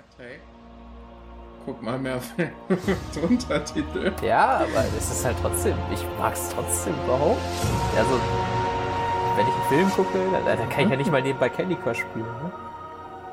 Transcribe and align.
gesagt, 0.00 0.14
hey, 0.18 0.38
guck 1.64 1.82
mal 1.82 1.98
mehr 1.98 2.20
Untertitel. 3.22 4.12
Ja, 4.22 4.58
aber 4.58 4.84
es 4.96 5.10
ist 5.10 5.24
halt 5.24 5.36
trotzdem, 5.40 5.76
ich 5.92 6.04
mag 6.18 6.34
es 6.34 6.48
trotzdem 6.50 6.94
überhaupt. 7.04 7.40
Also, 7.96 8.20
wenn 9.36 9.46
ich 9.46 9.54
einen 9.54 9.68
Film 9.68 9.90
gucke, 9.90 10.18
dann, 10.32 10.58
dann 10.58 10.68
kann 10.68 10.84
ich 10.84 10.90
ja 10.90 10.96
nicht 10.96 11.10
mal 11.10 11.22
nebenbei 11.22 11.48
Candy 11.48 11.76
Crush 11.76 12.00
spielen, 12.00 12.24
ne? 12.24 12.52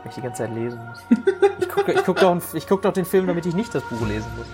Wenn 0.03 0.09
ich 0.09 0.15
die 0.15 0.21
ganze 0.21 0.43
Zeit 0.43 0.53
lesen 0.53 0.79
muss. 0.87 1.03
Ich 1.59 1.69
gucke 1.69 1.91
ich 1.91 2.03
guck 2.03 2.19
doch, 2.19 2.53
ich 2.53 2.67
guck 2.67 2.81
doch 2.81 2.93
den 2.93 3.05
Film, 3.05 3.27
damit 3.27 3.45
ich 3.45 3.55
nicht 3.55 3.73
das 3.73 3.83
Buch 3.83 4.05
lesen 4.07 4.31
muss. 4.37 4.47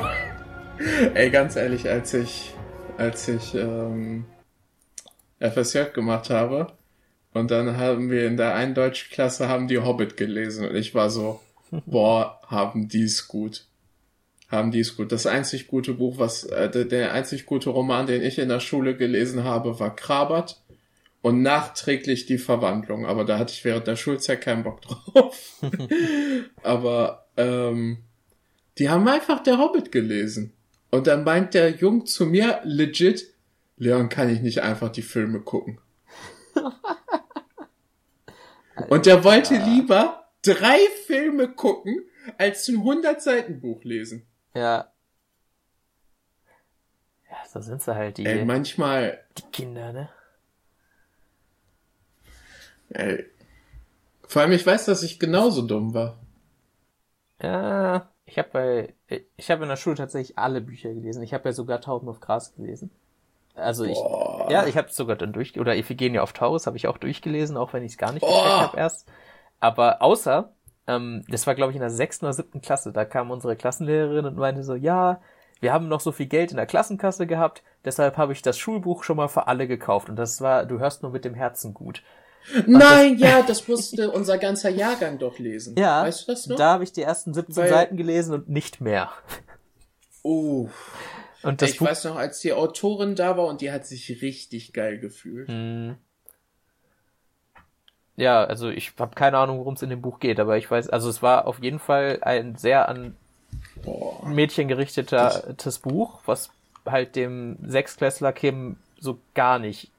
Ey, 1.14 1.30
ganz 1.30 1.56
ehrlich, 1.56 1.88
als 1.88 2.14
ich, 2.14 2.54
als 2.98 3.28
ich 3.28 3.54
ähm, 3.54 4.26
FSJ 5.40 5.92
gemacht 5.94 6.30
habe 6.30 6.72
und 7.34 7.50
dann 7.50 7.76
haben 7.76 8.10
wir 8.10 8.26
in 8.26 8.36
der 8.36 8.54
einen 8.54 8.74
Deutschklasse 8.74 9.48
haben 9.48 9.68
die 9.68 9.80
Hobbit 9.80 10.16
gelesen 10.16 10.68
und 10.68 10.76
ich 10.76 10.94
war 10.94 11.10
so, 11.10 11.40
boah, 11.86 12.40
haben 12.46 12.88
die 12.88 13.02
es 13.02 13.28
gut. 13.28 13.66
Haben 14.48 14.70
die 14.70 14.80
es 14.80 14.96
gut. 14.96 15.10
Das 15.10 15.26
einzig 15.26 15.66
gute 15.66 15.94
Buch, 15.94 16.18
was, 16.18 16.44
äh, 16.44 16.70
der, 16.70 16.84
der 16.84 17.12
einzig 17.12 17.44
gute 17.44 17.70
Roman, 17.70 18.06
den 18.06 18.22
ich 18.22 18.38
in 18.38 18.48
der 18.48 18.60
Schule 18.60 18.96
gelesen 18.96 19.42
habe, 19.42 19.80
war 19.80 19.94
Krabert 19.94 20.62
und 21.22 21.42
nachträglich 21.42 22.26
die 22.26 22.38
Verwandlung. 22.38 23.04
Aber 23.04 23.24
da 23.24 23.38
hatte 23.38 23.52
ich 23.52 23.64
während 23.64 23.88
der 23.88 23.96
Schulzeit 23.96 24.40
keinen 24.40 24.62
Bock 24.62 24.82
drauf. 24.82 25.60
Aber 26.62 27.26
ähm, 27.36 27.98
die 28.78 28.90
haben 28.90 29.08
einfach 29.08 29.42
der 29.42 29.58
Hobbit 29.58 29.90
gelesen. 29.90 30.52
Und 30.90 31.08
dann 31.08 31.24
meint 31.24 31.54
der 31.54 31.70
Jung 31.70 32.06
zu 32.06 32.26
mir 32.26 32.60
legit, 32.62 33.26
Leon, 33.76 34.08
kann 34.08 34.30
ich 34.30 34.40
nicht 34.40 34.62
einfach 34.62 34.90
die 34.90 35.02
Filme 35.02 35.40
gucken? 35.40 35.80
Und 38.88 39.06
der 39.06 39.24
wollte 39.24 39.56
lieber 39.56 40.28
drei 40.42 40.78
Filme 41.06 41.48
gucken, 41.48 42.02
als 42.38 42.68
ein 42.68 42.76
100-Seiten-Buch 42.76 43.84
lesen. 43.84 44.26
Ja. 44.54 44.90
Ja, 47.30 47.36
so 47.48 47.60
sind 47.60 47.82
sie 47.82 47.94
halt, 47.94 48.18
die, 48.18 48.26
Ey, 48.26 48.44
manchmal, 48.44 49.20
die 49.36 49.42
Kinder, 49.52 49.92
ne? 49.92 50.08
ey. 52.90 53.26
Vor 54.26 54.42
allem, 54.42 54.52
ich 54.52 54.66
weiß, 54.66 54.86
dass 54.86 55.02
ich 55.02 55.18
genauso 55.18 55.62
dumm 55.62 55.94
war. 55.94 56.18
Ja, 57.40 58.10
ich 58.24 58.38
habe 58.38 58.48
bei, 58.52 58.94
ich 59.36 59.50
habe 59.50 59.64
in 59.64 59.68
der 59.68 59.76
Schule 59.76 59.96
tatsächlich 59.96 60.38
alle 60.38 60.60
Bücher 60.60 60.92
gelesen. 60.94 61.22
Ich 61.22 61.34
habe 61.34 61.48
ja 61.48 61.52
sogar 61.52 61.80
Tauben 61.80 62.08
auf 62.08 62.20
Gras 62.20 62.54
gelesen. 62.54 62.90
Also 63.54 63.84
ich, 63.84 63.94
Boah. 63.94 64.48
ja, 64.50 64.66
ich 64.66 64.76
habe 64.76 64.90
sogar 64.90 65.16
dann 65.16 65.32
durch, 65.32 65.58
oder 65.58 65.76
Iphigenie 65.76 66.18
auf 66.18 66.32
Taurus 66.32 66.66
habe 66.66 66.76
ich 66.76 66.88
auch 66.88 66.98
durchgelesen, 66.98 67.56
auch 67.56 67.72
wenn 67.72 67.84
ich 67.84 67.92
es 67.92 67.98
gar 67.98 68.12
nicht 68.12 68.22
Boah. 68.22 68.42
gecheckt 68.42 68.62
habe 68.62 68.76
erst. 68.78 69.08
Aber 69.60 70.02
außer, 70.02 70.52
ähm, 70.86 71.24
das 71.28 71.46
war 71.46 71.54
glaube 71.54 71.70
ich 71.70 71.76
in 71.76 71.80
der 71.80 71.90
sechsten 71.90 72.24
oder 72.26 72.32
siebten 72.34 72.60
Klasse, 72.60 72.92
da 72.92 73.04
kam 73.04 73.30
unsere 73.30 73.56
Klassenlehrerin 73.56 74.26
und 74.26 74.36
meinte 74.36 74.62
so, 74.64 74.74
ja, 74.74 75.20
wir 75.60 75.72
haben 75.72 75.88
noch 75.88 76.00
so 76.00 76.12
viel 76.12 76.26
Geld 76.26 76.50
in 76.50 76.56
der 76.56 76.66
Klassenkasse 76.66 77.26
gehabt, 77.26 77.62
deshalb 77.84 78.16
habe 78.18 78.32
ich 78.32 78.42
das 78.42 78.58
Schulbuch 78.58 79.04
schon 79.04 79.16
mal 79.16 79.28
für 79.28 79.46
alle 79.46 79.66
gekauft. 79.68 80.10
Und 80.10 80.16
das 80.16 80.40
war, 80.40 80.66
du 80.66 80.78
hörst 80.80 81.02
nur 81.02 81.12
mit 81.12 81.24
dem 81.24 81.34
Herzen 81.34 81.72
gut. 81.72 82.02
Nein, 82.66 83.16
ja, 83.18 83.40
das 83.42 83.66
musste 83.68 84.10
unser 84.10 84.36
ganzer 84.36 84.68
Jahrgang 84.68 85.18
doch 85.18 85.38
lesen. 85.38 85.76
Ja, 85.78 86.02
Weißt 86.02 86.28
du 86.28 86.32
das 86.32 86.46
noch? 86.48 86.56
da 86.56 86.72
habe 86.72 86.84
ich 86.84 86.92
die 86.92 87.02
ersten 87.02 87.32
17 87.32 87.56
Weil- 87.56 87.70
Seiten 87.70 87.96
gelesen 87.96 88.34
und 88.34 88.48
nicht 88.50 88.80
mehr. 88.82 89.10
Uh, 90.22 90.68
Und 91.44 91.62
das 91.62 91.70
ich 91.70 91.78
Buch, 91.78 91.86
weiß 91.86 92.04
noch, 92.04 92.16
als 92.16 92.40
die 92.40 92.52
Autorin 92.52 93.14
da 93.16 93.36
war 93.36 93.46
und 93.46 93.60
die 93.60 93.70
hat 93.70 93.86
sich 93.86 94.22
richtig 94.22 94.72
geil 94.72 94.98
gefühlt. 94.98 95.48
Hm. 95.48 95.96
Ja, 98.16 98.44
also 98.44 98.70
ich 98.70 98.92
habe 98.98 99.14
keine 99.14 99.38
Ahnung, 99.38 99.58
worum 99.58 99.74
es 99.74 99.82
in 99.82 99.90
dem 99.90 100.00
Buch 100.00 100.20
geht, 100.20 100.38
aber 100.38 100.56
ich 100.56 100.70
weiß, 100.70 100.88
also 100.88 101.08
es 101.10 101.20
war 101.22 101.46
auf 101.46 101.60
jeden 101.62 101.80
Fall 101.80 102.18
ein 102.22 102.56
sehr 102.56 102.88
an 102.88 103.16
Boah. 103.82 104.26
Mädchen 104.26 104.68
gerichtetes 104.68 105.78
Buch, 105.80 106.20
was 106.24 106.50
halt 106.86 107.16
dem 107.16 107.56
Sechsklässler 107.66 108.32
Kim 108.32 108.76
so 109.00 109.18
gar 109.34 109.58
nicht, 109.58 109.90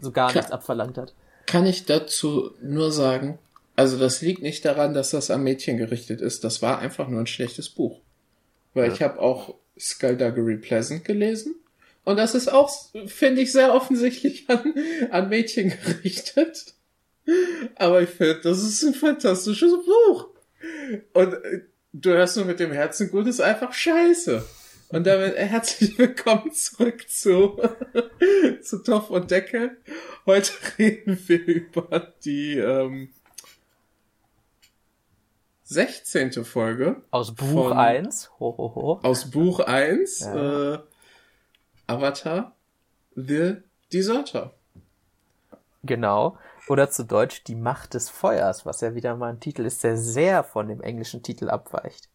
so 0.00 0.10
gar 0.10 0.30
Klar. 0.30 0.42
nichts 0.42 0.52
abverlangt 0.52 0.98
hat. 0.98 1.14
Kann 1.46 1.64
ich 1.64 1.86
dazu 1.86 2.50
nur 2.60 2.90
sagen, 2.90 3.38
also 3.76 3.98
das 3.98 4.20
liegt 4.20 4.42
nicht 4.42 4.64
daran, 4.64 4.94
dass 4.94 5.10
das 5.10 5.30
am 5.30 5.44
Mädchen 5.44 5.76
gerichtet 5.76 6.20
ist, 6.20 6.42
das 6.44 6.60
war 6.60 6.80
einfach 6.80 7.08
nur 7.08 7.20
ein 7.20 7.26
schlechtes 7.26 7.68
Buch. 7.68 8.00
Weil 8.74 8.88
Ja. 8.88 8.92
ich 8.94 9.02
habe 9.02 9.20
auch 9.20 9.54
Skullduggery 9.78 10.56
Pleasant 10.56 11.04
gelesen 11.04 11.56
und 12.06 12.18
das 12.18 12.36
ist 12.36 12.46
auch, 12.52 12.72
finde 13.08 13.42
ich, 13.42 13.50
sehr 13.50 13.74
offensichtlich 13.74 14.48
an, 14.48 14.74
an 15.10 15.28
Mädchen 15.28 15.74
gerichtet. 15.84 16.74
Aber 17.74 18.00
ich 18.00 18.10
finde, 18.10 18.42
das 18.44 18.62
ist 18.62 18.84
ein 18.84 18.94
fantastisches 18.94 19.72
Buch. 19.84 20.28
Und 21.14 21.32
äh, 21.32 21.62
du 21.92 22.10
hörst 22.10 22.36
nur 22.36 22.46
mit 22.46 22.60
dem 22.60 22.70
Herzen 22.70 23.10
gut, 23.10 23.26
ist 23.26 23.40
einfach 23.40 23.72
scheiße. 23.72 24.44
Und 24.90 25.04
damit 25.04 25.34
äh, 25.34 25.46
herzlich 25.46 25.98
willkommen 25.98 26.52
zurück 26.52 27.08
zu, 27.08 27.60
zu 28.62 28.84
Topf 28.84 29.10
und 29.10 29.32
Deckel. 29.32 29.76
Heute 30.26 30.52
reden 30.78 31.18
wir 31.26 31.44
über 31.44 32.14
die 32.24 32.56
ähm, 32.58 33.08
16. 35.68 36.44
Folge 36.44 37.02
Aus 37.10 37.34
Buch 37.34 37.68
Von- 37.70 37.72
1, 37.76 38.30
ho, 38.38 38.54
ho, 38.56 38.72
ho. 38.76 39.00
aus 39.02 39.30
Buch 39.32 39.58
1, 39.60 40.20
Ja. 40.20 40.74
äh, 40.74 40.78
Avatar, 41.88 42.52
The 43.16 43.56
Deserter. 43.92 44.52
Genau. 45.82 46.36
Oder 46.68 46.88
zu 46.90 47.04
Deutsch 47.04 47.42
Die 47.44 47.54
Macht 47.56 47.94
des 47.94 48.08
Feuers, 48.10 48.64
was 48.64 48.80
ja 48.80 48.94
wieder 48.94 49.16
mal 49.16 49.30
ein 49.30 49.40
Titel 49.40 49.64
ist, 49.64 49.82
der 49.84 49.96
sehr 49.96 50.44
von 50.44 50.68
dem 50.68 50.80
englischen 50.80 51.22
Titel 51.24 51.48
abweicht. 51.50 52.08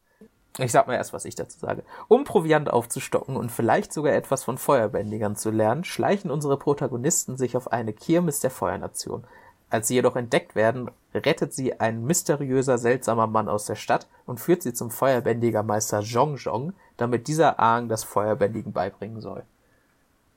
Ich 0.57 0.71
sag 0.73 0.87
mal 0.87 0.95
erst, 0.95 1.13
was 1.13 1.23
ich 1.25 1.35
dazu 1.35 1.59
sage. 1.59 1.83
Um 2.09 2.23
Proviant 2.25 2.69
aufzustocken 2.69 3.35
und 3.37 3.51
vielleicht 3.51 3.91
sogar 3.93 4.13
etwas 4.13 4.43
von 4.43 4.57
Feuerbändigern 4.57 5.35
zu 5.37 5.49
lernen, 5.51 5.83
schleichen 5.85 6.31
unsere 6.31 6.57
Protagonisten 6.57 7.37
sich 7.37 7.55
auf 7.55 7.71
eine 7.71 7.93
Kirmes 7.93 8.39
der 8.41 8.51
Feuernation. 8.51 9.25
Als 9.71 9.87
sie 9.87 9.95
jedoch 9.95 10.17
entdeckt 10.17 10.53
werden, 10.53 10.91
rettet 11.15 11.53
sie 11.53 11.79
ein 11.79 12.03
mysteriöser, 12.03 12.77
seltsamer 12.77 13.25
Mann 13.25 13.47
aus 13.47 13.65
der 13.65 13.75
Stadt 13.75 14.05
und 14.25 14.41
führt 14.41 14.61
sie 14.61 14.73
zum 14.73 14.91
Feuerbändigermeister 14.91 16.03
Zhong 16.03 16.37
Zhong, 16.37 16.73
damit 16.97 17.29
dieser 17.29 17.57
Aang 17.57 17.87
das 17.87 18.03
Feuerbändigen 18.03 18.73
beibringen 18.73 19.21
soll. 19.21 19.43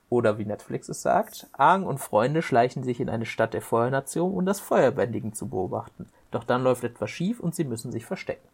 Oder 0.09 0.37
wie 0.37 0.45
Netflix 0.45 0.87
es 0.87 1.01
sagt, 1.01 1.47
Aang 1.51 1.83
und 1.83 1.97
Freunde 1.97 2.41
schleichen 2.41 2.83
sich 2.83 3.01
in 3.01 3.09
eine 3.09 3.25
Stadt 3.25 3.53
der 3.53 3.61
Feuernation, 3.61 4.33
um 4.33 4.45
das 4.45 4.61
Feuerbändigen 4.61 5.33
zu 5.33 5.49
beobachten. 5.49 6.07
Doch 6.31 6.45
dann 6.45 6.63
läuft 6.63 6.85
etwas 6.85 7.11
schief 7.11 7.41
und 7.41 7.53
sie 7.53 7.65
müssen 7.65 7.91
sich 7.91 8.05
verstecken. 8.05 8.47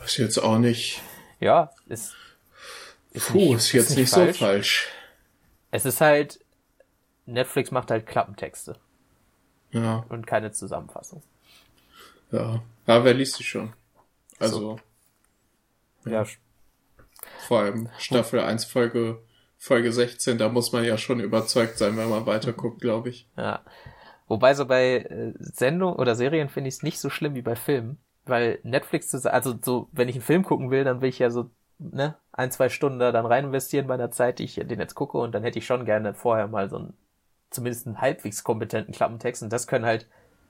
Was 0.00 0.16
jetzt 0.16 0.38
auch 0.38 0.58
nicht, 0.58 1.02
Ja, 1.40 1.72
ist, 1.88 2.14
ist 3.10 3.28
puh, 3.28 3.54
ist 3.54 3.72
jetzt 3.72 3.96
nicht, 3.96 4.10
so 4.10 4.32
falsch. 4.32 4.88
Es 5.70 5.84
ist 5.84 6.00
halt, 6.00 6.40
Netflix 7.26 7.70
macht 7.70 7.90
halt 7.90 8.06
Klappentexte 8.06 8.76
Ja, 9.74 10.04
und 10.08 10.26
keine 10.26 10.52
Zusammenfassung. 10.52 11.22
ja. 12.30 12.62
Aber 12.86 13.04
wer 13.04 13.14
liest 13.14 13.38
die 13.38 13.44
schon? 13.44 13.72
Also, 14.38 14.78
Ja, 16.04 16.24
vor 17.46 17.60
allem 17.60 17.88
Staffel 17.98 18.40
1, 18.40 18.64
Folge, 18.64 19.22
Folge 19.56 19.92
16, 19.92 20.38
da 20.38 20.48
muss 20.48 20.72
man 20.72 20.84
ja 20.84 20.98
schon 20.98 21.20
überzeugt 21.20 21.78
sein, 21.78 21.96
wenn 21.96 22.10
man 22.10 22.26
weiterguckt, 22.26 22.80
glaube 22.80 23.08
ich. 23.10 23.28
Ja. 23.36 23.62
Wobei 24.26 24.54
so 24.54 24.66
bei 24.66 24.96
äh, 24.98 25.34
Sendungen 25.38 25.96
oder 25.96 26.14
Serien 26.14 26.48
finde 26.48 26.68
ich 26.68 26.76
es 26.76 26.82
nicht 26.82 26.98
so 26.98 27.10
schlimm 27.10 27.34
wie 27.34 27.42
bei 27.42 27.56
Filmen, 27.56 27.98
weil 28.24 28.58
Netflix, 28.62 29.14
also 29.26 29.54
so, 29.62 29.88
wenn 29.92 30.08
ich 30.08 30.16
einen 30.16 30.24
Film 30.24 30.44
gucken 30.44 30.70
will, 30.70 30.84
dann 30.84 31.00
will 31.00 31.08
ich 31.10 31.18
ja 31.18 31.30
so, 31.30 31.50
ne, 31.78 32.16
ein, 32.32 32.50
zwei 32.50 32.68
Stunden 32.68 32.98
da 32.98 33.12
dann 33.12 33.26
rein 33.26 33.46
investieren 33.46 33.86
bei 33.86 33.96
der 33.96 34.10
Zeit, 34.10 34.38
die 34.38 34.44
ich 34.44 34.54
den 34.54 34.80
jetzt 34.80 34.94
gucke 34.94 35.18
und 35.18 35.32
dann 35.32 35.42
hätte 35.42 35.58
ich 35.58 35.66
schon 35.66 35.84
gerne 35.84 36.14
vorher 36.14 36.48
mal 36.48 36.68
so 36.70 36.76
einen, 36.76 36.94
zumindest 37.54 37.86
einen 37.86 38.00
halbwegs 38.00 38.44
kompetenten 38.44 38.94
Klappentext 38.94 39.42
und 39.42 39.52
das 39.52 39.66
können 39.66 39.84
halt, 39.84 40.06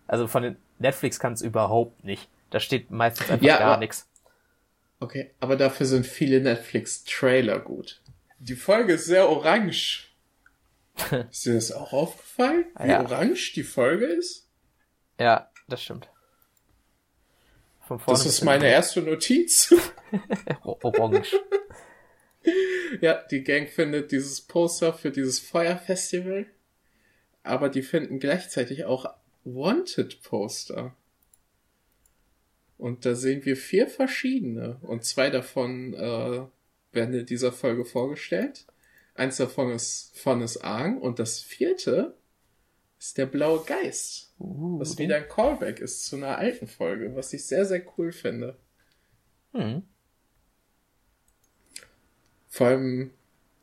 also 0.06 0.26
von 0.26 0.42
den 0.42 0.56
Netflix 0.78 1.18
kann 1.20 1.32
es 1.34 1.42
überhaupt 1.42 2.04
nicht. 2.04 2.28
Da 2.50 2.60
steht 2.60 2.90
meistens 2.90 3.30
einfach 3.30 3.46
Ja, 3.46 3.58
gar 3.58 3.78
nichts. 3.78 4.08
Okay, 5.00 5.30
aber 5.40 5.56
dafür 5.56 5.86
sind 5.86 6.06
viele 6.06 6.40
Netflix-Trailer 6.40 7.58
gut. 7.60 8.00
Die 8.38 8.54
Folge 8.56 8.94
ist 8.94 9.06
sehr 9.06 9.28
orange. 9.28 10.08
ist 11.30 11.44
dir 11.46 11.54
das 11.54 11.72
auch 11.72 11.92
aufgefallen? 11.92 12.66
Wie 12.78 12.88
Ja. 12.88 13.02
orange 13.02 13.52
die 13.54 13.64
Folge 13.64 14.06
ist? 14.06 14.48
Ja, 15.18 15.50
das 15.68 15.82
stimmt. 15.82 16.08
Das 18.06 18.24
ist 18.24 18.42
meine 18.42 18.66
erste 18.68 19.02
Notiz. 19.02 19.74
Orange. 20.62 21.38
ja, 23.00 23.22
die 23.30 23.42
Gang 23.44 23.68
findet 23.68 24.10
dieses 24.10 24.40
Poster 24.40 24.94
für 24.94 25.10
dieses 25.10 25.38
Feuerfestival. 25.40 26.46
Aber 27.44 27.68
die 27.68 27.82
finden 27.82 28.18
gleichzeitig 28.18 28.84
auch 28.86 29.14
Wanted-Poster. 29.44 30.96
Und 32.76 33.06
da 33.06 33.14
sehen 33.14 33.44
wir 33.44 33.56
vier 33.56 33.86
verschiedene. 33.86 34.78
Und 34.82 35.04
zwei 35.04 35.30
davon 35.30 35.94
äh, 35.94 36.42
werden 36.92 37.14
in 37.14 37.26
dieser 37.26 37.52
Folge 37.52 37.84
vorgestellt. 37.84 38.66
Eins 39.14 39.36
davon 39.36 39.70
ist 39.70 40.18
von 40.18 40.40
ist 40.40 40.64
Aang 40.64 40.98
und 40.98 41.20
das 41.20 41.40
vierte 41.40 42.16
ist 42.98 43.16
der 43.18 43.26
blaue 43.26 43.62
Geist. 43.64 44.34
Uh, 44.40 44.80
was 44.80 44.98
wieder 44.98 45.16
ein 45.16 45.28
Callback 45.28 45.78
ist 45.78 46.06
zu 46.06 46.16
einer 46.16 46.38
alten 46.38 46.66
Folge, 46.66 47.14
was 47.14 47.32
ich 47.32 47.46
sehr, 47.46 47.64
sehr 47.64 47.82
cool 47.96 48.10
finde. 48.10 48.56
Hm. 49.52 49.82
Vor 52.48 52.66
allem, 52.66 53.10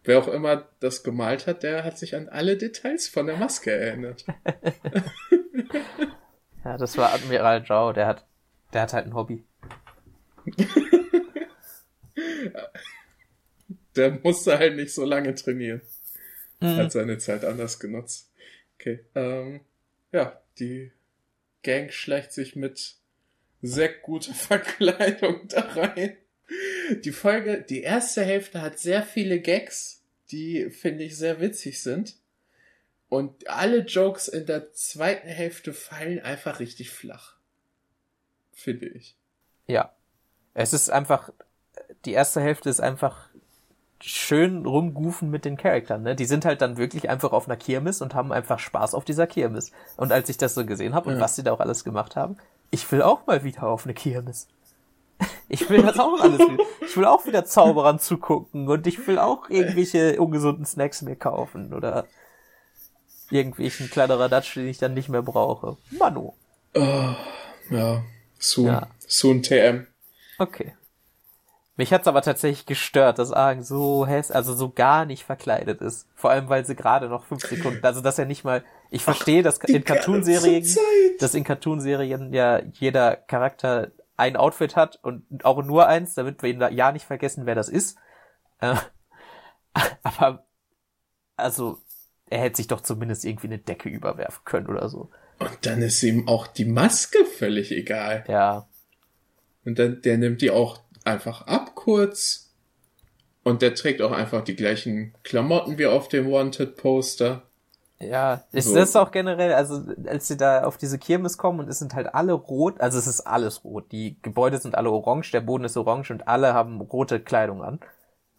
wer 0.04 0.20
auch 0.20 0.28
immer 0.28 0.68
das 0.80 1.04
gemalt 1.04 1.48
hat, 1.48 1.64
der 1.64 1.84
hat 1.84 1.98
sich 1.98 2.16
an 2.16 2.30
alle 2.30 2.58
Details 2.58 3.08
von 3.08 3.26
der 3.28 3.38
Maske 3.38 3.72
erinnert. 3.72 4.26
ja, 6.64 6.78
das 6.78 6.98
war 6.98 7.14
Admiral 7.14 7.66
Zhao, 7.66 7.94
der 7.94 8.08
hat, 8.08 8.26
der 8.74 8.82
hat 8.82 8.94
halt 8.94 9.08
ein 9.08 9.14
Hobby. 9.14 9.46
der 13.96 14.20
musste 14.24 14.58
halt 14.58 14.76
nicht 14.76 14.94
so 14.94 15.06
lange 15.06 15.36
trainieren. 15.36 15.82
Mhm. 16.60 16.78
Hat 16.78 16.92
seine 16.92 17.18
Zeit 17.18 17.46
anders 17.46 17.80
genutzt. 17.80 18.32
Okay. 18.76 19.06
Ähm, 19.16 19.62
ja, 20.12 20.42
die 20.60 20.92
Gang 21.64 21.92
schleicht 21.92 22.34
sich 22.34 22.56
mit 22.56 22.96
sehr 23.62 23.90
guter 23.90 24.34
Verkleidung 24.34 25.48
da 25.48 25.62
rein. 25.62 26.18
Die 26.96 27.12
Folge, 27.12 27.62
die 27.62 27.82
erste 27.82 28.24
Hälfte 28.24 28.62
hat 28.62 28.80
sehr 28.80 29.04
viele 29.04 29.40
Gags, 29.40 30.02
die 30.32 30.70
finde 30.70 31.04
ich 31.04 31.18
sehr 31.18 31.40
witzig 31.40 31.82
sind. 31.82 32.16
Und 33.10 33.50
alle 33.50 33.80
Jokes 33.80 34.28
in 34.28 34.46
der 34.46 34.72
zweiten 34.74 35.28
Hälfte 35.28 35.74
fallen 35.74 36.20
einfach 36.20 36.60
richtig 36.60 36.92
flach. 36.92 37.36
Finde 38.54 38.88
ich. 38.88 39.18
Ja. 39.68 39.94
Es 40.54 40.74
ist 40.74 40.90
einfach, 40.90 41.32
die 42.06 42.14
erste 42.14 42.42
Hälfte 42.42 42.70
ist 42.70 42.80
einfach 42.80 43.30
schön 44.00 44.66
rumgufen 44.66 45.30
mit 45.30 45.46
den 45.46 45.58
Charaktern, 45.58 46.04
ne? 46.04 46.16
Die 46.16 46.26
sind 46.26 46.46
halt 46.46 46.62
dann 46.62 46.78
wirklich 46.78 47.10
einfach 47.10 47.32
auf 47.32 47.48
einer 47.48 47.58
Kirmes 47.58 48.02
und 48.02 48.16
haben 48.16 48.32
einfach 48.32 48.60
Spaß 48.60 48.96
auf 48.96 49.06
dieser 49.06 49.28
Kirmes. 49.28 49.72
Und 49.98 50.12
als 50.12 50.30
ich 50.30 50.38
das 50.38 50.56
so 50.56 50.66
gesehen 50.66 50.94
habe 50.94 51.10
und 51.10 51.16
ja. 51.16 51.22
was 51.22 51.36
sie 51.36 51.44
da 51.44 51.52
auch 51.52 51.60
alles 51.60 51.84
gemacht 51.84 52.16
haben, 52.16 52.38
ich 52.72 52.90
will 52.92 53.02
auch 53.02 53.28
mal 53.28 53.44
wieder 53.44 53.64
auf 53.64 53.86
eine 53.86 53.94
Kirmes. 53.94 54.48
Ich 55.50 55.70
will 55.70 55.82
das 55.82 56.00
auch 56.00 56.20
alles 56.20 56.40
wieder. 56.40 56.64
Ich 56.86 56.96
will 56.96 57.06
auch 57.06 57.26
wieder 57.26 57.46
Zauberern 57.46 58.00
zugucken 58.00 58.68
und 58.68 58.88
ich 58.88 59.06
will 59.06 59.20
auch 59.20 59.50
irgendwelche 59.50 60.22
ungesunden 60.22 60.66
Snacks 60.66 61.02
mir 61.02 61.16
kaufen 61.16 61.74
oder 61.74 62.06
irgendwelchen 63.30 63.90
Kladderadatsch, 63.90 64.56
den 64.56 64.68
ich 64.68 64.78
dann 64.78 64.94
nicht 64.94 65.10
mehr 65.10 65.22
brauche. 65.22 65.78
Manu. 65.92 66.34
Oh, 66.74 67.16
ja, 67.70 68.04
soon. 68.40 68.68
Ja. 68.68 68.88
Soon 69.08 69.44
TM. 69.44 69.88
Okay. 70.38 70.74
Mich 71.78 71.92
hat's 71.94 72.08
aber 72.08 72.22
tatsächlich 72.22 72.66
gestört, 72.66 73.18
dass 73.18 73.32
Argen 73.32 73.64
so 73.64 74.06
häss, 74.06 74.30
also 74.30 74.54
so 74.54 74.70
gar 74.70 75.06
nicht 75.06 75.24
verkleidet 75.24 75.82
ist. 75.82 76.08
Vor 76.16 76.30
allem, 76.30 76.48
weil 76.48 76.66
sie 76.66 76.76
gerade 76.76 77.08
noch 77.08 77.26
fünf 77.26 77.44
Sekunden, 77.44 77.84
also 77.84 78.02
dass 78.02 78.20
er 78.20 78.26
nicht 78.26 78.44
mal, 78.44 78.64
ich 78.90 79.04
verstehe, 79.04 79.42
dass 79.42 79.58
in 79.58 79.84
Cartoon-Serien, 79.84 80.64
dass 81.20 81.34
in 81.34 81.44
Cartoon-Serien 81.44 82.34
ja 82.34 82.62
jeder 82.74 83.16
Charakter 83.16 83.92
ein 84.18 84.36
Outfit 84.36 84.76
hat 84.76 85.00
und 85.04 85.46
auch 85.46 85.64
nur 85.64 85.88
eins, 85.88 86.14
damit 86.14 86.42
wir 86.42 86.50
ihn 86.50 86.60
da 86.60 86.70
ja 86.70 86.92
nicht 86.92 87.06
vergessen, 87.06 87.46
wer 87.46 87.56
das 87.56 87.70
ist. 87.70 87.98
Äh, 88.60 88.76
aber, 90.04 90.46
also, 91.36 91.82
er 92.30 92.40
hätte 92.40 92.58
sich 92.58 92.68
doch 92.68 92.82
zumindest 92.82 93.26
irgendwie 93.26 93.48
eine 93.48 93.60
Decke 93.60 93.90
überwerfen 93.90 94.44
können 94.46 94.68
oder 94.68 94.90
so. 94.90 95.10
Und 95.40 95.66
dann 95.66 95.82
ist 95.82 96.04
ihm 96.04 96.28
auch 96.28 96.48
die 96.48 96.66
Maske 96.66 97.26
völlig 97.26 97.72
egal. 97.72 98.24
Ja. 98.28 98.68
Und 99.66 99.80
dann, 99.80 100.02
der 100.02 100.18
nimmt 100.18 100.42
die 100.42 100.52
auch 100.52 100.82
einfach 101.04 101.48
ab 101.48 101.76
kurz. 101.76 102.54
Und 103.44 103.62
der 103.64 103.74
trägt 103.74 104.02
auch 104.02 104.12
einfach 104.12 104.44
die 104.44 104.56
gleichen 104.56 105.16
Klamotten 105.24 105.78
wie 105.80 105.88
auf 105.88 106.08
dem 106.10 106.32
Wanted-Poster. 106.32 107.42
Ja, 108.02 108.42
ist 108.52 108.70
so. 108.70 108.76
das 108.76 108.96
auch 108.96 109.12
generell, 109.12 109.54
also 109.54 109.84
als 110.08 110.28
sie 110.28 110.38
da 110.38 110.64
auf 110.64 110.78
diese 110.78 110.98
Kirmes 110.98 111.38
kommen 111.38 111.60
und 111.60 111.70
es 111.70 111.80
sind 111.80 111.94
halt 111.94 112.14
alle 112.14 112.34
rot, 112.34 112.82
also 112.82 112.98
es 112.98 113.08
ist 113.08 113.22
alles 113.22 113.64
rot. 113.64 113.92
Die 113.92 114.18
Gebäude 114.22 114.58
sind 114.58 114.76
alle 114.76 114.92
orange, 114.92 115.32
der 115.32 115.42
Boden 115.42 115.64
ist 115.64 115.78
orange 115.78 116.12
und 116.12 116.28
alle 116.28 116.54
haben 116.54 116.82
rote 116.82 117.20
Kleidung 117.20 117.64
an. 117.64 117.80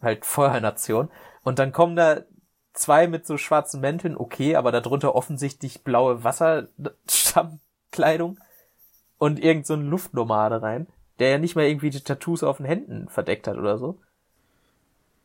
Halt 0.01 0.25
Feuernation. 0.25 1.09
Und 1.43 1.59
dann 1.59 1.71
kommen 1.71 1.95
da 1.95 2.21
zwei 2.73 3.07
mit 3.07 3.25
so 3.25 3.37
schwarzen 3.37 3.79
Mänteln, 3.79 4.17
okay, 4.17 4.55
aber 4.55 4.71
darunter 4.71 5.15
offensichtlich 5.15 5.83
blaue 5.83 6.23
Wasserstammkleidung 6.23 8.39
und 9.17 9.39
irgend 9.39 9.65
so 9.65 9.75
ein 9.75 9.89
Luftnomade 9.89 10.61
rein 10.61 10.87
der 11.19 11.29
ja 11.29 11.37
nicht 11.37 11.55
mal 11.55 11.65
irgendwie 11.65 11.89
die 11.89 12.01
Tattoos 12.01 12.43
auf 12.43 12.57
den 12.57 12.65
Händen 12.65 13.07
verdeckt 13.07 13.47
hat 13.47 13.57
oder 13.57 13.77
so. 13.77 13.99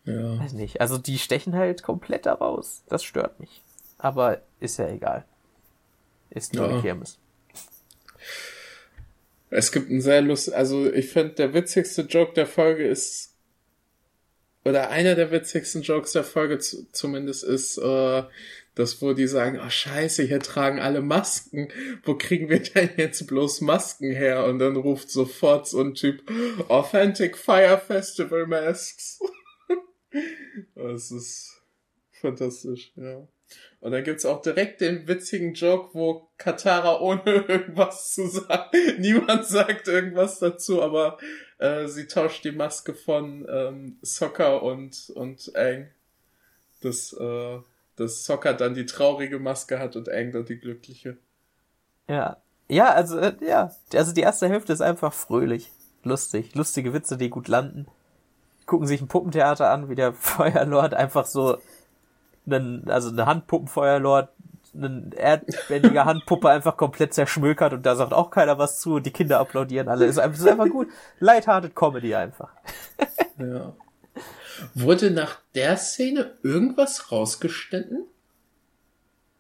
Ja. 0.05 0.39
Weiß 0.39 0.53
nicht. 0.53 0.81
Also 0.81 0.99
die 0.99 1.19
stechen 1.19 1.55
halt 1.55 1.83
komplett 1.83 2.27
daraus. 2.27 2.83
Das 2.89 3.05
stört 3.05 3.41
mich. 3.41 3.63
Aber 3.99 4.43
ist 4.61 4.79
ja 4.79 4.89
egal. 4.89 5.25
Ist 6.31 6.55
nur 6.55 6.67
ja. 6.67 6.73
eine 6.73 6.81
Kirmes. 6.81 7.19
Es 9.51 9.73
gibt 9.73 9.91
einen 9.91 10.01
sehr 10.01 10.21
lust, 10.21 10.53
also 10.53 10.93
ich 10.93 11.11
finde 11.11 11.35
der 11.35 11.55
witzigste 11.55 12.03
Joke 12.03 12.35
der 12.35 12.47
Folge 12.47 12.87
ist 12.87 13.35
oder 14.65 14.91
einer 14.91 15.15
der 15.15 15.31
witzigsten 15.31 15.81
Jokes 15.81 16.13
der 16.13 16.25
Folge 16.25 16.59
zumindest 16.59 17.45
ist, 17.45 17.79
äh, 17.79 18.23
das, 18.75 19.03
wo 19.03 19.13
die 19.13 19.27
sagen, 19.27 19.59
oh 19.65 19.71
scheiße, 19.71 20.23
hier 20.25 20.41
tragen 20.41 20.79
alle 20.79 21.01
Masken. 21.01 21.69
Wo 22.05 22.15
kriegen 22.15 22.49
wir 22.49 22.61
denn 22.61 22.91
jetzt 22.97 23.27
bloß 23.27 23.63
Masken 23.63 24.13
her? 24.13 24.45
Und 24.45 24.59
dann 24.59 24.77
ruft 24.77 25.11
sofort 25.11 25.67
so 25.67 25.81
ein 25.81 25.95
Typ, 25.95 26.23
Authentic 26.69 27.37
Fire 27.37 27.81
Festival 27.85 28.47
Masks. 28.47 29.21
das 30.75 31.11
ist 31.11 31.63
fantastisch, 32.13 32.93
ja. 32.95 33.27
Und 33.81 33.93
dann 33.93 34.03
gibt's 34.03 34.27
auch 34.27 34.43
direkt 34.43 34.81
den 34.81 35.07
witzigen 35.07 35.55
Joke, 35.55 35.91
wo 35.95 36.29
Katara 36.37 37.01
ohne 37.01 37.23
irgendwas 37.49 38.13
zu 38.13 38.27
sagen, 38.27 38.71
niemand 38.99 39.47
sagt 39.47 39.89
irgendwas 39.89 40.39
dazu, 40.39 40.83
aber 40.83 41.19
äh, 41.59 41.87
sie 41.87 42.07
tauscht 42.07 42.45
die 42.45 42.53
Maske 42.53 42.95
von 42.95 43.47
ähm, 43.49 43.99
Soccer 44.03 44.63
und, 44.63 45.11
und 45.15 45.53
Aang. 45.55 45.89
Das, 46.81 47.13
äh, 47.13 47.59
dass 47.97 48.25
Soccer 48.25 48.55
dann 48.55 48.75
die 48.75 48.87
traurige 48.87 49.39
Maske 49.39 49.79
hat 49.79 49.97
und 49.97 50.09
Aang 50.09 50.33
dann 50.33 50.45
die 50.45 50.59
glückliche. 50.59 51.17
Ja. 52.09 52.39
Ja, 52.71 52.93
also, 52.93 53.19
äh, 53.19 53.35
ja. 53.41 53.73
Also 53.95 54.13
die 54.13 54.21
erste 54.21 54.49
Hälfte 54.49 54.73
ist 54.73 54.83
einfach 54.83 55.13
fröhlich. 55.13 55.73
Lustig. 56.03 56.55
Lustige 56.55 56.93
Witze, 56.93 57.17
die 57.17 57.31
gut 57.31 57.49
landen. 57.49 57.87
Gucken 58.67 58.87
sich 58.87 59.01
ein 59.01 59.09
Puppentheater 59.09 59.71
an, 59.71 59.89
wie 59.89 59.95
der 59.95 60.13
Feuerlord 60.15 60.95
einfach 60.95 61.27
so 61.27 61.59
einen, 62.53 62.89
also 62.91 63.11
eine 63.11 63.27
Handpuppenfeuerlord, 63.27 64.31
eine 64.75 65.11
erdbändige 65.17 66.05
Handpuppe 66.05 66.51
einfach 66.51 66.77
komplett 66.77 67.15
zerschmökert 67.15 67.73
und 67.73 67.87
da 67.87 67.97
sagt 67.97 68.13
auch 68.13 68.31
keiner 68.31 68.59
was 68.59 68.81
zu 68.81 68.95
und 68.97 69.07
die 69.07 69.11
Kinder 69.11 69.41
applaudieren 69.41 69.89
alle. 69.89 70.07
Ist 70.07 70.19
einfach, 70.19 70.39
ist 70.39 70.49
einfach 70.49 70.69
gut. 70.69 70.89
Lighthearted 71.21 71.75
Comedy 71.75 72.15
einfach. 72.15 72.51
ja. 73.39 73.73
Wurde 74.75 75.11
nach 75.11 75.39
der 75.55 75.77
Szene 75.77 76.37
irgendwas 76.43 77.13
rausgeschnitten? 77.13 78.07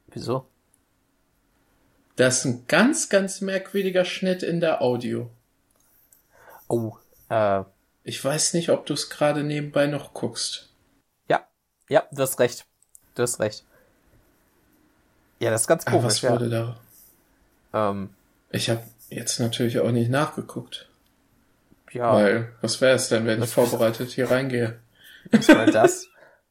Wieso? 0.09 0.47
Das 2.16 2.38
ist 2.38 2.44
ein 2.47 2.64
ganz, 2.66 3.09
ganz 3.09 3.40
merkwürdiger 3.40 4.04
Schnitt 4.04 4.42
in 4.42 4.61
der 4.61 4.83
Audio. 4.83 5.30
Oh, 6.68 6.97
äh. 7.28 7.62
Ich 8.02 8.25
weiß 8.25 8.54
nicht, 8.54 8.71
ob 8.71 8.87
du 8.87 8.94
es 8.94 9.11
gerade 9.11 9.44
nebenbei 9.44 9.87
noch 9.87 10.14
guckst. 10.14 10.71
Ja, 11.28 11.47
ja, 11.88 12.04
du 12.11 12.23
hast 12.23 12.40
recht. 12.40 12.67
Du 13.18 13.25
hast 13.25 13.40
recht. 13.40 13.64
Ja, 15.40 15.50
das 15.50 15.62
ist 15.62 15.66
ganz 15.66 15.84
komisch. 15.84 16.02
Ah, 16.02 16.06
was 16.06 16.22
wurde 16.22 16.46
ja. 16.46 16.76
da? 17.72 17.90
Ähm, 17.90 18.10
ich 18.50 18.70
habe 18.70 18.82
jetzt 19.10 19.40
natürlich 19.40 19.80
auch 19.80 19.90
nicht 19.90 20.08
nachgeguckt. 20.08 20.88
Ja. 21.90 22.14
Weil, 22.14 22.52
was 22.60 22.80
wäre 22.80 22.94
es 22.94 23.08
denn, 23.08 23.26
wenn 23.26 23.42
ich 23.42 23.50
vorbereitet 23.50 24.10
hier 24.10 24.30
reingehe? 24.30 24.78
Nicht 25.32 25.48
mal 25.48 25.66
das. 25.72 26.06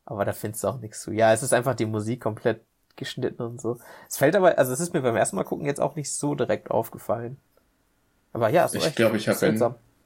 aber 0.05 0.25
da 0.25 0.33
findest 0.33 0.65
du 0.65 0.67
auch 0.67 0.79
nichts 0.79 1.01
zu. 1.01 1.11
Ja, 1.11 1.31
es 1.31 1.41
ist 1.41 1.53
einfach 1.53 1.73
die 1.73 1.85
Musik 1.85 2.19
komplett 2.19 2.61
geschnitten 2.97 3.43
und 3.43 3.61
so. 3.61 3.79
Es 4.09 4.17
fällt 4.17 4.35
aber, 4.35 4.57
also 4.57 4.73
es 4.73 4.81
ist 4.81 4.93
mir 4.93 5.01
beim 5.01 5.15
ersten 5.15 5.37
Mal 5.37 5.43
gucken 5.43 5.65
jetzt 5.65 5.79
auch 5.79 5.95
nicht 5.95 6.11
so 6.11 6.35
direkt 6.35 6.69
aufgefallen. 6.69 7.37
Aber 8.33 8.49
ja, 8.49 8.69
ich 8.73 8.95
glaube, 8.95 9.15
ich 9.15 9.29
habe 9.29 9.45
in 9.45 9.57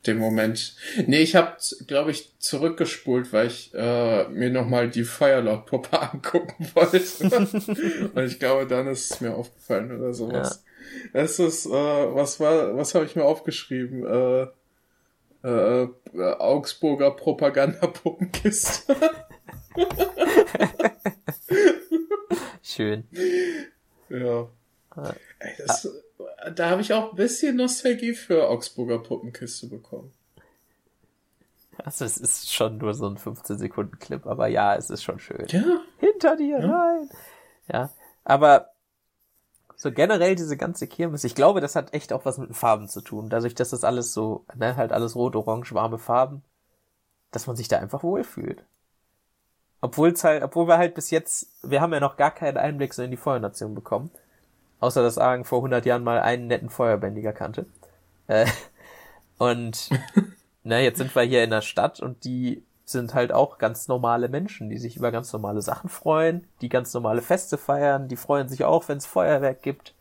dem 0.08 0.17
Moment, 0.17 0.75
nee, 1.05 1.22
ich 1.22 1.36
habe, 1.36 1.58
glaube 1.86 2.12
ich, 2.12 2.34
zurückgespult, 2.39 3.31
weil 3.34 3.48
ich 3.48 3.72
äh, 3.74 4.27
mir 4.29 4.50
nochmal 4.50 4.89
die 4.89 5.03
Firelord-Puppe 5.03 6.01
angucken 6.12 6.67
wollte. 6.74 7.01
und 8.15 8.25
ich 8.25 8.39
glaube, 8.39 8.67
dann 8.67 8.88
ist 8.88 9.12
es 9.12 9.22
mir 9.22 9.36
aufgefallen 9.36 9.98
oder 9.98 10.13
sowas. 10.13 10.63
Ja. 10.65 10.72
Es 11.13 11.39
ist, 11.39 11.65
äh, 11.67 11.70
was 11.70 12.39
war, 12.39 12.75
was 12.75 12.96
habe 12.96 13.05
ich 13.05 13.15
mir 13.15 13.24
aufgeschrieben? 13.24 14.05
Äh, 14.05 14.48
äh, 15.43 15.88
Augsburger 16.38 17.12
Propagandapuppenkiste. 17.12 18.96
Schön. 22.63 23.08
Ja. 24.10 24.50
Ey, 25.39 25.53
das, 25.58 25.88
Da 26.55 26.69
habe 26.69 26.81
ich 26.81 26.93
auch 26.93 27.11
ein 27.11 27.15
bisschen 27.15 27.55
Nostalgie 27.55 28.13
für 28.13 28.49
Augsburger 28.49 28.99
Puppenkiste 28.99 29.67
bekommen. 29.67 30.11
Also 31.83 32.05
es 32.05 32.17
ist 32.17 32.53
schon 32.53 32.77
nur 32.77 32.93
so 32.93 33.07
ein 33.07 33.17
15 33.17 33.57
Sekunden 33.57 33.97
Clip, 33.99 34.25
aber 34.27 34.47
ja, 34.47 34.75
es 34.75 34.89
ist 34.89 35.03
schon 35.03 35.19
schön. 35.19 35.45
Ja. 35.47 35.63
Hinter 35.97 36.35
dir, 36.35 36.59
ja. 36.59 36.67
nein. 36.67 37.09
Ja, 37.71 37.89
aber 38.23 38.71
so 39.75 39.91
generell 39.91 40.35
diese 40.35 40.57
ganze 40.57 40.87
Kirmes, 40.87 41.23
ich 41.23 41.33
glaube, 41.33 41.59
das 41.59 41.75
hat 41.75 41.93
echt 41.93 42.13
auch 42.13 42.25
was 42.25 42.37
mit 42.37 42.49
den 42.49 42.53
Farben 42.55 42.87
zu 42.87 43.01
tun. 43.01 43.29
Dadurch, 43.29 43.55
dass 43.55 43.71
das 43.71 43.83
alles 43.83 44.13
so, 44.13 44.45
ne, 44.55 44.75
halt 44.75 44.91
alles 44.91 45.15
rot, 45.15 45.35
orange, 45.35 45.73
warme 45.73 45.97
Farben, 45.97 46.43
dass 47.31 47.47
man 47.47 47.55
sich 47.55 47.67
da 47.67 47.79
einfach 47.79 48.03
wohlfühlt. 48.03 48.63
Obwohl 49.79 50.13
halt, 50.13 50.43
obwohl 50.43 50.67
wir 50.67 50.77
halt 50.77 50.93
bis 50.93 51.09
jetzt, 51.09 51.47
wir 51.63 51.81
haben 51.81 51.93
ja 51.93 51.99
noch 51.99 52.15
gar 52.15 52.29
keinen 52.29 52.57
Einblick 52.57 52.93
so 52.93 53.01
in 53.01 53.09
die 53.09 53.17
Feuernation 53.17 53.73
bekommen. 53.73 54.11
Außer 54.81 55.01
dass 55.01 55.17
Argen 55.17 55.45
vor 55.45 55.59
100 55.59 55.85
Jahren 55.85 56.03
mal 56.03 56.19
einen 56.19 56.47
netten 56.47 56.69
Feuerbändiger 56.69 57.31
kannte. 57.31 57.65
Äh, 58.27 58.47
und, 59.38 59.89
na, 60.63 60.79
jetzt 60.79 60.97
sind 60.97 61.15
wir 61.15 61.21
hier 61.23 61.43
in 61.43 61.51
der 61.51 61.61
Stadt 61.61 62.01
und 62.01 62.25
die 62.25 62.65
sind 62.83 63.13
halt 63.13 63.31
auch 63.31 63.57
ganz 63.57 63.88
normale 63.88 64.27
Menschen, 64.27 64.69
die 64.69 64.77
sich 64.77 64.97
über 64.97 65.11
ganz 65.11 65.31
normale 65.31 65.61
Sachen 65.61 65.89
freuen, 65.89 66.47
die 66.59 66.67
ganz 66.67 66.93
normale 66.93 67.21
Feste 67.21 67.57
feiern, 67.57 68.09
die 68.09 68.17
freuen 68.17 68.50
sich 68.50 68.65
auch, 68.65 68.89
wenn 68.89 68.97
es 68.97 69.05
Feuerwerk 69.05 69.61
gibt. 69.61 69.95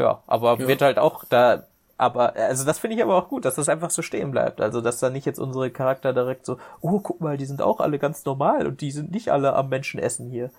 Ja, 0.00 0.24
aber 0.26 0.58
ja. 0.58 0.66
wird 0.66 0.82
halt 0.82 0.98
auch 0.98 1.24
da, 1.24 1.68
aber, 1.98 2.34
also 2.34 2.64
das 2.64 2.78
finde 2.78 2.96
ich 2.96 3.02
aber 3.02 3.14
auch 3.14 3.28
gut, 3.28 3.44
dass 3.44 3.56
das 3.56 3.68
einfach 3.68 3.90
so 3.90 4.00
stehen 4.00 4.30
bleibt. 4.30 4.62
Also, 4.62 4.80
dass 4.80 4.98
da 4.98 5.10
nicht 5.10 5.26
jetzt 5.26 5.38
unsere 5.38 5.70
Charakter 5.70 6.14
direkt 6.14 6.46
so, 6.46 6.56
oh, 6.80 6.98
guck 7.00 7.20
mal, 7.20 7.36
die 7.36 7.44
sind 7.44 7.60
auch 7.60 7.78
alle 7.80 7.98
ganz 7.98 8.24
normal 8.24 8.66
und 8.66 8.80
die 8.80 8.90
sind 8.90 9.10
nicht 9.10 9.30
alle 9.30 9.52
am 9.52 9.68
Menschenessen 9.68 10.26
hier. 10.26 10.50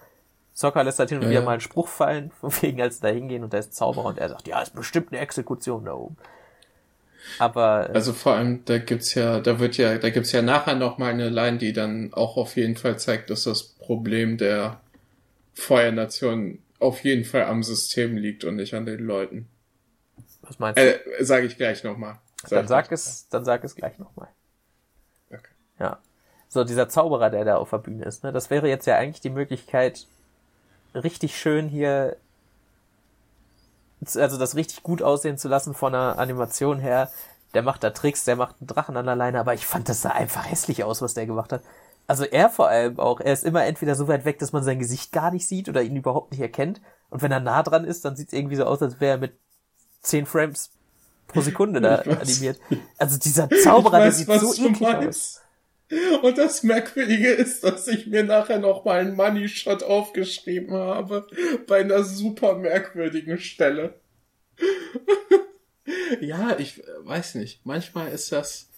Soccer 0.53 0.83
lässt 0.83 0.99
halt 0.99 1.09
hin 1.09 1.19
und 1.19 1.29
wieder 1.29 1.41
mal 1.41 1.53
einen 1.53 1.61
Spruch 1.61 1.87
fallen, 1.87 2.31
von 2.39 2.51
wegen 2.61 2.81
als 2.81 2.99
da 2.99 3.07
hingehen 3.07 3.43
und 3.43 3.53
da 3.53 3.57
ist 3.57 3.73
Zauberer 3.73 4.05
und 4.05 4.17
er 4.17 4.29
sagt, 4.29 4.47
ja, 4.47 4.61
ist 4.61 4.75
bestimmt 4.75 5.11
eine 5.11 5.21
Exekution 5.21 5.85
da 5.85 5.93
oben. 5.93 6.17
Aber. 7.39 7.89
Äh, 7.89 7.93
also 7.93 8.13
vor 8.13 8.33
allem, 8.33 8.65
da 8.65 8.77
gibt's 8.79 9.13
ja, 9.13 9.39
da 9.39 9.59
wird 9.59 9.77
ja, 9.77 9.97
da 9.97 10.09
gibt's 10.09 10.31
ja 10.31 10.41
nachher 10.41 10.75
noch 10.75 10.97
mal 10.97 11.11
eine 11.11 11.29
Line, 11.29 11.57
die 11.57 11.73
dann 11.73 12.13
auch 12.13 12.37
auf 12.37 12.55
jeden 12.55 12.75
Fall 12.75 12.97
zeigt, 12.99 13.29
dass 13.29 13.43
das 13.43 13.63
Problem 13.63 14.37
der 14.37 14.81
Feuernation 15.53 16.59
auf 16.79 17.03
jeden 17.03 17.25
Fall 17.25 17.43
am 17.43 17.63
System 17.63 18.17
liegt 18.17 18.43
und 18.43 18.55
nicht 18.55 18.73
an 18.73 18.85
den 18.85 19.05
Leuten. 19.05 19.47
Was 20.41 20.59
meinst 20.59 20.79
du? 20.79 20.81
Äh, 20.81 21.23
sage 21.23 21.45
ich 21.45 21.57
gleich 21.57 21.83
nochmal. 21.83 22.17
Sag 22.43 22.49
dann 22.49 22.67
sag 22.67 22.91
es, 22.91 23.29
dann 23.29 23.45
sag 23.45 23.63
es 23.63 23.75
gleich 23.75 23.99
nochmal. 23.99 24.29
Okay. 25.29 25.41
Ja. 25.79 25.99
So, 26.49 26.63
dieser 26.63 26.89
Zauberer, 26.89 27.29
der 27.29 27.45
da 27.45 27.55
auf 27.57 27.69
der 27.69 27.77
Bühne 27.77 28.03
ist, 28.05 28.23
ne, 28.23 28.31
das 28.31 28.49
wäre 28.49 28.67
jetzt 28.67 28.87
ja 28.87 28.97
eigentlich 28.97 29.21
die 29.21 29.29
Möglichkeit, 29.29 30.07
richtig 30.93 31.37
schön 31.37 31.67
hier 31.67 32.17
also 34.15 34.37
das 34.37 34.55
richtig 34.55 34.83
gut 34.83 35.01
aussehen 35.01 35.37
zu 35.37 35.47
lassen 35.47 35.73
von 35.73 35.93
der 35.93 36.17
Animation 36.17 36.79
her. 36.79 37.09
Der 37.53 37.61
macht 37.61 37.83
da 37.83 37.91
Tricks, 37.91 38.23
der 38.23 38.35
macht 38.35 38.55
einen 38.59 38.67
Drachen 38.67 38.97
an 38.97 39.05
der 39.05 39.15
Leine, 39.15 39.39
aber 39.39 39.53
ich 39.53 39.65
fand 39.65 39.89
das 39.89 40.01
sah 40.01 40.09
einfach 40.09 40.49
hässlich 40.49 40.83
aus, 40.83 41.01
was 41.01 41.13
der 41.13 41.25
gemacht 41.25 41.51
hat. 41.51 41.61
Also 42.07 42.23
er 42.23 42.49
vor 42.49 42.67
allem 42.67 42.99
auch, 42.99 43.19
er 43.19 43.33
ist 43.33 43.43
immer 43.43 43.65
entweder 43.65 43.95
so 43.95 44.07
weit 44.07 44.25
weg, 44.25 44.39
dass 44.39 44.53
man 44.53 44.63
sein 44.63 44.79
Gesicht 44.79 45.11
gar 45.11 45.31
nicht 45.31 45.47
sieht 45.47 45.69
oder 45.69 45.83
ihn 45.83 45.95
überhaupt 45.95 46.31
nicht 46.31 46.41
erkennt. 46.41 46.81
Und 47.09 47.21
wenn 47.21 47.31
er 47.31 47.39
nah 47.39 47.61
dran 47.61 47.85
ist, 47.85 48.05
dann 48.05 48.15
sieht 48.15 48.29
es 48.29 48.33
irgendwie 48.33 48.55
so 48.55 48.65
aus, 48.65 48.81
als 48.81 48.99
wäre 48.99 49.13
er 49.13 49.17
mit 49.17 49.33
10 50.01 50.25
Frames 50.25 50.71
pro 51.27 51.41
Sekunde 51.41 51.81
da 51.81 51.97
animiert. 51.97 52.59
Also 52.97 53.17
dieser 53.19 53.49
Zauberer, 53.49 53.99
weiß, 53.99 54.25
der 54.25 54.39
sieht 54.39 54.55
so 54.55 54.65
eklig 54.65 54.95
aus. 55.07 55.41
Und 56.21 56.37
das 56.37 56.63
Merkwürdige 56.63 57.29
ist, 57.29 57.63
dass 57.63 57.87
ich 57.87 58.07
mir 58.07 58.23
nachher 58.23 58.59
noch 58.59 58.85
mal 58.85 58.99
einen 58.99 59.15
Money 59.15 59.49
Shot 59.49 59.83
aufgeschrieben 59.83 60.73
habe. 60.73 61.27
Bei 61.67 61.81
einer 61.81 62.03
super 62.03 62.55
merkwürdigen 62.55 63.37
Stelle. 63.39 63.95
ja, 66.21 66.57
ich 66.57 66.81
weiß 66.99 67.35
nicht. 67.35 67.65
Manchmal 67.65 68.11
ist 68.11 68.31
das, 68.31 68.69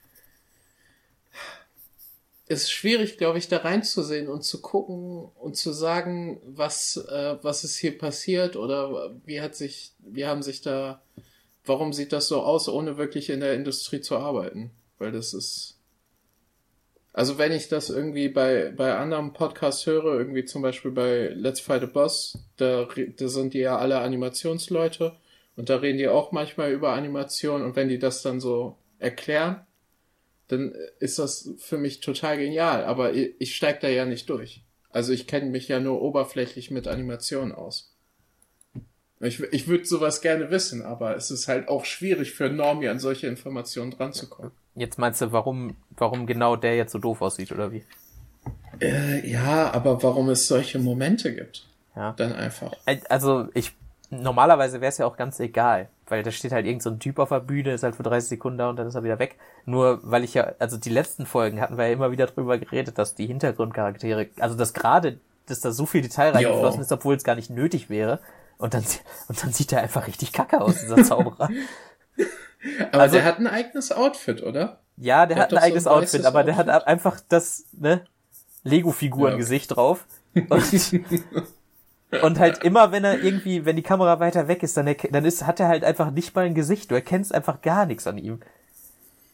ist 2.47 2.71
schwierig, 2.71 3.17
glaube 3.17 3.37
ich, 3.37 3.47
da 3.47 3.57
reinzusehen 3.57 4.27
und 4.27 4.43
zu 4.43 4.61
gucken 4.61 5.29
und 5.35 5.55
zu 5.55 5.71
sagen, 5.71 6.41
was, 6.45 6.97
äh, 6.97 7.37
was 7.41 7.63
ist 7.63 7.77
hier 7.77 7.97
passiert 7.97 8.55
oder 8.55 9.15
wie 9.25 9.41
hat 9.41 9.55
sich, 9.55 9.93
wie 9.99 10.25
haben 10.25 10.43
sich 10.43 10.61
da, 10.61 11.01
warum 11.65 11.93
sieht 11.93 12.11
das 12.11 12.27
so 12.27 12.41
aus, 12.41 12.67
ohne 12.67 12.97
wirklich 12.97 13.29
in 13.29 13.39
der 13.39 13.53
Industrie 13.53 14.01
zu 14.01 14.17
arbeiten? 14.17 14.71
Weil 14.97 15.11
das 15.11 15.33
ist, 15.33 15.72
also 17.13 17.37
wenn 17.37 17.51
ich 17.51 17.67
das 17.69 17.91
irgendwie 17.91 18.27
bei, 18.27 18.73
bei 18.75 18.95
anderen 18.95 19.33
Podcasts 19.33 19.85
höre, 19.85 20.17
irgendwie 20.17 20.45
zum 20.45 20.63
Beispiel 20.63 20.91
bei 20.91 21.29
Let's 21.29 21.59
Fight 21.59 21.83
a 21.83 21.85
Boss, 21.85 22.39
da, 22.57 22.87
da 23.17 23.27
sind 23.27 23.53
die 23.53 23.59
ja 23.59 23.77
alle 23.77 23.99
Animationsleute 23.99 25.15
und 25.55 25.69
da 25.69 25.77
reden 25.77 25.99
die 25.99 26.07
auch 26.07 26.31
manchmal 26.31 26.71
über 26.71 26.93
Animation 26.93 27.61
und 27.61 27.75
wenn 27.75 27.87
die 27.87 27.99
das 27.99 28.23
dann 28.23 28.39
so 28.39 28.77
erklären, 28.97 29.65
dann 30.47 30.73
ist 30.99 31.19
das 31.19 31.51
für 31.59 31.77
mich 31.77 31.99
total 31.99 32.37
genial, 32.37 32.83
aber 32.83 33.13
ich, 33.13 33.35
ich 33.37 33.55
steig 33.55 33.79
da 33.81 33.89
ja 33.89 34.05
nicht 34.05 34.29
durch. 34.29 34.63
Also 34.89 35.13
ich 35.13 35.27
kenne 35.27 35.49
mich 35.49 35.67
ja 35.67 35.79
nur 35.79 36.01
oberflächlich 36.01 36.71
mit 36.71 36.87
Animation 36.87 37.51
aus. 37.51 37.92
Ich, 39.23 39.41
ich 39.51 39.67
würde 39.67 39.85
sowas 39.85 40.21
gerne 40.21 40.49
wissen, 40.51 40.81
aber 40.83 41.15
es 41.15 41.31
ist 41.31 41.47
halt 41.47 41.67
auch 41.67 41.85
schwierig 41.85 42.33
für 42.33 42.49
Normie 42.49 42.89
an 42.89 42.99
solche 42.99 43.27
Informationen 43.27 43.91
dranzukommen. 43.91 44.51
Jetzt 44.75 44.97
meinst 44.97 45.21
du, 45.21 45.31
warum, 45.31 45.75
warum 45.97 46.25
genau 46.25 46.55
der 46.55 46.75
jetzt 46.75 46.91
so 46.91 46.99
doof 46.99 47.21
aussieht, 47.21 47.51
oder 47.51 47.71
wie? 47.71 47.83
Äh, 48.81 49.29
ja, 49.29 49.71
aber 49.71 50.01
warum 50.01 50.29
es 50.29 50.47
solche 50.47 50.79
Momente 50.79 51.33
gibt. 51.33 51.67
Ja. 51.95 52.13
Dann 52.13 52.33
einfach. 52.33 52.73
Also, 53.07 53.47
ich, 53.53 53.73
normalerweise 54.09 54.81
wäre 54.81 54.89
es 54.89 54.97
ja 54.97 55.05
auch 55.05 55.15
ganz 55.15 55.39
egal, 55.39 55.89
weil 56.07 56.23
da 56.23 56.31
steht 56.31 56.51
halt 56.51 56.65
irgend 56.65 56.81
so 56.81 56.89
ein 56.89 56.99
Typ 56.99 57.19
auf 57.19 57.29
der 57.29 57.39
Bühne, 57.39 57.73
ist 57.73 57.83
halt 57.83 57.95
für 57.95 58.03
30 58.03 58.29
Sekunden 58.29 58.57
da 58.57 58.69
und 58.69 58.77
dann 58.77 58.87
ist 58.87 58.95
er 58.95 59.03
wieder 59.03 59.19
weg. 59.19 59.37
Nur, 59.65 59.99
weil 60.03 60.23
ich 60.23 60.33
ja, 60.33 60.53
also 60.59 60.77
die 60.77 60.89
letzten 60.89 61.25
Folgen 61.25 61.61
hatten 61.61 61.77
wir 61.77 61.87
ja 61.87 61.93
immer 61.93 62.11
wieder 62.11 62.25
drüber 62.27 62.57
geredet, 62.57 62.97
dass 62.97 63.15
die 63.15 63.27
Hintergrundcharaktere, 63.27 64.29
also 64.39 64.55
dass 64.55 64.73
gerade, 64.73 65.19
dass 65.45 65.61
da 65.61 65.71
so 65.71 65.85
viel 65.85 66.01
Detail 66.01 66.31
reingeflossen 66.31 66.81
ist, 66.81 66.91
obwohl 66.91 67.15
es 67.15 67.23
gar 67.23 67.35
nicht 67.35 67.49
nötig 67.49 67.89
wäre. 67.89 68.19
Und 68.57 68.73
dann, 68.73 68.83
und 69.27 69.43
dann 69.43 69.51
sieht 69.51 69.71
er 69.71 69.81
einfach 69.81 70.07
richtig 70.07 70.31
kacke 70.31 70.61
aus, 70.61 70.79
dieser 70.79 71.03
Zauberer. 71.03 71.49
Aber 72.91 73.01
also, 73.01 73.15
der 73.15 73.25
hat 73.25 73.39
ein 73.39 73.47
eigenes 73.47 73.91
Outfit, 73.91 74.41
oder? 74.41 74.79
Ja, 74.97 75.25
der, 75.25 75.35
der 75.35 75.43
hat 75.43 75.53
ein 75.53 75.59
eigenes 75.59 75.83
so 75.83 75.89
ein 75.89 75.97
Outfit, 75.97 76.25
aber 76.25 76.39
Outfit. 76.39 76.57
der 76.57 76.73
hat 76.73 76.87
einfach 76.87 77.19
das, 77.27 77.65
ne, 77.73 78.05
Lego-Figuren-Gesicht 78.63 79.71
ja, 79.71 79.75
drauf. 79.75 80.05
Und, 80.33 81.01
und 82.23 82.39
halt 82.39 82.63
immer, 82.63 82.91
wenn 82.91 83.03
er 83.03 83.21
irgendwie, 83.21 83.65
wenn 83.65 83.75
die 83.75 83.83
Kamera 83.83 84.19
weiter 84.19 84.47
weg 84.47 84.63
ist, 84.63 84.77
dann, 84.77 84.95
dann 85.11 85.25
ist, 85.25 85.45
hat 85.45 85.59
er 85.59 85.67
halt 85.67 85.83
einfach 85.83 86.11
nicht 86.11 86.35
mal 86.35 86.45
ein 86.45 86.55
Gesicht. 86.55 86.89
Du 86.89 86.95
erkennst 86.95 87.33
einfach 87.33 87.61
gar 87.61 87.85
nichts 87.85 88.07
an 88.07 88.17
ihm. 88.17 88.39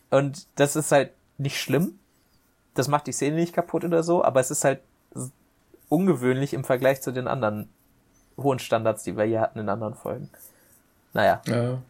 Und 0.10 0.48
das 0.56 0.76
ist 0.76 0.92
halt 0.92 1.12
nicht 1.38 1.60
schlimm. 1.60 2.00
Das 2.74 2.88
macht 2.88 3.08
die 3.08 3.12
Szene 3.12 3.36
nicht 3.36 3.54
kaputt 3.54 3.84
oder 3.84 4.04
so, 4.04 4.24
aber 4.24 4.40
es 4.40 4.52
ist 4.52 4.64
halt 4.64 4.82
ungewöhnlich 5.90 6.54
im 6.54 6.64
Vergleich 6.64 7.02
zu 7.02 7.12
den 7.12 7.28
anderen 7.28 7.70
hohen 8.43 8.60
Standards, 8.60 9.03
die 9.03 9.17
wir 9.17 9.25
hier 9.25 9.41
hatten 9.41 9.60
in 9.60 9.69
anderen 9.69 9.96
Folgen. 9.96 10.29
Naja. 11.13 11.41
Ja. 11.48 11.81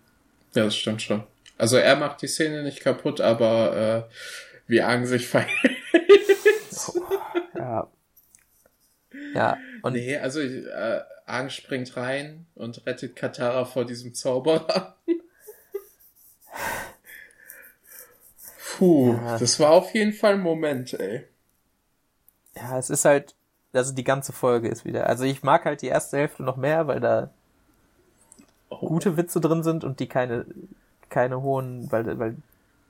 Ja, 0.54 0.64
das 0.64 0.76
stimmt 0.76 1.02
schon. 1.02 1.24
Also 1.58 1.78
er 1.78 1.96
macht 1.96 2.22
die 2.22 2.28
Szene 2.28 2.64
nicht 2.64 2.82
kaputt, 2.82 3.22
aber 3.22 4.08
äh, 4.08 4.14
wie 4.68 4.82
Argen 4.82 5.06
sich 5.06 5.28
verhält. 5.28 5.78
Oh, 6.88 7.04
ja. 7.56 7.88
Ja. 9.36 9.58
Und 9.82 9.94
nee, 9.94 10.16
also 10.18 10.40
äh, 10.40 11.02
Argen 11.26 11.50
springt 11.50 11.98
rein 11.98 12.46
und 12.56 12.86
rettet 12.86 13.16
Katara 13.18 13.66
vor 13.66 13.86
diesem 13.86 14.14
Zauberer. 14.14 14.96
Puh, 18.78 19.14
ja. 19.14 19.38
das 19.38 19.60
war 19.60 19.72
auf 19.72 19.94
jeden 19.94 20.14
Fall 20.14 20.36
ein 20.36 20.40
Moment, 20.40 20.94
ey. 20.94 21.26
Ja, 22.56 22.80
es 22.80 22.90
ist 22.90 23.04
halt, 23.04 23.36
also 23.74 23.94
die 23.94 24.04
ganze 24.04 24.34
Folge 24.34 24.68
ist 24.68 24.86
wieder. 24.86 25.08
Also 25.08 25.24
ich 25.24 25.44
mag 25.44 25.66
halt 25.66 25.82
die 25.82 25.88
erste 25.88 26.18
Hälfte 26.18 26.44
noch 26.44 26.58
mehr, 26.58 26.88
weil 26.88 27.00
da 27.00 27.30
oh. 28.70 28.88
gute 28.88 29.18
Witze 29.18 29.40
drin 29.40 29.64
sind 29.64 29.84
und 29.84 30.00
die 30.00 30.08
keine, 30.08 30.46
keine 31.10 31.42
hohen, 31.42 31.92
weil, 31.92 32.18
weil 32.20 32.38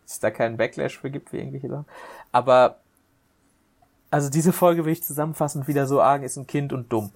es 0.06 0.20
da 0.20 0.32
keinen 0.32 0.58
Backlash 0.58 0.98
für 0.98 1.12
gibt, 1.12 1.34
wie 1.34 1.38
irgendwelche 1.38 1.70
Sachen. 1.70 1.86
Aber, 2.32 2.78
also 4.12 4.30
diese 4.30 4.54
Folge 4.54 4.86
will 4.86 4.94
ich 4.94 5.04
zusammenfassend 5.04 5.68
wieder 5.68 5.86
so 5.86 6.02
arg 6.02 6.24
ist 6.24 6.38
ein 6.38 6.48
Kind 6.48 6.74
und 6.74 6.92
dumm. 6.92 7.12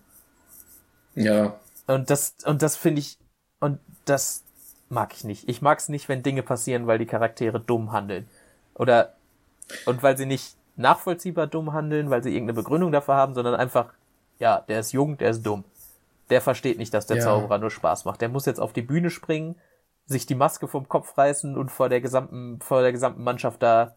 Ja. 1.15 1.55
Und 1.88 2.10
das, 2.10 2.36
und 2.46 2.62
das 2.62 2.75
finde 2.75 3.00
ich, 3.00 3.17
und 3.60 3.79
das 4.05 4.43
mag 4.89 5.13
ich 5.13 5.24
nicht. 5.24 5.50
Ich 5.50 5.62
mag 5.62 5.79
es 5.79 5.89
nicht, 5.89 6.10
wenn 6.10 6.24
Dinge 6.24 6.43
passieren, 6.43 6.88
weil 6.88 7.00
die 7.00 7.05
Charaktere 7.05 7.60
dumm 7.60 7.91
handeln. 7.91 8.27
Oder, 8.75 9.15
und 9.86 10.03
weil 10.03 10.17
sie 10.17 10.25
nicht 10.25 10.55
nachvollziehbar 10.75 11.48
dumm 11.48 11.74
handeln, 11.74 12.10
weil 12.10 12.24
sie 12.24 12.34
irgendeine 12.34 12.56
Begründung 12.56 12.92
dafür 12.92 13.15
haben, 13.15 13.34
sondern 13.34 13.56
einfach, 13.56 13.94
ja, 14.39 14.62
der 14.68 14.80
ist 14.80 14.92
jung, 14.92 15.18
der 15.18 15.32
ist 15.32 15.44
dumm 15.44 15.63
der 16.30 16.42
versteht 16.42 16.77
nicht, 16.77 16.94
dass 16.94 17.06
der 17.06 17.18
ja. 17.18 17.24
Zauberer 17.24 17.60
nur 17.60 17.72
Spaß 17.72 18.06
macht. 18.06 18.22
Der 18.22 18.30
muss 18.30 18.46
jetzt 18.46 18.60
auf 18.60 18.74
die 18.74 18.82
Bühne 18.82 19.10
springen, 19.10 19.56
sich 20.06 20.25
die 20.25 20.36
Maske 20.36 20.68
vom 20.68 20.89
Kopf 20.89 21.18
reißen 21.18 21.58
und 21.58 21.70
vor 21.70 21.89
der 21.89 22.01
gesamten, 22.01 22.60
vor 22.60 22.82
der 22.82 22.92
gesamten 22.92 23.24
Mannschaft 23.24 23.62
da, 23.62 23.96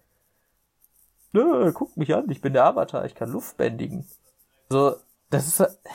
Nö, 1.32 1.72
guck 1.72 1.96
mich 1.96 2.14
an, 2.14 2.30
ich 2.30 2.40
bin 2.40 2.52
der 2.52 2.64
Avatar, 2.64 3.04
ich 3.04 3.14
kann 3.14 3.30
Luft 3.30 3.56
bändigen. 3.56 4.06
So, 4.68 4.96
das 5.30 5.46
ist. 5.48 5.78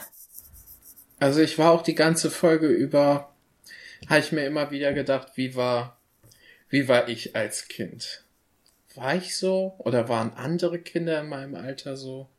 Also 1.20 1.40
ich 1.40 1.60
war 1.60 1.70
auch 1.70 1.84
die 1.84 1.94
ganze 1.94 2.32
Folge 2.32 2.66
über, 2.66 3.30
habe 4.10 4.20
ich 4.20 4.32
mir 4.32 4.44
immer 4.44 4.72
wieder 4.72 4.92
gedacht, 4.92 5.34
wie 5.36 5.56
war, 5.56 6.00
wie 6.68 6.88
war 6.88 7.08
ich 7.10 7.36
als 7.36 7.68
Kind? 7.68 8.21
War 8.96 9.16
ich 9.16 9.38
so? 9.38 9.76
Oder 9.78 10.10
waren 10.10 10.34
andere 10.34 10.80
Kinder 10.80 11.22
in 11.22 11.30
meinem 11.30 11.56
Alter 11.56 11.96
so? 11.96 12.30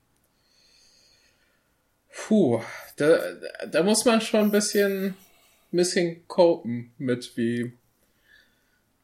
Puh, 2.14 2.62
da, 2.96 3.18
da 3.70 3.82
muss 3.82 4.04
man 4.04 4.20
schon 4.20 4.40
ein 4.40 4.50
bisschen, 4.50 5.14
bisschen 5.70 6.26
copen 6.28 6.92
mit, 6.98 7.36
wie, 7.36 7.72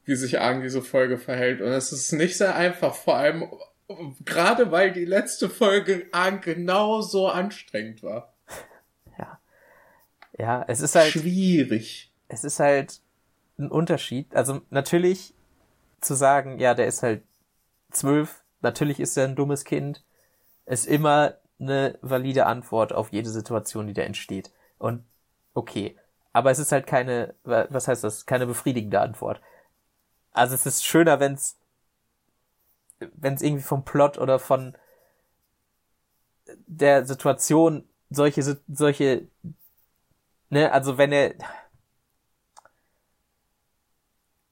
wie 0.05 0.15
sich 0.15 0.41
Argen 0.41 0.63
diese 0.63 0.83
Folge 0.83 1.17
verhält. 1.17 1.63
Und 1.63 1.69
es 1.69 1.93
ist 1.93 2.13
nicht 2.13 2.37
sehr 2.37 2.55
einfach, 2.55 2.95
vor 2.95 3.17
allem 3.17 3.49
gerade 4.25 4.71
weil 4.71 4.93
die 4.93 5.05
letzte 5.05 5.49
Folge 5.49 6.07
Argen 6.13 6.41
genauso 6.41 7.29
anstrengend 7.29 8.03
war. 8.03 8.35
Ja. 9.19 9.41
Ja, 10.39 10.65
es 10.69 10.81
ist 10.81 10.95
halt. 10.95 11.13
Schwierig. 11.13 12.13
Es 12.29 12.45
ist 12.45 12.61
halt 12.61 13.01
ein 13.59 13.71
Unterschied. 13.71 14.35
Also 14.35 14.61
natürlich 14.71 15.35
zu 16.01 16.15
sagen, 16.15 16.59
ja, 16.59 16.75
der 16.75 16.87
ist 16.87 17.03
halt 17.03 17.23
zwölf, 17.91 18.43
natürlich 18.61 19.01
ist 19.01 19.17
er 19.17 19.25
ein 19.25 19.37
dummes 19.37 19.65
Kind, 19.65 20.03
ist 20.67 20.87
immer 20.87 21.35
eine 21.61 21.99
valide 22.03 22.47
Antwort 22.47 22.93
auf 22.93 23.13
jede 23.13 23.31
Situation, 23.31 23.87
die 23.87 23.95
da 23.95 24.03
entsteht. 24.03 24.53
Und 24.79 25.05
okay. 25.55 25.97
Aber 26.33 26.51
es 26.51 26.59
ist 26.59 26.73
halt 26.73 26.87
keine, 26.87 27.35
was 27.45 27.89
heißt 27.89 28.05
das, 28.05 28.27
keine 28.27 28.47
befriedigende 28.47 29.01
Antwort. 29.01 29.41
Also 30.33 30.55
es 30.55 30.67
ist 30.67 30.85
schöner, 30.85 31.21
wenn 31.21 31.35
es 31.35 31.57
wenn 33.01 33.35
es 33.35 33.43
irgendwie 33.43 33.63
vom 33.63 33.85
Plot 33.85 34.19
oder 34.19 34.39
von 34.39 34.77
der 36.67 37.05
Situation 37.07 37.85
solche 38.11 38.59
solche 38.69 39.29
ne, 40.51 40.73
also 40.73 40.99
wenn 40.99 41.13
er 41.13 41.35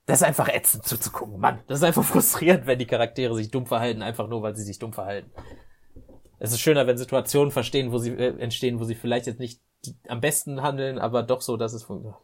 das 0.07 0.21
ist 0.21 0.27
einfach 0.27 0.49
ätzend 0.49 0.85
zuzugucken, 0.87 1.41
Mann. 1.41 1.61
Das 1.67 1.79
ist 1.79 1.85
einfach 1.85 2.05
frustrierend, 2.05 2.67
wenn 2.67 2.79
die 2.79 2.87
Charaktere 2.87 3.35
sich 3.35 3.51
dumm 3.51 3.67
verhalten, 3.67 4.03
einfach 4.03 4.29
nur, 4.29 4.43
weil 4.43 4.57
sie 4.57 4.63
sich 4.63 4.79
dumm 4.79 4.93
verhalten. 4.93 5.31
Es 6.39 6.53
ist 6.53 6.61
schöner, 6.61 6.87
wenn 6.87 6.99
Situationen 6.99 7.51
verstehen, 7.51 7.93
wo 7.93 7.99
sie 7.99 8.11
äh, 8.11 8.39
entstehen, 8.39 8.79
wo 8.79 8.85
sie 8.85 8.95
vielleicht 8.95 9.27
jetzt 9.27 9.41
nicht 9.41 9.61
die, 9.85 9.95
am 10.09 10.21
besten 10.21 10.63
handeln, 10.63 10.99
aber 10.99 11.23
doch 11.23 11.43
so, 11.43 11.57
dass 11.57 11.73
es 11.73 11.83
funktioniert. 11.83 12.21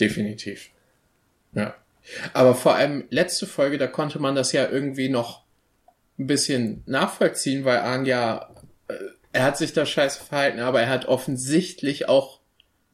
Definitiv. 0.00 0.70
Ja. 1.52 1.74
Aber 2.32 2.54
vor 2.54 2.74
allem 2.74 3.04
letzte 3.10 3.46
Folge, 3.46 3.78
da 3.78 3.86
konnte 3.86 4.18
man 4.18 4.34
das 4.34 4.52
ja 4.52 4.68
irgendwie 4.68 5.08
noch 5.08 5.44
ein 6.18 6.26
bisschen 6.26 6.82
nachvollziehen, 6.86 7.64
weil 7.64 7.78
Aang 7.78 8.04
ja, 8.04 8.50
äh, 8.88 8.94
er 9.32 9.42
hat 9.42 9.58
sich 9.58 9.72
da 9.72 9.84
scheiße 9.84 10.24
verhalten, 10.24 10.60
aber 10.60 10.80
er 10.80 10.88
hat 10.88 11.06
offensichtlich 11.06 12.08
auch 12.08 12.40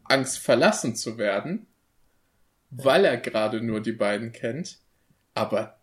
Angst 0.04 0.38
verlassen 0.38 0.96
zu 0.96 1.18
werden, 1.18 1.66
weil 2.70 3.04
er 3.04 3.16
gerade 3.16 3.60
nur 3.60 3.80
die 3.80 3.92
beiden 3.92 4.32
kennt. 4.32 4.78
Aber 5.34 5.80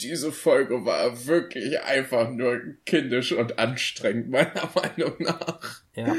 diese 0.00 0.32
Folge 0.32 0.84
war 0.84 1.26
wirklich 1.26 1.80
einfach 1.80 2.30
nur 2.30 2.60
kindisch 2.84 3.32
und 3.32 3.58
anstrengend, 3.58 4.30
meiner 4.30 4.70
Meinung 4.74 5.14
nach. 5.18 5.82
Ja. 5.94 6.14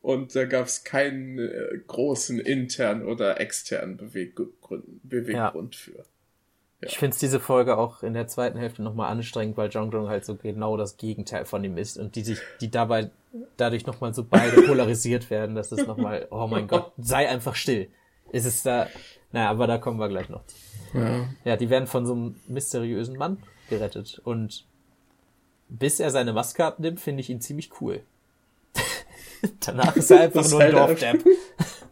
Und 0.00 0.34
da 0.34 0.44
gab 0.44 0.66
es 0.66 0.84
keinen 0.84 1.38
äh, 1.38 1.78
großen 1.86 2.38
internen 2.38 3.04
oder 3.04 3.40
externen 3.40 3.96
Beweggrund, 3.96 4.84
Beweggrund 5.02 5.74
ja. 5.74 5.80
für. 5.80 5.98
Ja. 6.80 6.88
Ich 6.88 6.98
finde 6.98 7.16
diese 7.20 7.40
Folge 7.40 7.76
auch 7.76 8.04
in 8.04 8.14
der 8.14 8.28
zweiten 8.28 8.56
Hälfte 8.56 8.82
nochmal 8.82 9.10
anstrengend, 9.10 9.56
weil 9.56 9.68
Jong 9.68 9.90
Jong 9.90 10.08
halt 10.08 10.24
so 10.24 10.36
genau 10.36 10.76
das 10.76 10.96
Gegenteil 10.96 11.44
von 11.44 11.64
ihm 11.64 11.76
ist 11.76 11.98
und 11.98 12.14
die 12.14 12.22
sich, 12.22 12.38
die 12.60 12.70
dabei 12.70 13.10
dadurch 13.56 13.84
nochmal 13.84 14.14
so 14.14 14.24
beide 14.24 14.62
polarisiert 14.66 15.28
werden, 15.28 15.56
dass 15.56 15.72
es 15.72 15.86
nochmal, 15.86 16.28
oh 16.30 16.46
mein 16.46 16.68
Gott, 16.68 16.92
sei 16.96 17.28
einfach 17.28 17.56
still. 17.56 17.88
Ist 18.30 18.44
es 18.46 18.62
da, 18.62 18.86
naja, 19.32 19.50
aber 19.50 19.66
da 19.66 19.78
kommen 19.78 19.98
wir 19.98 20.08
gleich 20.08 20.28
noch. 20.28 20.42
Ja. 20.94 21.28
ja, 21.44 21.56
die 21.56 21.68
werden 21.68 21.86
von 21.86 22.06
so 22.06 22.14
einem 22.14 22.40
mysteriösen 22.46 23.16
Mann 23.16 23.42
gerettet 23.68 24.20
und 24.24 24.64
bis 25.68 26.00
er 26.00 26.10
seine 26.10 26.32
Maske 26.32 26.64
abnimmt, 26.64 27.00
finde 27.00 27.20
ich 27.20 27.30
ihn 27.30 27.40
ziemlich 27.40 27.80
cool. 27.80 28.02
Danach 29.60 29.94
ist 29.96 30.10
er 30.10 30.20
einfach 30.20 30.48
nur 30.48 30.60
ein 30.60 30.74
halt 30.74 31.02
Dorfdepp. 31.02 31.24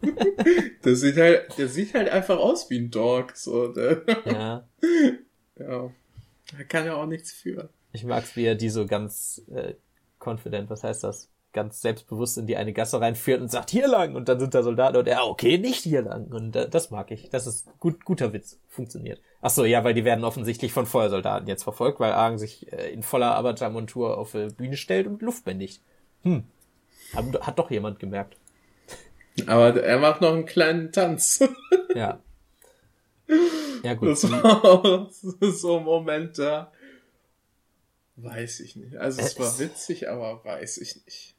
der 0.83 0.95
sieht 0.95 1.17
halt, 1.17 1.57
der 1.57 1.67
sieht 1.67 1.93
halt 1.93 2.09
einfach 2.09 2.37
aus 2.37 2.69
wie 2.69 2.79
ein 2.79 2.91
Dog, 2.91 3.35
so, 3.35 3.67
der. 3.67 4.03
Ja. 4.25 4.67
Ja. 5.59 5.91
Er 6.55 6.65
kann 6.65 6.85
ja 6.85 6.93
auch 6.93 7.07
nichts 7.07 7.31
für. 7.31 7.71
Ich 7.91 8.03
mag's, 8.03 8.35
wie 8.35 8.45
er 8.45 8.53
die 8.53 8.69
so 8.69 8.85
ganz, 8.85 9.41
äh, 9.51 9.73
confident, 10.23 10.69
was 10.69 10.83
heißt 10.83 11.03
das? 11.03 11.31
Ganz 11.57 11.81
selbstbewusst 11.81 12.37
in 12.37 12.45
die 12.45 12.55
eine 12.55 12.71
Gasse 12.71 13.01
reinführt 13.01 13.41
und 13.41 13.49
sagt, 13.49 13.71
hier 13.71 13.87
lang! 13.87 14.15
Und 14.15 14.29
dann 14.29 14.39
sind 14.39 14.53
da 14.53 14.61
Soldaten 14.61 14.95
und 14.95 15.07
er, 15.07 15.25
okay, 15.25 15.57
nicht 15.57 15.81
hier 15.81 16.03
lang. 16.03 16.27
Und 16.27 16.55
äh, 16.55 16.69
das 16.69 16.91
mag 16.91 17.09
ich. 17.09 17.31
Das 17.31 17.47
ist 17.47 17.67
gut, 17.79 18.05
guter 18.05 18.31
Witz. 18.31 18.59
Funktioniert. 18.67 19.19
Ach 19.41 19.49
so, 19.49 19.65
ja, 19.65 19.83
weil 19.83 19.95
die 19.95 20.05
werden 20.05 20.23
offensichtlich 20.23 20.71
von 20.71 20.85
Feuersoldaten 20.85 21.47
jetzt 21.47 21.63
verfolgt, 21.63 21.99
weil 21.99 22.11
Argen 22.11 22.37
sich 22.37 22.71
äh, 22.71 22.91
in 22.93 23.01
voller 23.01 23.35
Avatar-Montur 23.35 24.19
auf 24.19 24.33
die 24.33 24.53
Bühne 24.53 24.77
stellt 24.77 25.07
und 25.07 25.23
Luft 25.23 25.45
bändigt. 25.45 25.81
Hm, 26.21 26.43
hat, 27.15 27.47
hat 27.47 27.57
doch 27.57 27.71
jemand 27.71 27.97
gemerkt. 27.97 28.37
Aber 29.47 29.81
er 29.81 29.97
macht 29.97 30.21
noch 30.21 30.33
einen 30.33 30.45
kleinen 30.45 30.91
Tanz. 30.91 31.43
ja. 31.95 32.19
Ja, 33.81 33.95
gut. 33.95 34.09
Das 34.09 34.31
war 34.31 35.09
so 35.51 35.77
ein 35.79 35.83
Moment 35.83 36.37
da. 36.37 36.71
Weiß 38.17 38.59
ich 38.59 38.75
nicht. 38.75 38.97
Also 38.97 39.21
es, 39.21 39.33
es 39.33 39.39
war 39.39 39.59
witzig, 39.59 40.09
aber 40.09 40.43
weiß 40.43 40.79
ich 40.79 41.05
nicht. 41.05 41.36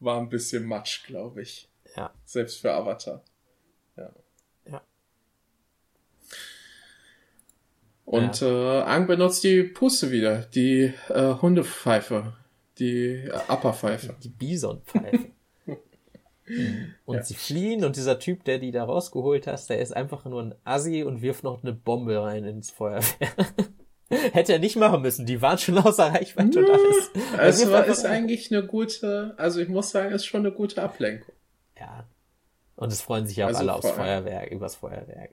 War 0.00 0.18
ein 0.18 0.28
bisschen 0.28 0.64
Matsch, 0.64 1.04
glaube 1.04 1.42
ich. 1.42 1.68
Ja. 1.96 2.12
Selbst 2.24 2.60
für 2.60 2.72
Avatar. 2.72 3.22
Ja. 3.96 4.10
Ja. 4.66 4.82
Und 8.04 8.40
ja. 8.40 8.80
äh, 8.80 8.82
Ang 8.84 9.06
benutzt 9.06 9.44
die 9.44 9.64
Puste 9.64 10.10
wieder, 10.10 10.42
die 10.42 10.92
äh, 11.08 11.34
Hundepfeife. 11.40 12.34
Die 12.78 13.28
Upperpfeife. 13.48 14.14
Die 14.22 14.28
Bisonpfeife. 14.28 15.30
und 17.04 17.16
ja. 17.16 17.22
sie 17.22 17.34
fliehen 17.34 17.84
und 17.84 17.96
dieser 17.96 18.18
Typ, 18.18 18.44
der 18.44 18.58
die 18.58 18.70
da 18.70 18.84
rausgeholt 18.84 19.46
hat, 19.46 19.68
der 19.68 19.80
ist 19.80 19.94
einfach 19.94 20.24
nur 20.24 20.42
ein 20.42 20.54
Assi 20.64 21.02
und 21.02 21.22
wirft 21.22 21.42
noch 21.42 21.62
eine 21.62 21.72
Bombe 21.72 22.22
rein 22.22 22.44
ins 22.44 22.70
Feuerwehr. 22.70 23.32
Hätte 24.32 24.54
er 24.54 24.58
nicht 24.58 24.76
machen 24.76 25.02
müssen, 25.02 25.26
die 25.26 25.42
waren 25.42 25.58
schon 25.58 25.76
außer 25.78 26.06
Reichweite 26.06 26.60
und 26.60 26.70
alles. 26.70 27.10
Also 27.36 27.70
war, 27.70 27.84
ist 27.84 28.06
eigentlich 28.06 28.50
eine 28.50 28.66
gute, 28.66 29.34
also 29.36 29.60
ich 29.60 29.68
muss 29.68 29.90
sagen, 29.90 30.12
ist 30.12 30.24
schon 30.24 30.40
eine 30.40 30.52
gute 30.52 30.82
Ablenkung. 30.82 31.34
Ja. 31.78 32.06
Und 32.76 32.92
es 32.92 33.02
freuen 33.02 33.26
sich 33.26 33.36
ja 33.36 33.46
auch 33.46 33.48
also 33.48 33.60
alle 33.60 33.74
aufs 33.74 33.90
Feuerwerk, 33.90 34.50
übers 34.50 34.76
Feuerwerk. 34.76 35.32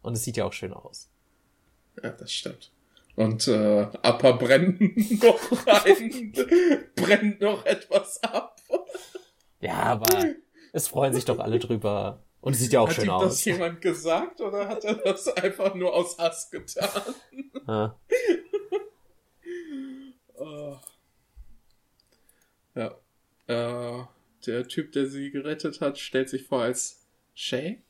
Und 0.00 0.14
es 0.14 0.24
sieht 0.24 0.36
ja 0.36 0.44
auch 0.44 0.52
schön 0.52 0.72
aus. 0.72 1.10
Ja, 2.02 2.10
das 2.10 2.32
stimmt. 2.32 2.70
Und 3.16 3.46
äh, 3.46 3.86
Appa 4.02 4.32
brennt 4.32 4.80
noch 5.22 5.66
rein, 5.66 6.32
brennt 6.96 7.40
noch 7.40 7.64
etwas 7.66 8.22
ab. 8.22 8.56
Ja, 9.60 9.74
aber 9.74 10.24
es 10.72 10.88
freuen 10.88 11.14
sich 11.14 11.24
doch 11.24 11.38
alle 11.38 11.58
drüber. 11.58 12.23
Und 12.44 12.52
es 12.52 12.58
sieht 12.58 12.74
ja 12.74 12.80
auch 12.80 12.88
hat 12.88 12.96
schön 12.96 13.08
aus. 13.08 13.22
Hat 13.22 13.30
das 13.30 13.44
jemand 13.46 13.80
gesagt 13.80 14.42
oder 14.42 14.68
hat 14.68 14.84
er 14.84 14.96
das 14.96 15.28
einfach 15.28 15.74
nur 15.74 15.94
aus 15.94 16.18
Hass 16.18 16.50
getan? 16.50 17.14
Ja. 17.66 17.98
oh. 20.34 20.76
Ja. 22.74 22.94
Äh, 23.46 24.04
der 24.46 24.68
Typ, 24.68 24.92
der 24.92 25.06
sie 25.06 25.30
gerettet 25.30 25.80
hat, 25.80 25.98
stellt 25.98 26.28
sich 26.28 26.44
vor 26.44 26.60
als 26.60 27.06
Shay. 27.34 27.80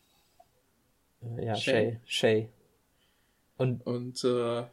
Ja, 1.37 1.57
Shay. 1.57 1.99
Shay. 2.07 2.49
Und, 3.57 3.85
Und 3.85 4.23
äh, 4.23 4.67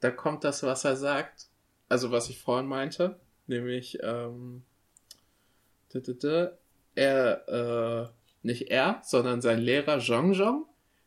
da 0.00 0.10
kommt 0.10 0.44
das, 0.44 0.62
was 0.64 0.84
er 0.84 0.96
sagt. 0.96 1.46
Also 1.88 2.10
was 2.10 2.28
ich 2.28 2.42
vorhin 2.42 2.66
meinte, 2.66 3.18
nämlich 3.46 3.98
ähm, 4.02 4.64
er, 7.00 7.48
äh, 7.48 8.46
nicht 8.46 8.70
er, 8.70 9.02
sondern 9.04 9.40
sein 9.40 9.58
Lehrer 9.58 10.00
Zhong 10.00 10.34
Zhong 10.34 10.66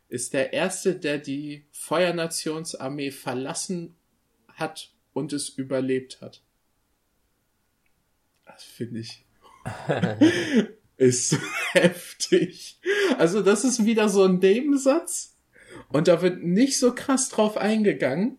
ist 0.10 0.34
der 0.34 0.54
erste, 0.54 0.96
der 0.96 1.18
die 1.18 1.66
Feuernationsarmee 1.72 3.12
verlassen 3.12 3.96
hat 4.54 4.92
und 5.14 5.34
es 5.34 5.50
überlebt 5.50 6.22
hat. 6.22 6.42
Das 8.46 8.64
finde 8.64 9.00
ich 9.00 9.26
ist 10.98 11.38
heftig. 11.72 12.80
Also 13.18 13.42
das 13.42 13.64
ist 13.64 13.86
wieder 13.86 14.10
so 14.10 14.24
ein 14.24 14.40
Nebensatz 14.40 15.36
und 15.90 16.08
da 16.08 16.22
wird 16.22 16.44
nicht 16.44 16.80
so 16.80 16.94
krass 16.94 17.30
drauf 17.30 17.58
eingegangen. 17.58 18.38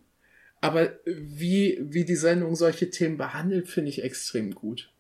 Aber 0.61 0.99
wie, 1.05 1.79
wie 1.83 2.07
die 2.07 2.17
Sendung 2.17 2.55
solche 2.57 2.89
Themen 2.89 3.19
behandelt, 3.19 3.69
finde 3.69 3.91
ich 3.91 4.03
extrem 4.03 4.55
gut. 4.55 4.94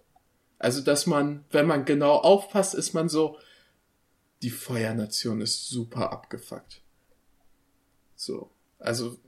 Also, 0.58 0.80
dass 0.80 1.06
man, 1.06 1.44
wenn 1.50 1.66
man 1.66 1.84
genau 1.84 2.16
aufpasst, 2.16 2.74
ist 2.74 2.94
man 2.94 3.08
so, 3.08 3.38
die 4.42 4.50
Feuernation 4.50 5.40
ist 5.40 5.68
super 5.68 6.12
abgefuckt. 6.12 6.82
So. 8.14 8.50
Also. 8.78 9.18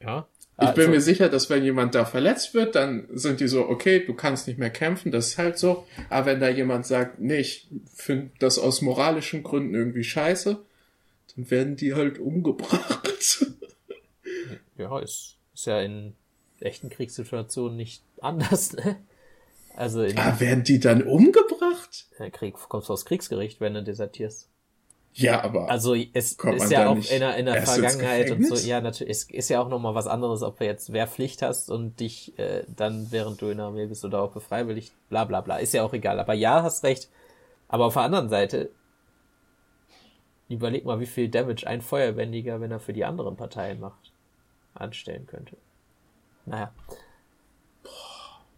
Ja. 0.00 0.26
Ich 0.60 0.66
also, 0.68 0.82
bin 0.82 0.90
mir 0.90 1.00
sicher, 1.00 1.28
dass 1.30 1.48
wenn 1.48 1.64
jemand 1.64 1.94
da 1.94 2.04
verletzt 2.04 2.52
wird, 2.52 2.74
dann 2.74 3.08
sind 3.12 3.40
die 3.40 3.48
so, 3.48 3.66
okay, 3.66 4.04
du 4.04 4.12
kannst 4.12 4.46
nicht 4.46 4.58
mehr 4.58 4.70
kämpfen, 4.70 5.10
das 5.10 5.28
ist 5.28 5.38
halt 5.38 5.58
so. 5.58 5.86
Aber 6.10 6.26
wenn 6.26 6.40
da 6.40 6.50
jemand 6.50 6.84
sagt, 6.86 7.18
nee, 7.18 7.38
ich 7.38 7.68
finde 7.94 8.32
das 8.40 8.58
aus 8.58 8.82
moralischen 8.82 9.42
Gründen 9.42 9.74
irgendwie 9.74 10.04
scheiße, 10.04 10.62
dann 11.34 11.50
werden 11.50 11.76
die 11.76 11.94
halt 11.94 12.18
umgebracht. 12.18 13.46
ja, 14.76 14.98
ist, 14.98 15.36
ist 15.54 15.66
ja 15.66 15.80
in 15.80 16.14
echten 16.60 16.90
Kriegssituationen 16.90 17.76
nicht 17.76 18.02
anders, 18.22 18.72
ne? 18.72 18.96
Also 19.76 20.02
in 20.02 20.18
ah, 20.18 20.38
werden 20.40 20.64
die 20.64 20.80
dann 20.80 21.02
umgebracht? 21.02 22.06
Krieg, 22.32 22.54
kommst 22.68 22.88
du 22.88 22.92
aus 22.92 23.04
Kriegsgericht, 23.04 23.60
wenn 23.60 23.74
du 23.74 23.82
desertierst. 23.82 24.48
Ja, 25.14 25.42
aber. 25.42 25.68
Also 25.68 25.94
es 25.94 26.32
ist 26.32 26.70
ja 26.70 26.88
auch 26.88 26.96
in 26.96 27.20
der, 27.20 27.36
in 27.36 27.46
der 27.46 27.62
Vergangenheit 27.62 28.30
und 28.30 28.46
so, 28.46 28.54
ja, 28.54 28.80
natürlich, 28.80 29.10
es 29.10 29.30
ist 29.30 29.48
ja 29.48 29.60
auch 29.60 29.68
nochmal 29.68 29.94
was 29.94 30.06
anderes, 30.06 30.42
ob 30.42 30.58
du 30.58 30.64
jetzt 30.64 30.92
Wehrpflicht 30.92 31.42
hast 31.42 31.70
und 31.70 31.98
dich 31.98 32.38
äh, 32.38 32.64
dann, 32.68 33.10
während 33.10 33.40
du 33.42 33.46
in 33.46 33.56
der 33.56 33.66
Armee 33.66 33.86
bist 33.86 34.04
oder 34.04 34.22
auch 34.22 34.40
freiwillig, 34.40 34.92
bla 35.08 35.24
bla 35.24 35.40
bla, 35.40 35.56
ist 35.56 35.74
ja 35.74 35.82
auch 35.82 35.92
egal. 35.92 36.20
Aber 36.20 36.34
ja, 36.34 36.62
hast 36.62 36.84
recht. 36.84 37.08
Aber 37.68 37.86
auf 37.86 37.94
der 37.94 38.02
anderen 38.02 38.28
Seite, 38.28 38.70
überleg 40.48 40.84
mal, 40.84 41.00
wie 41.00 41.06
viel 41.06 41.28
Damage 41.28 41.66
ein 41.66 41.80
Feuerbändiger, 41.80 42.60
wenn 42.60 42.70
er 42.70 42.80
für 42.80 42.92
die 42.92 43.04
anderen 43.04 43.36
Parteien 43.36 43.80
macht, 43.80 44.12
anstellen 44.74 45.26
könnte. 45.26 45.56
Naja. 46.46 46.72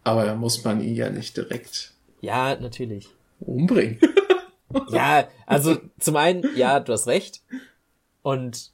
Aber 0.03 0.25
da 0.25 0.35
muss 0.35 0.63
man 0.63 0.81
ihn 0.81 0.95
ja 0.95 1.09
nicht 1.09 1.37
direkt. 1.37 1.93
Ja, 2.21 2.55
natürlich. 2.59 3.09
Umbringen. 3.39 3.99
ja, 4.89 5.27
also 5.45 5.77
zum 5.99 6.15
einen, 6.15 6.43
ja, 6.55 6.79
du 6.79 6.93
hast 6.93 7.07
recht. 7.07 7.41
Und 8.21 8.71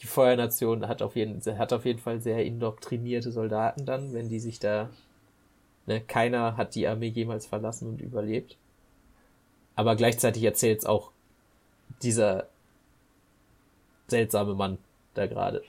die 0.00 0.06
Feuernation 0.06 0.88
hat 0.88 1.02
auf 1.02 1.16
jeden, 1.16 1.44
hat 1.58 1.72
auf 1.72 1.84
jeden 1.84 1.98
Fall 1.98 2.20
sehr 2.20 2.44
indoktrinierte 2.44 3.30
Soldaten 3.30 3.84
dann, 3.86 4.12
wenn 4.14 4.28
die 4.28 4.40
sich 4.40 4.58
da, 4.58 4.90
ne, 5.86 6.00
keiner 6.00 6.56
hat 6.56 6.74
die 6.74 6.86
Armee 6.86 7.08
jemals 7.08 7.46
verlassen 7.46 7.88
und 7.88 8.00
überlebt. 8.00 8.56
Aber 9.74 9.94
gleichzeitig 9.94 10.42
erzählt 10.42 10.80
es 10.80 10.86
auch 10.86 11.12
dieser 12.02 12.48
seltsame 14.08 14.54
Mann 14.54 14.78
da 15.14 15.26
gerade. 15.26 15.62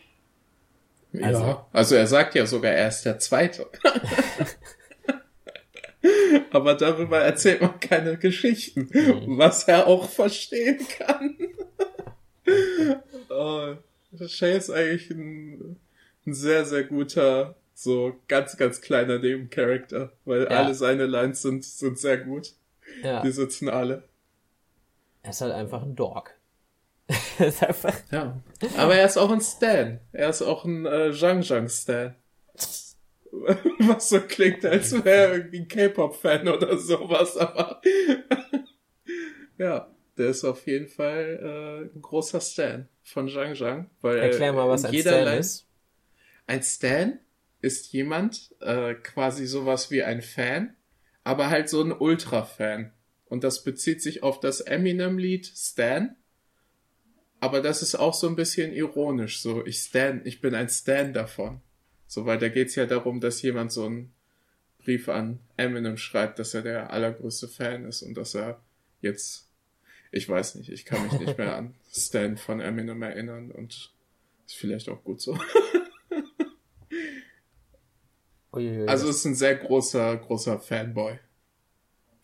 Also, 1.13 1.41
ja, 1.41 1.65
also 1.71 1.95
er 1.95 2.07
sagt 2.07 2.35
ja 2.35 2.45
sogar, 2.45 2.73
er 2.73 2.89
ist 2.89 3.03
der 3.03 3.19
Zweite. 3.19 3.67
Aber 6.51 6.75
darüber 6.75 7.19
erzählt 7.19 7.61
man 7.61 7.79
keine 7.79 8.17
Geschichten, 8.17 8.89
mhm. 8.91 9.37
was 9.37 9.65
er 9.67 9.87
auch 9.87 10.09
verstehen 10.09 10.79
kann. 10.97 11.37
oh, 13.29 13.75
Shay 14.27 14.57
ist 14.57 14.69
eigentlich 14.69 15.09
ein, 15.09 15.77
ein, 16.25 16.33
sehr, 16.33 16.65
sehr 16.65 16.83
guter, 16.83 17.55
so 17.73 18.15
ganz, 18.27 18.57
ganz 18.57 18.81
kleiner 18.81 19.19
Nebencharakter, 19.19 20.11
weil 20.25 20.43
ja. 20.43 20.49
alle 20.49 20.75
seine 20.75 21.05
Lines 21.05 21.41
sind, 21.41 21.63
sind 21.65 21.99
sehr 21.99 22.17
gut. 22.17 22.53
Ja. 23.03 23.21
Die 23.21 23.31
sitzen 23.31 23.69
alle. 23.69 24.03
Er 25.23 25.29
ist 25.31 25.41
halt 25.41 25.53
einfach 25.53 25.83
ein 25.83 25.95
Dog. 25.95 26.33
ist 27.47 27.63
einfach... 27.63 27.95
Ja. 28.11 28.41
Aber 28.77 28.95
er 28.95 29.05
ist 29.05 29.17
auch 29.17 29.31
ein 29.31 29.41
Stan. 29.41 29.99
Er 30.11 30.29
ist 30.29 30.41
auch 30.41 30.65
ein 30.65 30.85
äh, 30.85 31.11
Zhang 31.13 31.43
Zhang 31.43 31.69
Stan. 31.69 32.15
Was 33.79 34.09
so 34.09 34.21
klingt, 34.21 34.65
als 34.65 34.93
wäre 34.93 35.27
er 35.27 35.33
irgendwie 35.35 35.59
ein 35.59 35.67
K-Pop-Fan 35.67 36.47
oder 36.47 36.77
sowas, 36.77 37.37
aber 37.37 37.81
ja, 39.57 39.93
der 40.17 40.27
ist 40.29 40.43
auf 40.43 40.65
jeden 40.65 40.87
Fall 40.87 41.89
äh, 41.93 41.95
ein 41.95 42.01
großer 42.01 42.41
Stan 42.41 42.87
von 43.03 43.29
Zhang 43.29 43.55
Zhang. 43.55 43.89
Weil 44.01 44.17
Erklär 44.17 44.53
mal, 44.53 44.67
was 44.67 44.85
ein 44.85 44.93
Stan 44.93 45.25
Line, 45.25 45.37
ist. 45.37 45.67
Ein 46.47 46.63
Stan 46.63 47.19
ist 47.61 47.91
jemand, 47.91 48.55
äh, 48.61 48.95
quasi 48.95 49.45
sowas 49.45 49.91
wie 49.91 50.03
ein 50.03 50.21
Fan, 50.21 50.75
aber 51.23 51.49
halt 51.49 51.69
so 51.69 51.81
ein 51.81 51.91
Ultra-Fan. 51.91 52.93
Und 53.25 53.43
das 53.43 53.63
bezieht 53.63 54.01
sich 54.01 54.23
auf 54.23 54.39
das 54.39 54.61
Eminem-Lied 54.61 55.45
Stan. 55.45 56.15
Aber 57.39 57.61
das 57.61 57.81
ist 57.81 57.95
auch 57.95 58.13
so 58.13 58.27
ein 58.27 58.35
bisschen 58.35 58.73
ironisch, 58.73 59.41
so 59.41 59.65
ich 59.65 59.77
Stan, 59.79 60.21
ich 60.25 60.41
bin 60.41 60.55
ein 60.55 60.69
Stan 60.69 61.13
davon. 61.13 61.61
So, 62.07 62.25
weil 62.25 62.39
da 62.39 62.49
geht's 62.49 62.75
ja 62.75 62.85
darum, 62.85 63.19
dass 63.19 63.41
jemand 63.41 63.71
so 63.71 63.85
einen 63.85 64.13
Brief 64.79 65.09
an 65.09 65.39
Eminem 65.57 65.97
schreibt, 65.97 66.39
dass 66.39 66.53
er 66.53 66.61
der 66.61 66.91
allergrößte 66.91 67.47
Fan 67.47 67.85
ist 67.85 68.01
und 68.01 68.15
dass 68.15 68.33
er 68.33 68.61
jetzt, 69.01 69.49
ich 70.11 70.27
weiß 70.27 70.55
nicht, 70.55 70.69
ich 70.69 70.85
kann 70.85 71.03
mich 71.03 71.19
nicht 71.19 71.37
mehr 71.37 71.55
an 71.55 71.75
Stan 71.91 72.37
von 72.37 72.61
Eminem 72.61 73.01
erinnern 73.01 73.51
und 73.51 73.93
ist 74.45 74.55
vielleicht 74.55 74.87
auch 74.89 75.03
gut 75.03 75.21
so. 75.21 75.37
also 78.87 79.09
ist 79.09 79.25
ein 79.25 79.35
sehr 79.35 79.57
großer, 79.57 80.15
großer 80.17 80.59
Fanboy. 80.59 81.19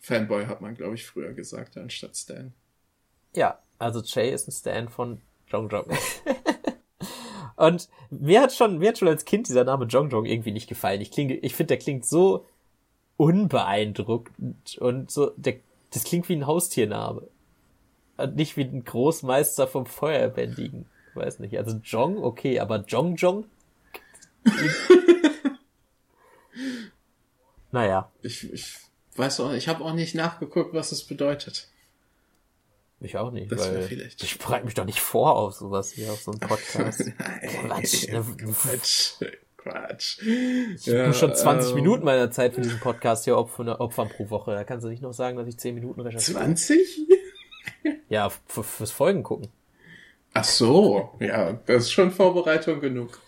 Fanboy 0.00 0.46
hat 0.46 0.60
man, 0.60 0.74
glaube 0.74 0.94
ich, 0.94 1.04
früher 1.06 1.34
gesagt, 1.34 1.76
anstatt 1.76 2.16
Stan. 2.16 2.54
Ja, 3.34 3.63
also 3.78 4.00
Jay 4.00 4.32
ist 4.32 4.48
ein 4.48 4.52
Stan 4.52 4.88
von 4.88 5.20
Jong 5.48 5.68
Jong. 5.68 5.86
Und 7.56 7.88
mir 8.10 8.42
hat 8.42 8.52
schon, 8.52 8.78
mir 8.78 8.88
hat 8.88 8.98
schon 8.98 9.08
als 9.08 9.24
Kind 9.24 9.48
dieser 9.48 9.64
Name 9.64 9.86
Jong 9.86 10.10
Jong 10.10 10.26
irgendwie 10.26 10.52
nicht 10.52 10.68
gefallen. 10.68 11.00
Ich 11.00 11.10
klinge, 11.10 11.34
ich 11.36 11.54
finde, 11.54 11.68
der 11.68 11.78
klingt 11.78 12.04
so 12.04 12.44
unbeeindruckend 13.16 14.76
und 14.78 15.10
so, 15.10 15.30
der, 15.36 15.56
das 15.92 16.04
klingt 16.04 16.28
wie 16.28 16.34
ein 16.34 16.46
Haustiername. 16.46 17.22
Und 18.16 18.36
nicht 18.36 18.56
wie 18.56 18.64
ein 18.64 18.84
Großmeister 18.84 19.66
vom 19.66 19.86
Feuerbändigen. 19.86 20.86
Weiß 21.14 21.38
nicht. 21.38 21.56
Also 21.56 21.80
Jong, 21.84 22.22
okay, 22.22 22.58
aber 22.60 22.84
Jong 22.86 23.16
Jong? 23.16 23.44
naja. 27.72 28.10
Ich, 28.22 28.52
ich 28.52 28.76
weiß 29.16 29.40
auch, 29.40 29.52
ich 29.52 29.68
habe 29.68 29.84
auch 29.84 29.94
nicht 29.94 30.14
nachgeguckt, 30.14 30.74
was 30.74 30.92
es 30.92 31.04
bedeutet. 31.04 31.68
Ich 33.04 33.18
auch 33.18 33.30
nicht, 33.30 33.52
das 33.52 33.60
weil 33.60 33.82
vielleicht. 33.82 34.22
ich 34.22 34.38
bereite 34.38 34.64
mich 34.64 34.74
doch 34.74 34.86
nicht 34.86 35.00
vor 35.00 35.36
auf 35.36 35.54
sowas 35.54 35.92
hier, 35.92 36.10
auf 36.12 36.22
so 36.22 36.30
einen 36.30 36.40
Podcast. 36.40 37.04
Quatsch. 37.66 38.08
Ne? 38.08 38.24
Quatsch. 38.38 39.12
Quatsch. 39.58 40.22
Ich 40.22 40.86
ja, 40.86 41.06
muss 41.06 41.18
schon 41.18 41.34
20 41.34 41.70
ähm, 41.70 41.74
Minuten 41.76 42.04
meiner 42.04 42.30
Zeit 42.30 42.54
für 42.54 42.62
diesen 42.62 42.80
Podcast 42.80 43.24
hier 43.24 43.36
opfern, 43.36 43.68
opfern 43.68 44.08
pro 44.08 44.30
Woche. 44.30 44.52
Da 44.52 44.64
kannst 44.64 44.84
du 44.84 44.88
nicht 44.88 45.02
noch 45.02 45.12
sagen, 45.12 45.36
dass 45.36 45.46
ich 45.46 45.58
10 45.58 45.74
Minuten 45.74 46.00
recherchiere. 46.00 46.38
20? 46.38 47.00
Ja, 48.08 48.30
fürs 48.30 48.90
Folgen 48.90 49.22
gucken. 49.22 49.48
Ach 50.32 50.44
so, 50.44 51.10
ja, 51.20 51.52
das 51.66 51.84
ist 51.84 51.92
schon 51.92 52.10
Vorbereitung 52.10 52.80
genug. 52.80 53.20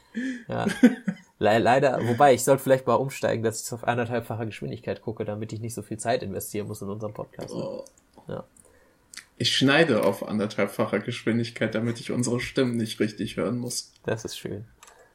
Ja. 0.49 0.67
Le 1.39 1.59
leider, 1.59 2.01
wobei 2.07 2.33
ich 2.33 2.45
sollte 2.45 2.63
vielleicht 2.63 2.87
mal 2.87 2.95
umsteigen, 2.95 3.45
dass 3.45 3.59
ich 3.59 3.67
es 3.67 3.73
auf 3.73 3.85
anderthalbfacher 3.85 4.47
Geschwindigkeit 4.47 5.03
gucke, 5.03 5.27
damit 5.27 5.53
ich 5.53 5.61
nicht 5.61 5.75
so 5.75 5.83
viel 5.83 5.99
Zeit 5.99 6.23
investieren 6.23 6.67
muss 6.67 6.81
in 6.81 6.89
unserem 6.89 7.13
Podcast. 7.13 7.55
Ne? 7.55 7.63
Oh. 7.63 7.85
Ja. 8.27 8.45
Ich 9.39 9.55
schneide 9.55 10.05
auf 10.05 10.27
anderthalbfacher 10.27 11.01
Geschwindigkeit, 11.01 11.75
damit 11.75 12.01
ich 12.01 12.11
unsere 12.11 12.41
Stimmen 12.41 12.77
nicht 12.77 13.01
richtig 13.01 13.37
hören 13.37 13.59
muss. 13.59 13.93
Das 14.05 14.25
ist 14.25 14.39
schön. 14.39 14.65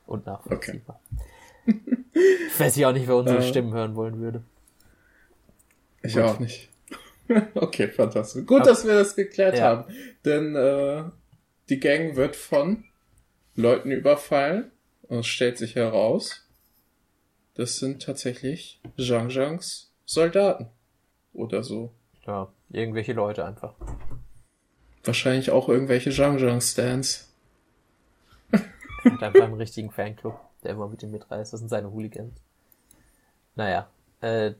Und 0.05 0.25
nachvollziehbar. 0.25 0.99
Okay. 1.67 1.79
ich 2.53 2.59
weiß 2.59 2.75
ja 2.75 2.89
auch 2.89 2.93
nicht, 2.93 3.07
wer 3.07 3.15
unsere 3.15 3.39
äh, 3.39 3.47
Stimmen 3.47 3.73
hören 3.73 3.95
wollen 3.95 4.19
würde. 4.19 4.43
Ich 6.03 6.13
Gut. 6.13 6.23
auch 6.23 6.39
nicht. 6.39 6.69
okay, 7.55 7.87
fantastisch. 7.87 8.45
Gut, 8.45 8.61
Ab 8.61 8.67
dass 8.67 8.85
wir 8.85 8.93
das 8.93 9.15
geklärt 9.15 9.57
ja. 9.57 9.63
haben. 9.63 9.93
Denn 10.25 10.55
äh, 10.55 11.03
die 11.69 11.79
Gang 11.79 12.15
wird 12.15 12.35
von 12.35 12.83
Leuten 13.55 13.91
überfallen 13.91 14.71
und 15.03 15.19
es 15.19 15.27
stellt 15.27 15.57
sich 15.57 15.75
heraus, 15.75 16.47
das 17.55 17.77
sind 17.77 18.01
tatsächlich 18.01 18.81
Zhang 18.97 19.29
Zhangs 19.29 19.91
Soldaten. 20.05 20.67
Oder 21.33 21.63
so. 21.63 21.93
Ja, 22.27 22.51
irgendwelche 22.69 23.13
Leute 23.13 23.45
einfach. 23.45 23.75
Wahrscheinlich 25.03 25.51
auch 25.51 25.69
irgendwelche 25.69 26.11
Zhang 26.11 26.37
Zhang 26.39 26.61
Stands. 26.61 27.27
Und 29.03 29.23
einfach 29.23 29.43
einen 29.43 29.55
richtigen 29.55 29.89
Fanclub, 29.89 30.39
der 30.63 30.71
immer 30.71 30.87
mit 30.87 31.01
ihm 31.01 31.11
mitreist. 31.11 31.53
Das 31.53 31.59
sind 31.59 31.69
seine 31.69 31.91
Hooligans. 31.91 32.39
Naja, 33.55 33.87
äh, 34.21 34.53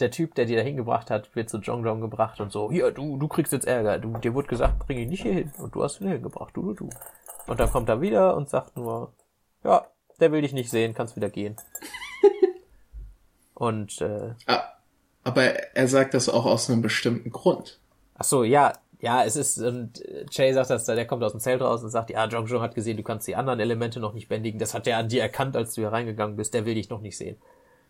der 0.00 0.10
Typ, 0.10 0.34
der 0.34 0.46
die 0.46 0.56
da 0.56 0.62
hingebracht 0.62 1.10
hat, 1.10 1.34
wird 1.36 1.50
zu 1.50 1.58
Jong 1.58 1.84
Jong 1.84 2.00
gebracht 2.00 2.40
und 2.40 2.50
so, 2.50 2.70
hier, 2.70 2.90
du, 2.90 3.16
du 3.18 3.28
kriegst 3.28 3.52
jetzt 3.52 3.66
Ärger. 3.66 3.98
Du, 3.98 4.16
dir 4.18 4.34
wurde 4.34 4.48
gesagt, 4.48 4.78
bring 4.80 4.98
ihn 4.98 5.10
nicht 5.10 5.22
hier 5.22 5.34
hin. 5.34 5.52
Und 5.58 5.74
du 5.74 5.82
hast 5.82 6.00
ihn 6.00 6.08
hingebracht, 6.08 6.56
du, 6.56 6.62
du, 6.62 6.74
du. 6.74 6.90
Und 7.46 7.60
dann 7.60 7.70
kommt 7.70 7.88
er 7.88 8.00
wieder 8.00 8.36
und 8.36 8.48
sagt 8.48 8.76
nur, 8.76 9.12
ja, 9.64 9.86
der 10.20 10.32
will 10.32 10.42
dich 10.42 10.52
nicht 10.52 10.70
sehen, 10.70 10.94
kannst 10.94 11.16
wieder 11.16 11.30
gehen. 11.30 11.56
und, 13.54 14.00
äh, 14.00 14.34
ah, 14.46 14.62
aber 15.24 15.42
er 15.42 15.88
sagt 15.88 16.14
das 16.14 16.28
auch 16.28 16.46
aus 16.46 16.70
einem 16.70 16.82
bestimmten 16.82 17.30
Grund. 17.30 17.78
Ach 18.14 18.24
so, 18.24 18.44
ja, 18.44 18.72
ja, 19.02 19.24
es 19.24 19.34
ist, 19.34 19.58
und 19.58 20.00
Jay 20.30 20.52
sagt 20.52 20.70
das, 20.70 20.84
der 20.84 21.06
kommt 21.08 21.24
aus 21.24 21.32
dem 21.32 21.40
Zelt 21.40 21.60
raus 21.60 21.82
und 21.82 21.90
sagt, 21.90 22.10
ja, 22.10 22.24
Jong 22.28 22.46
Jong 22.46 22.62
hat 22.62 22.76
gesehen, 22.76 22.96
du 22.96 23.02
kannst 23.02 23.26
die 23.26 23.34
anderen 23.34 23.58
Elemente 23.58 23.98
noch 23.98 24.14
nicht 24.14 24.28
bändigen. 24.28 24.60
Das 24.60 24.74
hat 24.74 24.86
er 24.86 24.96
an 24.96 25.08
dir 25.08 25.20
erkannt, 25.20 25.56
als 25.56 25.74
du 25.74 25.80
hier 25.80 25.90
reingegangen 25.90 26.36
bist. 26.36 26.54
Der 26.54 26.64
will 26.64 26.76
dich 26.76 26.88
noch 26.88 27.00
nicht 27.00 27.16
sehen. 27.16 27.36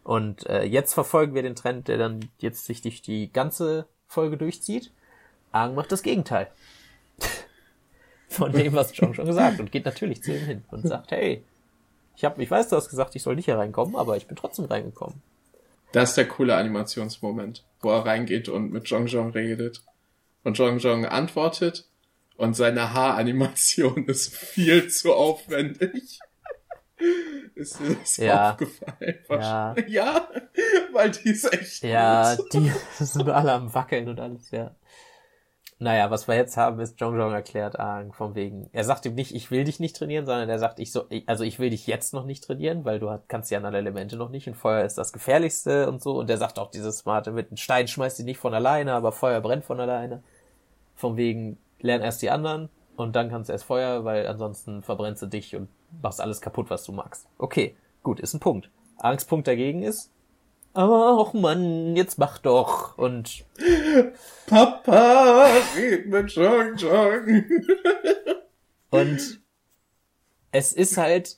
Und 0.04 0.46
äh, 0.46 0.64
jetzt 0.64 0.94
verfolgen 0.94 1.34
wir 1.34 1.42
den 1.42 1.54
Trend, 1.54 1.88
der 1.88 1.98
dann 1.98 2.30
jetzt 2.38 2.64
sich 2.64 2.80
durch 2.80 3.02
die 3.02 3.30
ganze 3.30 3.86
Folge 4.06 4.38
durchzieht. 4.38 4.90
Aang 5.52 5.74
macht 5.74 5.92
das 5.92 6.02
Gegenteil. 6.02 6.50
Von 8.28 8.52
dem, 8.52 8.72
was 8.72 8.96
Jong 8.96 9.12
schon 9.12 9.26
gesagt 9.26 9.60
und 9.60 9.70
geht 9.70 9.84
natürlich 9.84 10.22
zu 10.22 10.32
ihm 10.34 10.46
hin 10.46 10.64
und 10.70 10.88
sagt, 10.88 11.10
hey, 11.10 11.44
ich 12.16 12.24
hab, 12.24 12.38
ich 12.38 12.50
weiß, 12.50 12.70
du 12.70 12.76
hast 12.76 12.88
gesagt, 12.88 13.14
ich 13.16 13.22
soll 13.22 13.36
nicht 13.36 13.44
hier 13.44 13.58
reinkommen, 13.58 13.96
aber 13.96 14.16
ich 14.16 14.26
bin 14.26 14.36
trotzdem 14.36 14.64
reingekommen. 14.64 15.20
Das 15.92 16.10
ist 16.10 16.16
der 16.16 16.26
coole 16.26 16.56
Animationsmoment, 16.56 17.66
wo 17.82 17.90
er 17.90 18.06
reingeht 18.06 18.48
und 18.48 18.72
mit 18.72 18.88
Jong 18.88 19.08
Jong 19.08 19.32
redet. 19.32 19.82
Und 20.44 20.58
Jong 20.58 20.78
Jong 20.78 21.06
antwortet 21.06 21.88
und 22.36 22.54
seine 22.54 22.92
Haaranimation 22.92 24.04
ist 24.08 24.36
viel 24.36 24.88
zu 24.88 25.12
aufwendig. 25.14 26.18
Ist 27.54 27.80
dir 27.80 27.96
das 27.96 28.16
ja. 28.16 28.50
aufgefallen? 28.52 29.18
Ja. 29.28 29.74
ja, 29.88 30.28
weil 30.92 31.10
die 31.10 31.30
ist 31.30 31.52
echt 31.52 31.82
Ja, 31.82 32.36
gut. 32.36 32.52
die 32.52 32.72
sind 33.04 33.28
alle 33.28 33.52
am 33.52 33.74
Wackeln 33.74 34.08
und 34.08 34.20
alles, 34.20 34.50
ja. 34.52 34.74
Naja, 35.78 36.12
was 36.12 36.28
wir 36.28 36.36
jetzt 36.36 36.56
haben, 36.56 36.78
ist 36.78 37.00
Jong 37.00 37.18
Jong 37.18 37.32
erklärt 37.32 37.78
Aang 37.78 38.12
vom 38.12 38.36
wegen. 38.36 38.70
Er 38.72 38.84
sagt 38.84 39.04
ihm 39.04 39.16
nicht, 39.16 39.34
ich 39.34 39.50
will 39.50 39.64
dich 39.64 39.80
nicht 39.80 39.96
trainieren, 39.96 40.26
sondern 40.26 40.48
er 40.48 40.60
sagt, 40.60 40.78
ich 40.78 40.92
so, 40.92 41.08
also 41.26 41.42
ich 41.42 41.58
will 41.58 41.70
dich 41.70 41.88
jetzt 41.88 42.14
noch 42.14 42.24
nicht 42.24 42.44
trainieren, 42.44 42.84
weil 42.84 43.00
du 43.00 43.18
kannst 43.26 43.50
die 43.50 43.56
anderen 43.56 43.74
Elemente 43.74 44.16
noch 44.16 44.28
nicht 44.28 44.46
und 44.46 44.54
Feuer 44.54 44.84
ist 44.84 44.96
das 44.96 45.12
gefährlichste 45.12 45.88
und 45.88 46.00
so. 46.00 46.16
Und 46.16 46.30
er 46.30 46.38
sagt 46.38 46.60
auch 46.60 46.70
dieses 46.70 46.98
smarte 46.98 47.32
mit 47.32 47.48
einem 47.48 47.56
Stein 47.56 47.88
schmeißt 47.88 48.16
die 48.20 48.22
nicht 48.22 48.38
von 48.38 48.54
alleine, 48.54 48.92
aber 48.92 49.10
Feuer 49.10 49.40
brennt 49.40 49.64
von 49.64 49.80
alleine. 49.80 50.22
Vom 51.02 51.16
wegen, 51.16 51.58
lern 51.80 52.00
erst 52.00 52.22
die 52.22 52.30
anderen 52.30 52.68
und 52.94 53.16
dann 53.16 53.28
kannst 53.28 53.48
du 53.48 53.52
erst 53.52 53.64
Feuer, 53.64 54.04
weil 54.04 54.24
ansonsten 54.28 54.82
verbrennst 54.82 55.20
du 55.20 55.26
dich 55.26 55.56
und 55.56 55.68
machst 56.00 56.20
alles 56.20 56.40
kaputt, 56.40 56.70
was 56.70 56.84
du 56.84 56.92
magst. 56.92 57.26
Okay, 57.38 57.74
gut, 58.04 58.20
ist 58.20 58.34
ein 58.34 58.38
Punkt. 58.38 58.70
Angstpunkt 58.98 59.48
dagegen 59.48 59.82
ist, 59.82 60.12
aber 60.74 61.18
och 61.18 61.34
Mann, 61.34 61.96
jetzt 61.96 62.18
mach 62.18 62.38
doch. 62.38 62.96
Und 62.96 63.44
Papa, 64.46 65.48
red 65.76 66.06
mit 66.06 66.30
Jong 66.30 66.76
Jong. 66.76 67.44
und 68.90 69.40
es 70.52 70.72
ist 70.72 70.98
halt, 70.98 71.36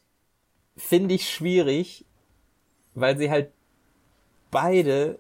finde 0.76 1.14
ich, 1.14 1.30
schwierig, 1.30 2.04
weil 2.94 3.16
sie 3.16 3.30
halt 3.30 3.50
beide 4.50 5.18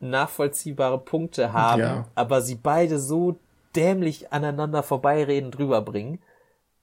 nachvollziehbare 0.00 0.98
Punkte 0.98 1.52
haben, 1.52 1.80
ja. 1.80 2.08
aber 2.14 2.42
sie 2.42 2.54
beide 2.54 2.98
so 2.98 3.38
dämlich 3.76 4.32
aneinander 4.32 4.82
vorbeireden 4.82 5.50
drüber 5.50 5.82
bringen, 5.82 6.20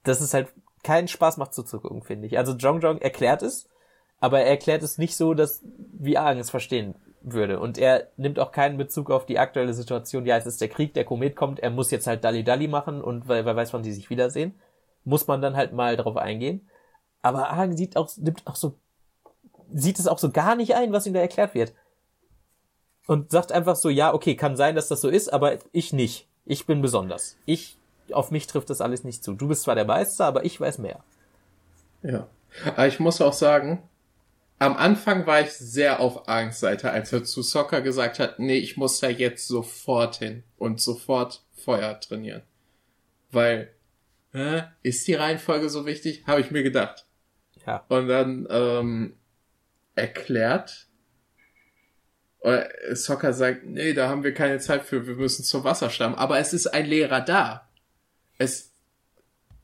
dass 0.04 0.20
es 0.20 0.34
halt 0.34 0.48
keinen 0.82 1.08
Spaß 1.08 1.36
macht 1.36 1.54
zuzugucken, 1.54 2.02
finde 2.02 2.26
ich. 2.26 2.38
Also 2.38 2.52
Jong 2.52 2.80
Jong 2.80 2.98
erklärt 2.98 3.42
es, 3.42 3.68
aber 4.20 4.40
er 4.40 4.46
erklärt 4.46 4.82
es 4.82 4.98
nicht 4.98 5.16
so, 5.16 5.34
dass 5.34 5.62
wie 5.92 6.18
Argen 6.18 6.40
es 6.40 6.50
verstehen 6.50 6.94
würde. 7.20 7.60
Und 7.60 7.78
er 7.78 8.08
nimmt 8.16 8.38
auch 8.38 8.52
keinen 8.52 8.78
Bezug 8.78 9.10
auf 9.10 9.26
die 9.26 9.38
aktuelle 9.38 9.74
Situation. 9.74 10.24
Ja, 10.24 10.36
es 10.36 10.46
ist 10.46 10.60
der 10.60 10.68
Krieg, 10.68 10.94
der 10.94 11.04
Komet 11.04 11.36
kommt, 11.36 11.60
er 11.60 11.70
muss 11.70 11.90
jetzt 11.90 12.06
halt 12.06 12.24
Dalli 12.24 12.44
Dalli 12.44 12.68
machen 12.68 13.02
und 13.02 13.28
weil 13.28 13.44
wer 13.44 13.56
weiß, 13.56 13.72
wann 13.74 13.82
die 13.82 13.92
sich 13.92 14.10
wiedersehen, 14.10 14.54
muss 15.04 15.26
man 15.26 15.42
dann 15.42 15.56
halt 15.56 15.72
mal 15.72 15.96
drauf 15.96 16.16
eingehen. 16.16 16.68
Aber 17.22 17.50
Argen 17.50 17.76
sieht 17.76 17.96
auch, 17.96 18.08
nimmt 18.16 18.46
auch 18.46 18.56
so, 18.56 18.78
sieht 19.72 19.98
es 19.98 20.06
auch 20.06 20.18
so 20.18 20.30
gar 20.30 20.54
nicht 20.54 20.74
ein, 20.74 20.92
was 20.92 21.06
ihm 21.06 21.14
da 21.14 21.20
erklärt 21.20 21.54
wird. 21.54 21.74
Und 23.08 23.30
sagt 23.30 23.52
einfach 23.52 23.74
so, 23.74 23.88
ja, 23.88 24.12
okay, 24.12 24.36
kann 24.36 24.54
sein, 24.54 24.74
dass 24.74 24.88
das 24.88 25.00
so 25.00 25.08
ist, 25.08 25.32
aber 25.32 25.56
ich 25.72 25.94
nicht. 25.94 26.28
Ich 26.44 26.66
bin 26.66 26.82
besonders. 26.82 27.38
Ich, 27.46 27.78
auf 28.12 28.30
mich 28.30 28.46
trifft 28.46 28.68
das 28.68 28.82
alles 28.82 29.02
nicht 29.02 29.24
zu. 29.24 29.32
Du 29.32 29.48
bist 29.48 29.62
zwar 29.62 29.74
der 29.74 29.86
Meister, 29.86 30.26
aber 30.26 30.44
ich 30.44 30.60
weiß 30.60 30.76
mehr. 30.76 31.02
Ja. 32.02 32.28
Aber 32.66 32.86
ich 32.86 33.00
muss 33.00 33.22
auch 33.22 33.32
sagen, 33.32 33.82
am 34.58 34.76
Anfang 34.76 35.26
war 35.26 35.40
ich 35.40 35.52
sehr 35.52 36.00
auf 36.00 36.28
Angstseite, 36.28 36.90
als 36.90 37.10
er 37.10 37.24
zu 37.24 37.40
Soccer 37.40 37.80
gesagt 37.80 38.18
hat, 38.18 38.38
nee, 38.38 38.58
ich 38.58 38.76
muss 38.76 39.00
da 39.00 39.08
jetzt 39.08 39.48
sofort 39.48 40.16
hin 40.16 40.44
und 40.58 40.78
sofort 40.78 41.42
Feuer 41.52 41.98
trainieren. 42.00 42.42
Weil, 43.30 43.70
äh, 44.34 44.64
ist 44.82 45.08
die 45.08 45.14
Reihenfolge 45.14 45.70
so 45.70 45.86
wichtig? 45.86 46.24
Habe 46.26 46.42
ich 46.42 46.50
mir 46.50 46.62
gedacht. 46.62 47.06
Ja. 47.66 47.86
Und 47.88 48.08
dann 48.08 48.46
ähm, 48.50 49.16
erklärt, 49.94 50.87
oder 52.40 52.68
Soccer 52.92 53.32
sagt, 53.32 53.64
nee, 53.64 53.92
da 53.92 54.08
haben 54.08 54.22
wir 54.22 54.32
keine 54.32 54.58
Zeit 54.58 54.84
für, 54.84 55.06
wir 55.06 55.14
müssen 55.14 55.44
zum 55.44 55.64
Wasserstamm. 55.64 56.14
Aber 56.14 56.38
es 56.38 56.52
ist 56.52 56.68
ein 56.68 56.86
Lehrer 56.86 57.20
da. 57.20 57.68
Es, 58.38 58.70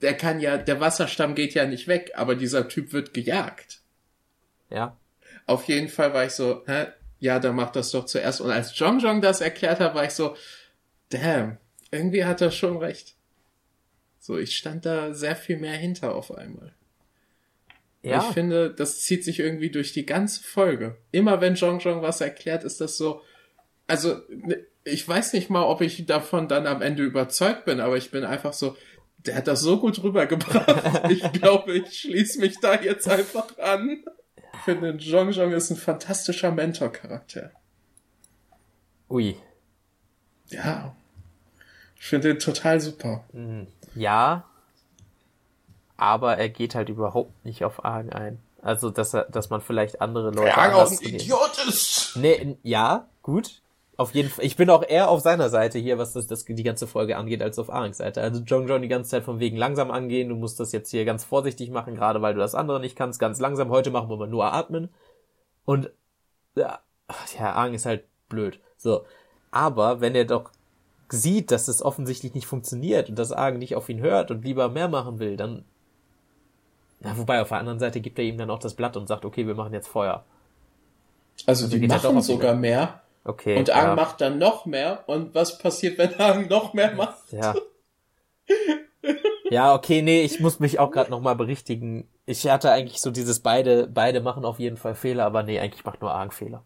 der 0.03 0.17
kann 0.17 0.41
ja, 0.41 0.57
der 0.57 0.81
Wasserstamm 0.81 1.35
geht 1.35 1.55
ja 1.55 1.67
nicht 1.67 1.87
weg, 1.87 2.13
aber 2.15 2.35
dieser 2.35 2.69
Typ 2.69 2.93
wird 2.93 3.15
gejagt. 3.15 3.81
Ja. 4.71 4.97
Auf 5.47 5.65
jeden 5.65 5.89
Fall 5.89 6.13
war 6.15 6.25
ich 6.25 6.33
so, 6.33 6.63
hä? 6.67 6.87
Ja, 7.21 7.39
dann 7.39 7.55
mach 7.55 7.71
das 7.71 7.91
doch 7.93 8.07
zuerst. 8.07 8.41
Und 8.41 8.51
als 8.51 8.77
Jong 8.79 8.99
Jong 8.99 9.21
das 9.21 9.41
erklärt 9.41 9.81
hat, 9.81 9.95
war 9.95 10.05
ich 10.05 10.11
so, 10.11 10.37
damn, 11.11 11.59
irgendwie 11.91 12.25
hat 12.25 12.41
er 12.41 12.51
schon 12.51 12.77
recht. 12.77 13.15
So, 14.19 14.37
ich 14.37 14.57
stand 14.57 14.85
da 14.85 15.15
sehr 15.15 15.37
viel 15.37 15.59
mehr 15.59 15.77
hinter 15.77 16.15
auf 16.15 16.35
einmal. 16.35 16.75
Ja. 18.05 18.19
Ich 18.19 18.35
finde, 18.35 18.71
das 18.71 19.01
zieht 19.01 19.25
sich 19.25 19.40
irgendwie 19.40 19.71
durch 19.71 19.93
die 19.93 20.05
ganze 20.05 20.43
Folge. 20.43 20.97
Immer 21.11 21.40
wenn 21.40 21.55
Jong 21.55 21.79
Jong 21.79 22.03
was 22.03 22.21
erklärt, 22.21 22.62
ist 22.62 22.81
das 22.81 22.99
so, 22.99 23.23
also, 23.87 24.21
ne, 24.29 24.67
ich 24.85 25.09
weiß 25.09 25.33
nicht 25.33 25.49
mal, 25.49 25.62
ob 25.62 25.81
ich 25.81 26.05
davon 26.05 26.47
dann 26.47 26.67
am 26.67 26.83
Ende 26.83 27.03
überzeugt 27.03 27.64
bin, 27.64 27.81
aber 27.81 27.97
ich 27.97 28.11
bin 28.11 28.25
einfach 28.25 28.53
so, 28.53 28.77
der 29.19 29.37
hat 29.37 29.47
das 29.47 29.61
so 29.61 29.81
gut 29.81 30.03
rübergebracht. 30.03 31.03
ich 31.11 31.33
glaube, 31.33 31.73
ich 31.73 31.99
schließe 32.01 32.40
mich 32.40 32.61
da 32.61 32.79
jetzt 32.79 33.09
einfach 33.09 33.57
an. 33.57 34.05
Ich 34.53 34.61
finde, 34.61 34.90
Jong 34.90 35.31
Jong 35.31 35.53
ist 35.53 35.71
ein 35.71 35.77
fantastischer 35.77 36.51
Mentor-Charakter. 36.51 37.53
Ui. 39.09 39.35
Ja. 40.49 40.95
Ich 41.97 42.05
finde 42.05 42.31
ihn 42.31 42.38
total 42.38 42.81
super. 42.81 43.25
Mhm. 43.33 43.67
Ja. 43.95 44.47
Aber 46.05 46.37
er 46.37 46.51
geht 46.51 46.75
halt 46.75 46.90
überhaupt 46.90 47.47
nicht 47.47 47.64
auf 47.64 47.83
Argen 47.83 48.12
ein. 48.12 48.38
Also, 48.61 48.90
dass 48.90 49.14
er, 49.14 49.25
dass 49.25 49.49
man 49.49 49.62
vielleicht 49.62 50.03
andere 50.03 50.33
Leute. 50.33 50.49
Ja, 50.49 50.75
auch 50.75 50.90
ein 50.90 50.99
Idiot 51.01 51.67
ist! 51.67 52.17
Nee, 52.17 52.59
ja, 52.62 53.09
gut. 53.23 53.62
Auf 53.97 54.14
jeden 54.14 54.29
Fall. 54.29 54.45
Ich 54.45 54.57
bin 54.57 54.69
auch 54.69 54.83
eher 54.87 55.09
auf 55.09 55.21
seiner 55.21 55.49
Seite 55.49 55.79
hier, 55.79 55.97
was 55.97 56.12
das, 56.12 56.27
das 56.27 56.45
die 56.45 56.62
ganze 56.62 56.87
Folge 56.87 57.17
angeht, 57.17 57.40
als 57.40 57.59
auf 57.59 57.71
Arangs 57.71 57.97
Seite. 57.97 58.21
Also 58.21 58.43
John 58.43 58.69
John 58.69 58.83
die 58.83 58.88
ganze 58.88 59.12
Zeit 59.12 59.25
von 59.25 59.40
wegen 59.40 59.57
langsam 59.57 59.90
angehen. 59.90 60.29
Du 60.29 60.35
musst 60.35 60.61
das 60.61 60.73
jetzt 60.73 60.90
hier 60.90 61.07
ganz 61.07 61.25
vorsichtig 61.25 61.71
machen, 61.71 61.95
gerade 61.95 62.21
weil 62.21 62.35
du 62.35 62.40
das 62.40 62.55
andere 62.55 62.81
nicht 62.81 62.97
kannst. 62.97 63.19
Ganz 63.19 63.40
langsam. 63.40 63.71
Heute 63.71 63.90
machen 63.90 64.11
wir 64.11 64.19
mal 64.19 64.29
nur 64.29 64.53
atmen. 64.53 64.93
Und 65.64 65.90
ja, 66.55 66.81
ja, 67.38 67.53
Arang 67.53 67.73
ist 67.73 67.87
halt 67.87 68.05
blöd. 68.29 68.61
So. 68.77 69.07
Aber 69.53 70.03
wenn 70.03 70.14
er 70.14 70.27
doch 70.27 70.51
sieht, 71.09 71.51
dass 71.51 71.69
es 71.69 71.81
offensichtlich 71.81 72.35
nicht 72.35 72.47
funktioniert 72.47 73.09
und 73.09 73.19
dass 73.19 73.33
Argen 73.33 73.59
nicht 73.59 73.75
auf 73.75 73.88
ihn 73.88 74.01
hört 74.01 74.31
und 74.31 74.45
lieber 74.45 74.69
mehr 74.69 74.88
machen 74.88 75.19
will, 75.19 75.38
dann. 75.38 75.64
Na, 77.05 77.17
wobei 77.19 77.40
auf 77.43 77.49
der 77.49 77.59
anderen 77.59 77.79
Seite 77.79 78.01
gibt 78.01 78.19
er 78.19 78.25
ihm 78.25 78.38
dann 78.38 78.51
auch 78.51 78.59
das 78.59 78.75
Blatt 78.75 78.97
und 78.97 79.07
sagt, 79.07 79.25
okay, 79.25 79.47
wir 79.47 79.55
machen 79.55 79.75
jetzt 79.75 79.88
Feuer. 79.88 80.25
Also, 81.47 81.67
also 81.67 81.79
die 81.79 81.87
machen 81.87 82.23
sogar 82.23 82.55
mehr. 82.55 83.03
Okay. 83.25 83.59
Und 83.59 83.71
Aang 83.71 83.88
ja. 83.88 83.95
macht 83.95 84.21
dann 84.21 84.38
noch 84.38 84.67
mehr. 84.67 85.05
Und 85.07 85.35
was 85.35 85.59
passiert, 85.59 85.99
wenn 85.99 86.19
Aang 86.21 86.49
noch 86.49 86.75
mehr 86.75 86.95
macht? 86.95 87.33
Ja. 87.33 87.55
ja, 89.51 89.75
okay, 89.75 90.03
nee, 90.03 90.23
ich 90.23 90.40
muss 90.40 90.61
mich 90.61 90.79
auch 90.79 90.90
gerade 90.90 91.11
nochmal 91.11 91.37
berichtigen. 91.37 92.09
Ich 92.27 92.47
hatte 92.49 92.71
eigentlich 92.71 93.01
so 93.01 93.11
dieses 93.11 93.40
beide, 93.40 93.87
beide 93.87 94.21
machen 94.21 94.45
auf 94.45 94.59
jeden 94.59 94.77
Fall 94.77 94.95
Fehler, 94.95 95.25
aber 95.25 95.43
nee, 95.43 95.59
eigentlich 95.59 95.85
macht 95.85 96.01
nur 96.01 96.14
Aang 96.14 96.31
Fehler. 96.31 96.64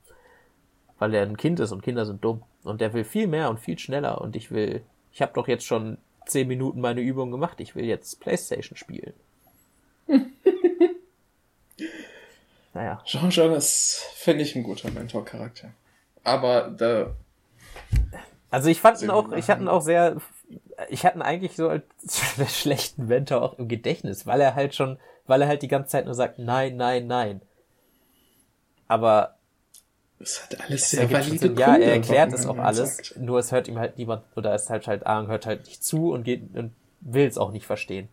Weil 0.98 1.14
er 1.14 1.22
ein 1.22 1.37
Kind 1.37 1.61
ist 1.61 1.72
und 1.72 1.83
Kinder 1.83 2.05
sind 2.07 2.24
dumm. 2.24 2.42
Und 2.64 2.81
der 2.81 2.92
will 2.92 3.05
viel 3.05 3.29
mehr 3.29 3.51
und 3.51 3.61
viel 3.61 3.79
schneller. 3.79 4.20
Und 4.20 4.37
ich 4.37 4.51
will, 4.51 4.83
ich 5.12 5.22
habe 5.22 5.33
doch 5.35 5.48
jetzt 5.48 5.64
schon 5.64 5.98
zehn 6.27 6.48
Minuten 6.48 6.81
meine 6.81 7.01
Übung 7.01 7.31
gemacht. 7.31 7.61
Ich 7.61 7.77
will 7.77 7.85
jetzt 7.85 8.20
Playstation 8.20 8.77
spielen. 8.77 9.14
naja. 12.75 13.03
Jean-Jean 13.05 13.53
ist, 13.53 14.05
finde 14.14 14.42
ich, 14.42 14.57
ein 14.57 14.62
guter 14.62 14.90
Mentor-Charakter 14.90 15.73
aber 16.29 16.71
da. 16.77 17.14
Also 18.51 18.68
ich 18.68 18.81
fand 18.81 19.03
ihn 19.03 19.11
auch, 19.11 19.33
ich 19.33 19.49
hatte 19.49 19.62
ihn 19.62 19.68
auch 19.68 19.83
sehr, 19.83 20.16
ich 20.88 21.05
hatte 21.05 21.18
ihn 21.18 21.23
eigentlich 21.23 21.57
so 21.57 21.68
als 22.38 22.59
schlechten 22.59 23.07
Mentor 23.07 23.42
auch 23.42 23.59
im 23.59 23.68
Gedächtnis, 23.68 24.27
weil 24.27 24.40
er 24.40 24.55
halt 24.55 24.75
schon, 24.75 24.99
weil 25.27 25.42
er 25.42 25.49
halt 25.49 25.62
die 25.62 25.68
ganze 25.68 25.90
Zeit 25.90 26.05
nur 26.05 26.14
sagt, 26.14 26.38
nein, 26.38 26.77
nein, 26.77 27.07
nein. 27.07 27.42
Aber 28.87 29.35
das 30.18 30.42
hat 30.42 30.61
alles 30.61 30.90
sehr 30.90 31.11
valide 31.11 31.38
Gründe, 31.49 31.61
Ja, 31.61 31.77
er 31.77 31.92
erklärt 31.92 32.33
es 32.33 32.47
auch 32.47 32.59
alles, 32.59 32.97
sagt. 32.97 33.16
nur 33.18 33.38
es 33.38 33.53
hört 33.53 33.68
ihm 33.68 33.79
halt 33.79 33.99
niemand, 33.99 34.25
oder 34.35 34.55
es 34.55 34.71
halt 34.71 34.87
halt, 34.87 35.07
Aang 35.07 35.29
hört 35.29 35.47
halt 35.47 35.66
nicht 35.66 35.85
zu 35.85 36.12
und 36.12 36.25
geht 36.25 36.55
und 36.57 36.75
will 37.01 37.27
es 37.27 37.38
auch 37.38 37.53
nicht 37.53 37.66
verstehen. 37.66 38.09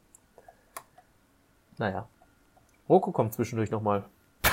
Naja. 1.78 2.08
Roku 2.88 3.12
kommt 3.12 3.34
zwischendurch 3.34 3.72
nochmal. 3.72 4.06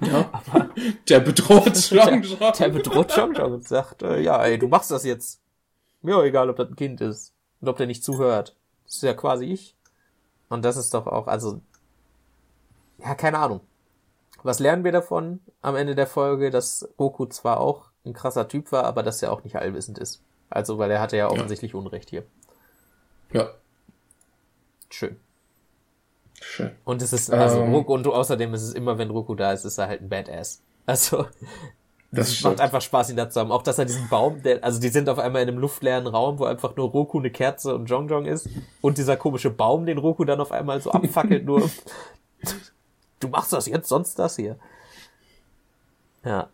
Ja. 0.00 0.28
Aber 0.32 0.70
der 1.08 1.20
bedroht 1.20 1.74
Chong 1.88 2.22
Der, 2.22 2.52
der 2.52 2.68
bedroht 2.68 3.12
Chong 3.14 3.36
und 3.36 3.66
sagt, 3.66 4.02
äh, 4.02 4.20
ja, 4.20 4.42
ey, 4.42 4.58
du 4.58 4.68
machst 4.68 4.90
das 4.90 5.04
jetzt. 5.04 5.40
Mir 6.02 6.16
auch 6.16 6.24
egal, 6.24 6.50
ob 6.50 6.56
das 6.56 6.68
ein 6.68 6.76
Kind 6.76 7.00
ist. 7.00 7.32
Und 7.60 7.68
ob 7.68 7.76
der 7.76 7.86
nicht 7.86 8.04
zuhört. 8.04 8.56
Das 8.84 8.96
ist 8.96 9.02
ja 9.02 9.14
quasi 9.14 9.46
ich. 9.46 9.76
Und 10.48 10.64
das 10.64 10.76
ist 10.76 10.92
doch 10.94 11.06
auch, 11.06 11.26
also, 11.26 11.60
ja, 12.98 13.14
keine 13.14 13.38
Ahnung. 13.38 13.60
Was 14.42 14.58
lernen 14.58 14.84
wir 14.84 14.92
davon 14.92 15.40
am 15.62 15.76
Ende 15.76 15.94
der 15.94 16.06
Folge, 16.06 16.50
dass 16.50 16.88
Goku 16.96 17.26
zwar 17.26 17.60
auch 17.60 17.90
ein 18.04 18.12
krasser 18.12 18.48
Typ 18.48 18.72
war, 18.72 18.84
aber 18.84 19.02
dass 19.02 19.22
er 19.22 19.32
auch 19.32 19.44
nicht 19.44 19.56
allwissend 19.56 19.98
ist. 19.98 20.22
Also, 20.50 20.76
weil 20.76 20.90
er 20.90 21.00
hatte 21.00 21.16
ja 21.16 21.30
offensichtlich 21.30 21.72
ja. 21.72 21.78
Unrecht 21.78 22.10
hier. 22.10 22.24
Ja. 23.32 23.50
Schön. 24.90 25.16
Schön. 26.44 26.70
Und 26.84 27.02
es 27.02 27.12
ist, 27.12 27.32
also 27.32 27.60
ähm, 27.62 27.72
Roku, 27.72 27.94
und 27.94 28.06
außerdem 28.06 28.52
ist 28.54 28.62
es 28.62 28.74
immer, 28.74 28.98
wenn 28.98 29.10
Roku 29.10 29.34
da 29.34 29.52
ist, 29.52 29.64
ist 29.64 29.78
er 29.78 29.88
halt 29.88 30.02
ein 30.02 30.08
Badass. 30.08 30.62
Also, 30.86 31.24
das 32.12 32.28
macht 32.28 32.36
stimmt. 32.36 32.60
einfach 32.60 32.82
Spaß, 32.82 33.08
ihn 33.08 33.16
da 33.16 33.30
zu 33.30 33.40
haben. 33.40 33.50
Auch, 33.50 33.62
dass 33.62 33.78
er 33.78 33.86
diesen 33.86 34.06
Baum, 34.10 34.42
der, 34.42 34.62
also 34.62 34.78
die 34.78 34.90
sind 34.90 35.08
auf 35.08 35.18
einmal 35.18 35.40
in 35.40 35.48
einem 35.48 35.56
luftleeren 35.56 36.06
Raum, 36.06 36.38
wo 36.38 36.44
einfach 36.44 36.76
nur 36.76 36.90
Roku, 36.90 37.18
eine 37.18 37.30
Kerze 37.30 37.74
und 37.74 37.86
Jong 37.86 38.06
Jong 38.08 38.26
ist. 38.26 38.50
Und 38.82 38.98
dieser 38.98 39.16
komische 39.16 39.48
Baum, 39.48 39.86
den 39.86 39.96
Roku 39.96 40.26
dann 40.26 40.42
auf 40.42 40.52
einmal 40.52 40.82
so 40.82 40.92
abfackelt, 40.92 41.44
nur, 41.46 41.70
Du 43.20 43.28
machst 43.28 43.54
das 43.54 43.64
jetzt, 43.64 43.88
sonst 43.88 44.18
das 44.18 44.36
hier. 44.36 44.58
Ja. 46.24 46.50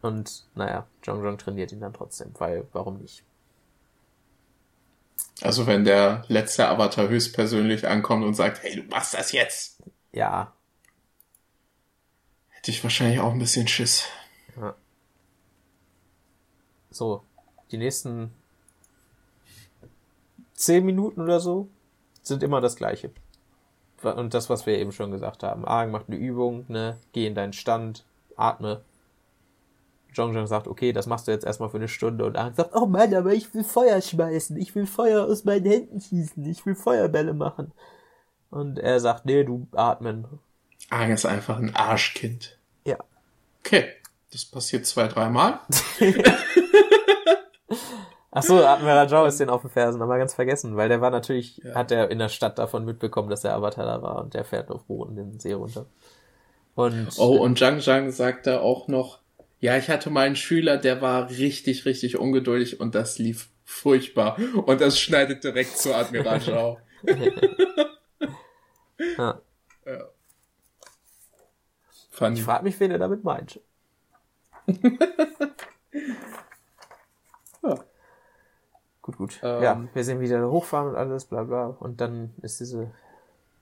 Und 0.00 0.46
naja, 0.54 0.86
Jong 1.02 1.22
Jong 1.22 1.36
trainiert 1.36 1.72
ihn 1.72 1.80
dann 1.80 1.92
trotzdem, 1.92 2.30
weil 2.38 2.66
warum 2.72 2.96
nicht? 2.96 3.22
Also 5.42 5.66
wenn 5.66 5.84
der 5.84 6.24
letzte 6.28 6.68
Avatar 6.68 7.08
höchstpersönlich 7.08 7.86
ankommt 7.88 8.24
und 8.24 8.34
sagt, 8.34 8.62
hey, 8.62 8.76
du 8.76 8.82
machst 8.84 9.14
das 9.14 9.32
jetzt. 9.32 9.82
Ja. 10.12 10.52
Hätte 12.48 12.70
ich 12.70 12.82
wahrscheinlich 12.82 13.20
auch 13.20 13.32
ein 13.32 13.38
bisschen 13.38 13.68
Schiss. 13.68 14.04
Ja. 14.56 14.74
So, 16.90 17.22
die 17.70 17.78
nächsten 17.78 18.34
zehn 20.52 20.84
Minuten 20.84 21.22
oder 21.22 21.40
so 21.40 21.68
sind 22.22 22.42
immer 22.42 22.60
das 22.60 22.76
gleiche. 22.76 23.10
Und 24.02 24.34
das, 24.34 24.50
was 24.50 24.66
wir 24.66 24.78
eben 24.78 24.92
schon 24.92 25.10
gesagt 25.10 25.42
haben. 25.42 25.66
Aang 25.66 25.90
macht 25.90 26.08
eine 26.08 26.16
Übung, 26.16 26.64
ne, 26.68 26.98
geh 27.12 27.26
in 27.26 27.34
deinen 27.34 27.52
Stand, 27.52 28.04
atme. 28.36 28.82
Jong 30.14 30.34
Jong 30.34 30.46
sagt, 30.46 30.68
okay, 30.68 30.92
das 30.92 31.06
machst 31.06 31.26
du 31.28 31.32
jetzt 31.32 31.44
erstmal 31.44 31.70
für 31.70 31.76
eine 31.76 31.88
Stunde. 31.88 32.24
Und 32.24 32.36
Aang 32.36 32.54
sagt, 32.54 32.74
oh 32.74 32.86
Mann, 32.86 33.14
aber 33.14 33.32
ich 33.32 33.52
will 33.54 33.64
Feuer 33.64 34.00
schmeißen. 34.00 34.56
Ich 34.56 34.74
will 34.74 34.86
Feuer 34.86 35.24
aus 35.24 35.44
meinen 35.44 35.66
Händen 35.66 36.00
schießen. 36.00 36.44
Ich 36.46 36.64
will 36.66 36.74
Feuerbälle 36.74 37.34
machen. 37.34 37.72
Und 38.50 38.78
er 38.78 39.00
sagt, 39.00 39.26
nee, 39.26 39.44
du 39.44 39.66
atmen. 39.72 40.26
Aang 40.88 41.12
ist 41.12 41.26
einfach 41.26 41.58
ein 41.58 41.74
Arschkind. 41.74 42.58
Ja. 42.84 42.96
Okay, 43.64 43.88
das 44.32 44.44
passiert 44.44 44.86
zwei, 44.86 45.06
dreimal. 45.08 45.60
Ach 48.32 48.44
so, 48.44 48.64
Admiral 48.64 49.10
Joe 49.10 49.26
ist 49.26 49.40
den 49.40 49.50
auf 49.50 49.62
den 49.62 49.70
Fersen, 49.70 50.00
aber 50.00 50.16
ganz 50.16 50.34
vergessen, 50.34 50.76
weil 50.76 50.88
der 50.88 51.00
war 51.00 51.10
natürlich, 51.10 51.58
ja. 51.64 51.74
hat 51.74 51.90
er 51.90 52.10
in 52.10 52.20
der 52.20 52.28
Stadt 52.28 52.58
davon 52.58 52.84
mitbekommen, 52.84 53.28
dass 53.28 53.40
der 53.40 53.54
Avatar 53.54 53.84
da 53.84 54.02
war 54.02 54.22
und 54.22 54.34
der 54.34 54.44
fährt 54.44 54.70
auf 54.70 54.84
Booten 54.84 55.16
den 55.16 55.40
See 55.40 55.52
runter. 55.52 55.86
Und, 56.76 57.08
oh, 57.18 57.38
und 57.38 57.58
Zhang 57.58 57.80
Zhang 57.80 58.12
sagt 58.12 58.46
da 58.46 58.60
auch 58.60 58.86
noch, 58.86 59.18
ja, 59.60 59.76
ich 59.76 59.88
hatte 59.90 60.08
mal 60.10 60.26
einen 60.26 60.36
Schüler, 60.36 60.78
der 60.78 61.02
war 61.02 61.28
richtig, 61.28 61.84
richtig 61.84 62.18
ungeduldig 62.18 62.80
und 62.80 62.94
das 62.94 63.18
lief 63.18 63.50
furchtbar. 63.64 64.38
Und 64.64 64.80
das 64.80 64.98
schneidet 64.98 65.44
direkt 65.44 65.76
zu 65.76 65.94
Admiral 65.94 66.40
Zhao. 66.42 66.78
ja. 69.16 69.40
ich 72.32 72.42
frage 72.42 72.64
mich, 72.64 72.80
wen 72.80 72.90
er 72.90 72.98
damit 72.98 73.22
meint. 73.22 73.60
ja. 77.62 77.84
Gut, 79.02 79.16
gut. 79.16 79.40
Ähm, 79.42 79.62
ja, 79.62 79.88
wir 79.92 80.04
sehen 80.04 80.20
wieder 80.20 80.50
hochfahren 80.50 80.88
und 80.90 80.96
alles, 80.96 81.26
bla 81.26 81.44
bla. 81.44 81.66
Und 81.66 82.00
dann 82.00 82.32
ist 82.40 82.60
diese, 82.60 82.90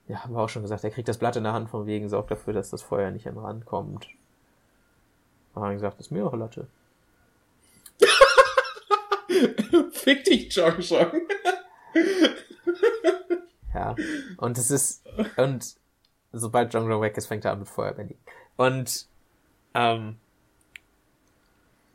ja, 0.07 0.23
haben 0.23 0.33
wir 0.33 0.41
auch 0.41 0.49
schon 0.49 0.61
gesagt, 0.61 0.83
er 0.85 0.91
kriegt 0.91 1.07
das 1.09 1.17
Blatt 1.17 1.35
in 1.35 1.43
der 1.43 1.53
Hand 1.53 1.69
von 1.69 1.85
wegen, 1.85 2.07
sorgt 2.07 2.31
dafür, 2.31 2.53
dass 2.53 2.69
das 2.69 2.81
Feuer 2.81 3.11
nicht 3.11 3.27
an 3.27 3.35
den 3.35 3.43
Rand 3.43 3.65
kommt. 3.65 4.07
Haben 5.59 5.69
wir 5.69 5.75
gesagt, 5.75 5.99
das 5.99 6.07
ist 6.07 6.11
mir 6.11 6.25
auch 6.25 6.33
Latte. 6.33 6.67
Fick 9.91 10.23
dich, 10.23 10.53
Jong 10.55 10.79
Jong. 10.79 11.11
ja, 13.73 13.95
und 14.37 14.57
es 14.57 14.71
ist, 14.71 15.03
und 15.37 15.75
sobald 16.31 16.73
Jong 16.73 16.89
Jong 16.89 17.01
weg 17.01 17.17
ist, 17.17 17.27
fängt 17.27 17.45
er 17.45 17.51
an 17.51 17.59
mit 17.59 17.69
Feuerbändigen. 17.69 18.23
Und, 18.57 19.07
ähm, 19.73 20.17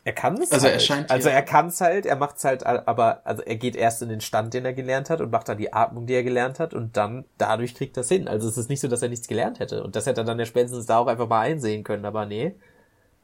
er 0.04 0.12
kann 0.12 0.34
es 0.34 0.52
also 0.52 0.66
halt. 0.66 0.74
Er 0.74 0.80
scheint 0.80 1.10
also 1.10 1.30
er 1.30 1.42
kann 1.42 1.68
es 1.68 1.80
halt, 1.80 2.04
er 2.04 2.16
macht 2.16 2.36
es 2.36 2.44
halt, 2.44 2.64
aber 2.66 3.22
also 3.24 3.42
er 3.42 3.56
geht 3.56 3.74
erst 3.74 4.02
in 4.02 4.10
den 4.10 4.20
Stand, 4.20 4.52
den 4.52 4.66
er 4.66 4.74
gelernt 4.74 5.08
hat 5.08 5.22
und 5.22 5.30
macht 5.30 5.48
dann 5.48 5.56
die 5.56 5.72
Atmung, 5.72 6.06
die 6.06 6.12
er 6.12 6.22
gelernt 6.22 6.60
hat 6.60 6.74
und 6.74 6.96
dann 6.98 7.24
dadurch 7.38 7.74
kriegt 7.74 7.96
er 7.96 8.02
es 8.02 8.10
hin. 8.10 8.28
Also 8.28 8.46
es 8.46 8.58
ist 8.58 8.68
nicht 8.68 8.80
so, 8.80 8.88
dass 8.88 9.00
er 9.00 9.08
nichts 9.08 9.28
gelernt 9.28 9.60
hätte 9.60 9.82
und 9.82 9.96
das 9.96 10.04
hätte 10.04 10.20
er 10.20 10.24
dann 10.24 10.38
ja 10.38 10.44
spätestens 10.44 10.84
da 10.84 10.98
auch 10.98 11.06
einfach 11.06 11.26
mal 11.26 11.40
einsehen 11.40 11.84
können, 11.84 12.04
aber 12.04 12.26
nee. 12.26 12.54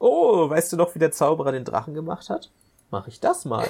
Oh, 0.01 0.51
weißt 0.51 0.73
du 0.73 0.77
noch, 0.77 0.95
wie 0.97 0.99
der 0.99 1.13
Zauberer 1.13 1.53
den 1.53 1.65
Drachen 1.65 1.95
gemacht 1.95 2.29
hat? 2.29 2.51
Mach 2.91 3.07
ich 3.07 3.21
das 3.21 3.45
mal. 3.45 3.69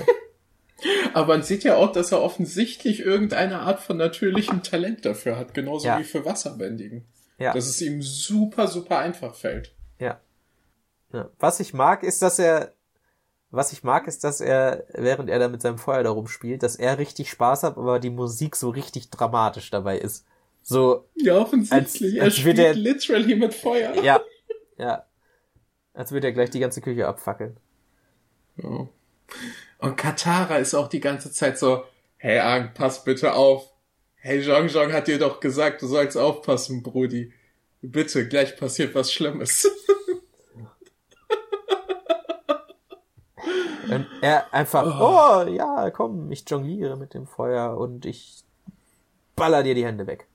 aber 1.13 1.27
man 1.27 1.43
sieht 1.43 1.65
ja 1.65 1.77
auch, 1.77 1.93
dass 1.93 2.13
er 2.13 2.23
offensichtlich 2.23 3.01
irgendeine 3.01 3.59
Art 3.59 3.81
von 3.81 3.99
natürlichem 3.99 4.63
Talent 4.63 5.05
dafür 5.05 5.37
hat, 5.37 5.53
genauso 5.53 5.87
ja. 5.87 5.99
wie 5.99 6.05
für 6.05 6.25
Wasserbändigen. 6.25 7.05
Ja. 7.39 7.53
Dass 7.53 7.67
es 7.67 7.83
ihm 7.83 8.01
super, 8.01 8.69
super 8.69 8.99
einfach 8.99 9.35
fällt. 9.35 9.75
Ja. 9.99 10.21
ja. 11.13 11.29
Was 11.39 11.61
ich 11.61 11.75
mag, 11.75 12.03
ist, 12.03 12.23
dass 12.23 12.39
er 12.39 12.73
was 13.51 13.73
ich 13.73 13.83
mag, 13.83 14.07
ist, 14.07 14.23
dass 14.23 14.41
er, 14.41 14.85
während 14.93 15.29
er 15.29 15.39
da 15.39 15.49
mit 15.49 15.61
seinem 15.61 15.79
Feuer 15.79 16.05
da 16.05 16.11
rumspielt, 16.11 16.63
dass 16.63 16.77
er 16.77 16.99
richtig 16.99 17.31
Spaß 17.31 17.65
hat, 17.65 17.77
aber 17.77 17.99
die 17.99 18.11
Musik 18.11 18.55
so 18.55 18.71
richtig 18.71 19.11
dramatisch 19.11 19.71
dabei 19.71 19.99
ist. 19.99 20.25
So. 20.63 21.09
Ja, 21.17 21.39
offensichtlich. 21.39 22.21
Als, 22.21 22.27
als 22.29 22.37
er 22.37 22.41
spielt 22.41 22.59
er, 22.59 22.75
literally 22.75 23.35
mit 23.35 23.55
Feuer. 23.55 23.95
Ja. 24.03 24.21
Ja. 24.79 25.05
Als 25.95 26.13
würde 26.13 26.29
er 26.29 26.33
gleich 26.33 26.51
die 26.51 26.61
ganze 26.61 26.81
Küche 26.81 27.07
abfackeln. 27.07 27.57
Oh. 28.63 28.89
Und 29.79 29.97
Katara 29.97 30.57
ist 30.57 30.75
auch 30.75 30.89
die 30.89 31.01
ganze 31.01 31.33
Zeit 31.33 31.59
so, 31.59 31.85
hey 32.17 32.39
Ang, 32.39 32.75
pass 32.75 33.05
bitte 33.05 33.35
auf. 33.35 33.73
Hey, 34.17 34.41
Jong 34.41 34.69
Jong 34.69 34.93
hat 34.93 35.09
dir 35.09 35.19
doch 35.19 35.41
gesagt, 35.41 35.81
du 35.83 35.87
sollst 35.87 36.17
aufpassen, 36.17 36.83
Brudi. 36.83 37.33
Bitte, 37.81 38.29
gleich 38.29 38.57
passiert 38.59 38.95
was 38.95 39.13
Schlimmes. 39.13 39.67
Und 43.91 44.07
er 44.21 44.53
einfach, 44.55 44.85
oh. 44.85 45.45
oh 45.45 45.49
ja, 45.51 45.91
komm, 45.91 46.31
ich 46.31 46.49
jongliere 46.49 46.97
mit 46.97 47.13
dem 47.15 47.27
Feuer 47.27 47.77
und 47.77 48.07
ich 48.07 48.45
baller 49.35 49.65
dir 49.65 49.75
die 49.75 49.85
Hände 49.85 50.07
weg. 50.07 50.29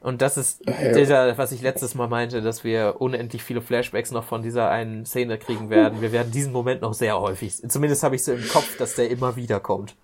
Und 0.00 0.22
das 0.22 0.36
ist 0.36 0.64
ja. 0.64 0.92
dieser, 0.92 1.38
was 1.38 1.50
ich 1.50 1.60
letztes 1.60 1.94
Mal 1.94 2.06
meinte, 2.06 2.40
dass 2.40 2.62
wir 2.62 3.00
unendlich 3.00 3.42
viele 3.42 3.60
Flashbacks 3.60 4.12
noch 4.12 4.24
von 4.24 4.42
dieser 4.42 4.70
einen 4.70 5.04
Szene 5.06 5.38
kriegen 5.38 5.70
werden. 5.70 6.00
Wir 6.00 6.12
werden 6.12 6.30
diesen 6.30 6.52
Moment 6.52 6.82
noch 6.82 6.94
sehr 6.94 7.20
häufig. 7.20 7.56
Zumindest 7.68 8.04
habe 8.04 8.14
ich 8.14 8.22
so 8.22 8.32
im 8.32 8.46
Kopf, 8.48 8.76
dass 8.76 8.94
der 8.94 9.10
immer 9.10 9.34
wieder 9.34 9.58
kommt. 9.58 9.96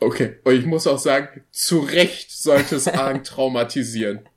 Okay, 0.00 0.40
und 0.42 0.54
ich 0.54 0.66
muss 0.66 0.88
auch 0.88 0.98
sagen, 0.98 1.44
zu 1.52 1.78
Recht 1.80 2.32
sollte 2.32 2.74
es 2.74 2.88
Arg 2.88 3.22
traumatisieren. 3.24 4.28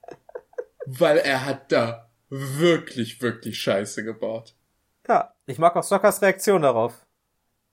Weil 0.86 1.18
er 1.18 1.46
hat 1.46 1.72
da 1.72 2.08
wirklich, 2.30 3.20
wirklich 3.22 3.60
Scheiße 3.60 4.04
gebaut. 4.04 4.54
Ja, 5.08 5.34
ich 5.48 5.58
mag 5.58 5.76
auch 5.76 5.84
Sockers 5.84 6.22
Reaktion 6.22 6.62
darauf. 6.62 7.06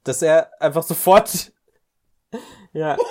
Dass 0.05 0.23
er 0.23 0.51
einfach 0.61 0.83
sofort. 0.83 1.53
ja. 2.73 2.97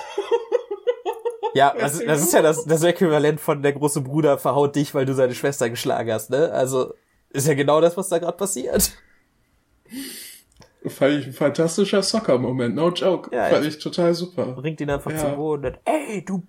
Ja, 1.54 1.72
also, 1.72 2.02
das 2.06 2.22
ist 2.22 2.32
ja 2.32 2.42
das, 2.42 2.64
das 2.64 2.82
Äquivalent 2.82 3.40
von 3.40 3.62
der 3.62 3.72
große 3.72 4.00
Bruder 4.00 4.38
verhaut 4.38 4.76
dich, 4.76 4.94
weil 4.94 5.06
du 5.06 5.14
seine 5.14 5.34
Schwester 5.34 5.70
geschlagen 5.70 6.12
hast, 6.12 6.30
ne? 6.30 6.50
Also, 6.52 6.94
ist 7.30 7.46
ja 7.46 7.54
genau 7.54 7.80
das, 7.80 7.96
was 7.96 8.08
da 8.08 8.18
gerade 8.18 8.36
passiert. 8.36 8.92
Fand 10.86 11.20
ich 11.20 11.26
ein 11.26 11.32
fantastischer 11.32 12.02
Soccer-Moment, 12.02 12.74
no 12.74 12.90
joke. 12.90 13.34
Ja, 13.34 13.48
Fand 13.48 13.66
ich 13.66 13.78
total 13.78 14.14
super. 14.14 14.46
Bringt 14.46 14.80
ihn 14.80 14.90
einfach 14.90 15.12
ja. 15.12 15.18
zum 15.18 15.36
Boden 15.36 15.66
und, 15.66 15.78
ey, 15.84 16.24
du. 16.24 16.42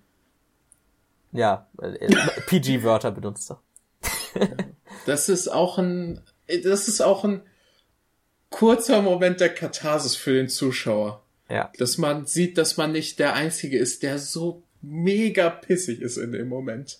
Ja, 1.31 1.67
äh, 1.81 2.07
PG-Wörter 2.47 3.11
benutzt 3.11 3.51
er. 3.51 3.61
das 5.05 5.29
ist 5.29 5.47
auch 5.47 5.77
ein, 5.77 6.21
das 6.63 6.87
ist 6.87 7.01
auch 7.01 7.23
ein, 7.23 7.43
kurzer 8.53 9.01
Moment 9.01 9.39
der 9.41 9.53
Katharsis 9.53 10.15
für 10.15 10.33
den 10.33 10.47
Zuschauer. 10.47 11.21
Ja. 11.49 11.71
Dass 11.77 11.97
man 11.97 12.25
sieht, 12.25 12.57
dass 12.57 12.77
man 12.77 12.91
nicht 12.91 13.19
der 13.19 13.33
Einzige 13.33 13.77
ist, 13.77 14.03
der 14.03 14.19
so 14.19 14.62
mega 14.83 15.49
pissig 15.49 16.01
ist 16.01 16.17
in 16.17 16.31
dem 16.33 16.49
Moment. 16.49 16.99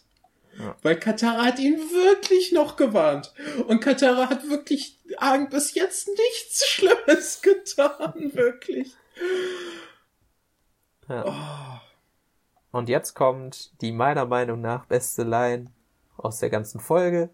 Ja. 0.58 0.76
Weil 0.82 1.00
Katara 1.00 1.46
hat 1.46 1.60
ihn 1.60 1.78
wirklich 1.78 2.52
noch 2.52 2.76
gewarnt. 2.76 3.34
Und 3.68 3.80
Katara 3.82 4.30
hat 4.30 4.50
wirklich 4.50 5.00
Argen 5.18 5.50
bis 5.50 5.74
jetzt 5.74 6.08
nichts 6.08 6.66
Schlimmes 6.66 7.42
getan, 7.44 8.34
wirklich. 8.34 8.94
Ja. 11.10 11.26
Oh. 11.26 12.78
Und 12.78 12.90
jetzt 12.90 13.14
kommt 13.14 13.72
die 13.82 13.92
meiner 13.92 14.26
Meinung 14.26 14.62
nach 14.62 14.86
beste 14.86 15.24
Line 15.24 15.72
aus 16.18 16.40
der 16.40 16.50
ganzen 16.50 16.80
Folge. 16.80 17.30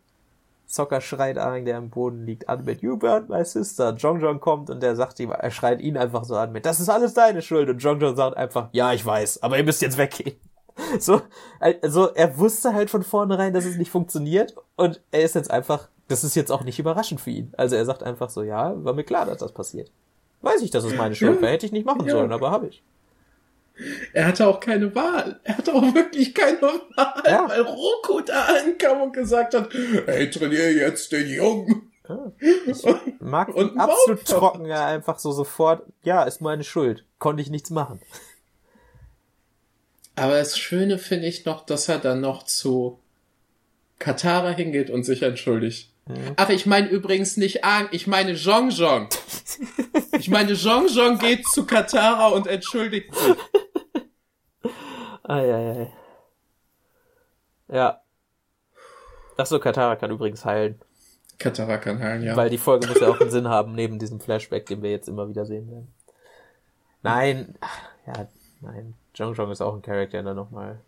Zocker 0.70 1.02
schreit 1.02 1.38
an, 1.38 1.66
der 1.66 1.78
am 1.78 1.90
Boden 1.90 2.26
liegt, 2.26 2.48
an 2.48 2.64
mit 2.64 2.82
You 2.82 2.98
burned 2.98 3.28
my 3.28 3.44
sister. 3.44 3.96
Jong 3.98 4.22
Jong 4.22 4.40
kommt 4.40 4.70
und 4.70 4.84
der 4.84 4.96
sagt 4.96 5.20
ihm, 5.20 5.32
er 5.32 5.52
schreit 5.52 5.82
ihn 5.82 5.98
einfach 5.98 6.24
so 6.24 6.36
an 6.36 6.52
mit, 6.52 6.66
das 6.66 6.80
ist 6.80 6.90
alles 6.90 7.16
deine 7.16 7.42
Schuld. 7.42 7.70
Und 7.70 7.80
Jong 7.80 8.00
Jong 8.00 8.16
sagt 8.16 8.38
einfach, 8.38 8.70
ja, 8.72 8.94
ich 8.94 9.04
weiß, 9.06 9.42
aber 9.42 9.58
ihr 9.58 9.64
müsst 9.64 9.82
jetzt 9.82 9.98
weggehen. 9.98 10.36
So, 10.98 11.22
also 11.60 12.08
er 12.14 12.38
wusste 12.38 12.74
halt 12.74 12.90
von 12.90 13.04
vornherein, 13.04 13.54
dass 13.54 13.66
es 13.66 13.76
nicht 13.76 13.92
funktioniert 13.92 14.56
und 14.78 15.02
er 15.12 15.24
ist 15.24 15.36
jetzt 15.36 15.52
einfach, 15.52 15.90
das 16.08 16.24
ist 16.24 16.36
jetzt 16.36 16.54
auch 16.54 16.64
nicht 16.64 16.80
überraschend 16.80 17.20
für 17.20 17.32
ihn. 17.32 17.52
Also 17.58 17.76
er 17.76 17.84
sagt 17.84 18.02
einfach 18.02 18.30
so, 18.30 18.44
ja, 18.44 18.74
war 18.82 18.94
mir 18.94 19.04
klar, 19.04 19.26
dass 19.26 19.40
das 19.40 19.52
passiert. 19.52 19.92
Weiß 20.42 20.62
ich, 20.62 20.72
dass 20.72 20.86
es 20.86 20.96
meine 20.96 21.16
Schuld 21.16 21.42
war, 21.42 21.50
hätte 21.50 21.66
ich 21.66 21.74
nicht 21.74 21.86
machen 21.86 22.08
sollen, 22.08 22.32
aber 22.32 22.50
habe 22.50 22.68
ich. 22.68 22.82
Er 24.14 24.28
hatte 24.28 24.48
auch 24.48 24.60
keine 24.60 24.94
Wahl. 24.94 25.40
Er 25.44 25.58
hatte 25.58 25.74
auch 25.74 25.94
wirklich 25.94 26.34
keine 26.34 26.62
Wahl, 26.62 27.24
ja. 27.26 27.48
weil 27.48 27.62
Roku 27.62 28.22
da 28.22 28.46
ankam 28.46 29.02
und 29.02 29.14
gesagt 29.14 29.54
hat, 29.54 29.70
hey, 30.06 30.30
trainier 30.30 30.74
jetzt 30.74 31.12
den 31.12 31.28
Jungen. 31.28 31.92
Ja, 32.08 32.32
ich 32.66 32.84
mag 33.20 33.50
und 33.50 33.78
absolut 33.78 34.26
trocken, 34.26 34.66
ja, 34.66 34.88
einfach 34.88 35.20
so 35.20 35.32
sofort, 35.32 35.84
ja, 36.04 36.24
ist 36.24 36.42
meine 36.42 36.64
Schuld. 36.64 37.06
Konnte 37.20 37.42
ich 37.44 37.52
nichts 37.52 37.70
machen. 37.70 38.02
Aber 40.16 40.34
das 40.34 40.58
Schöne 40.58 40.98
finde 40.98 41.28
ich 41.28 41.46
noch, 41.46 41.66
dass 41.66 41.88
er 41.88 42.00
dann 42.00 42.20
noch 42.20 42.44
zu 42.44 43.00
Katara 44.00 44.50
hingeht 44.50 44.90
und 44.90 45.04
sich 45.04 45.22
entschuldigt. 45.22 45.92
Ach, 46.38 46.50
ich 46.50 46.66
meine 46.66 46.88
übrigens 46.88 47.38
nicht 47.38 47.64
Aang, 47.64 47.88
ich 47.92 48.08
meine 48.08 48.34
Jong. 48.34 48.72
Ich 50.18 50.28
meine, 50.28 50.52
Jong 50.52 51.18
geht 51.20 51.46
zu 51.48 51.66
Katara 51.66 52.28
und 52.28 52.46
entschuldigt 52.46 53.16
sich. 53.16 53.36
Eieiei. 55.30 55.92
Ja. 57.68 58.02
Achso, 59.38 59.60
Katara 59.60 59.96
kann 59.96 60.12
übrigens 60.12 60.44
heilen. 60.44 60.80
Katara 61.38 61.78
kann 61.78 62.00
heilen, 62.00 62.24
ja. 62.24 62.36
Weil 62.36 62.50
die 62.50 62.58
Folge 62.58 62.88
muss 62.88 63.00
ja 63.00 63.08
auch 63.10 63.22
einen 63.22 63.30
Sinn 63.30 63.48
haben, 63.48 63.74
neben 63.74 64.00
diesem 64.00 64.20
Flashback, 64.20 64.66
den 64.66 64.82
wir 64.82 64.92
jetzt 64.92 65.08
immer 65.08 65.30
wieder 65.30 65.46
sehen 65.46 65.70
werden. 65.72 65.94
Nein, 67.04 67.56
ach, 67.62 67.80
ja, 68.08 68.28
nein. 68.62 68.96
Jong 69.16 69.34
Jong 69.36 69.52
ist 69.52 69.62
auch 69.62 69.74
ein 69.76 69.82
Charakter, 69.82 70.22
der 70.24 70.34
nochmal 70.34 70.80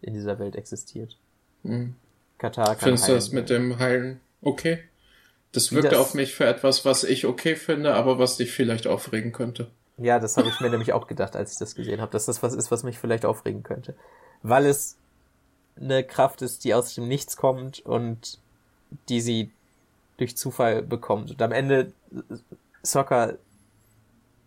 in 0.00 0.14
dieser 0.14 0.38
Welt 0.38 0.54
existiert. 0.54 1.16
Mhm. 1.64 1.96
Katara 2.38 2.74
kann 2.74 2.78
Findest 2.96 3.04
du 3.04 3.08
heilen. 3.08 3.16
das 3.18 3.32
mit 3.32 3.50
dem 3.50 3.78
Heilen 3.78 4.20
okay? 4.42 4.80
Das 5.52 5.72
wirkt 5.72 5.92
das- 5.92 5.98
auf 5.98 6.14
mich 6.14 6.34
für 6.34 6.44
etwas, 6.46 6.84
was 6.84 7.04
ich 7.04 7.26
okay 7.26 7.56
finde, 7.56 7.94
aber 7.94 8.18
was 8.18 8.36
dich 8.36 8.52
vielleicht 8.52 8.86
aufregen 8.86 9.32
könnte. 9.32 9.68
Ja, 9.98 10.18
das 10.18 10.36
habe 10.36 10.48
ich 10.48 10.60
mir 10.60 10.70
nämlich 10.70 10.92
auch 10.92 11.06
gedacht, 11.06 11.36
als 11.36 11.52
ich 11.52 11.58
das 11.58 11.74
gesehen 11.74 12.00
habe, 12.00 12.12
dass 12.12 12.26
das 12.26 12.42
was 12.42 12.54
ist, 12.54 12.70
was 12.70 12.82
mich 12.82 12.98
vielleicht 12.98 13.24
aufregen 13.24 13.62
könnte. 13.62 13.94
Weil 14.42 14.66
es 14.66 14.96
eine 15.80 16.04
Kraft 16.04 16.42
ist, 16.42 16.64
die 16.64 16.74
aus 16.74 16.94
dem 16.94 17.08
Nichts 17.08 17.36
kommt 17.36 17.80
und 17.80 18.38
die 19.08 19.20
sie 19.20 19.50
durch 20.16 20.36
Zufall 20.36 20.82
bekommt. 20.82 21.30
Und 21.30 21.42
am 21.42 21.52
Ende, 21.52 21.92
Soccer, 22.82 23.34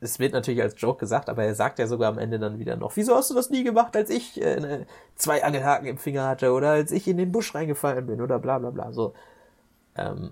es 0.02 0.20
wird 0.20 0.34
natürlich 0.34 0.62
als 0.62 0.76
Joke 0.78 1.00
gesagt, 1.00 1.30
aber 1.30 1.43
er 1.43 1.56
sagt 1.56 1.80
ja 1.80 1.88
sogar 1.88 2.10
am 2.10 2.18
Ende 2.20 2.39
dann 2.39 2.60
wieder 2.60 2.76
noch, 2.76 2.96
wieso 2.96 3.16
hast 3.16 3.30
du 3.30 3.34
das 3.34 3.50
nie 3.50 3.64
gemacht, 3.64 3.96
als 3.96 4.10
ich 4.10 4.41
äh, 4.41 4.86
zwei 5.16 5.43
Angelhaken 5.43 5.88
im 5.88 5.98
Finger 5.98 6.28
hatte 6.28 6.52
oder 6.52 6.72
als 6.72 6.91
ich 6.91 7.08
in 7.08 7.18
den 7.18 7.32
Busch 7.32 7.56
reingefallen 7.56 8.06
bin 8.06 8.22
oder 8.22 8.39
bla 8.39 8.60
bla 8.60 8.70
bla. 8.70 8.91
So. 8.91 9.14
Ähm, 9.98 10.32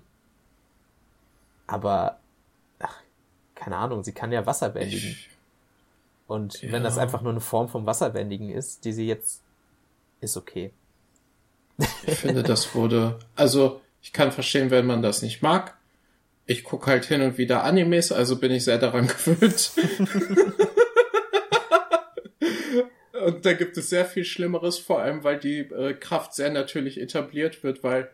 aber, 1.66 2.18
keine 3.54 3.76
Ahnung, 3.76 4.02
sie 4.04 4.12
kann 4.12 4.32
ja 4.32 4.46
Wasser 4.46 4.70
bändigen. 4.70 5.10
Ich, 5.10 5.28
Und 6.26 6.60
wenn 6.70 6.82
das 6.82 6.96
Ja. 6.96 7.02
einfach 7.02 7.20
nur 7.22 7.32
eine 7.32 7.40
Form 7.40 7.68
vom 7.68 7.86
Wasserbändigen 7.86 8.50
ist, 8.50 8.84
die 8.84 8.92
sie 8.92 9.06
jetzt 9.06 9.42
ist 10.20 10.36
okay. 10.36 10.72
ich 12.06 12.14
finde, 12.18 12.42
das 12.42 12.74
wurde, 12.74 13.18
also 13.36 13.80
ich 14.00 14.12
kann 14.12 14.32
verstehen, 14.32 14.70
wenn 14.70 14.86
man 14.86 15.02
das 15.02 15.22
nicht 15.22 15.42
mag. 15.42 15.76
Ich 16.46 16.62
gucke 16.64 16.86
halt 16.90 17.04
hin 17.06 17.20
und 17.22 17.38
wieder 17.38 17.64
Animes, 17.64 18.12
also 18.12 18.36
bin 18.36 18.52
ich 18.52 18.64
sehr 18.64 18.78
daran 18.78 19.06
gewöhnt. 19.24 19.72
und 23.24 23.44
da 23.46 23.52
gibt 23.54 23.76
es 23.76 23.90
sehr 23.90 24.04
viel 24.04 24.24
Schlimmeres, 24.24 24.78
vor 24.78 25.00
allem 25.00 25.24
weil 25.24 25.38
die 25.38 25.60
äh, 25.60 25.94
Kraft 25.94 26.34
sehr 26.34 26.50
natürlich 26.50 27.00
etabliert 27.00 27.62
wird, 27.62 27.82
weil 27.82 28.10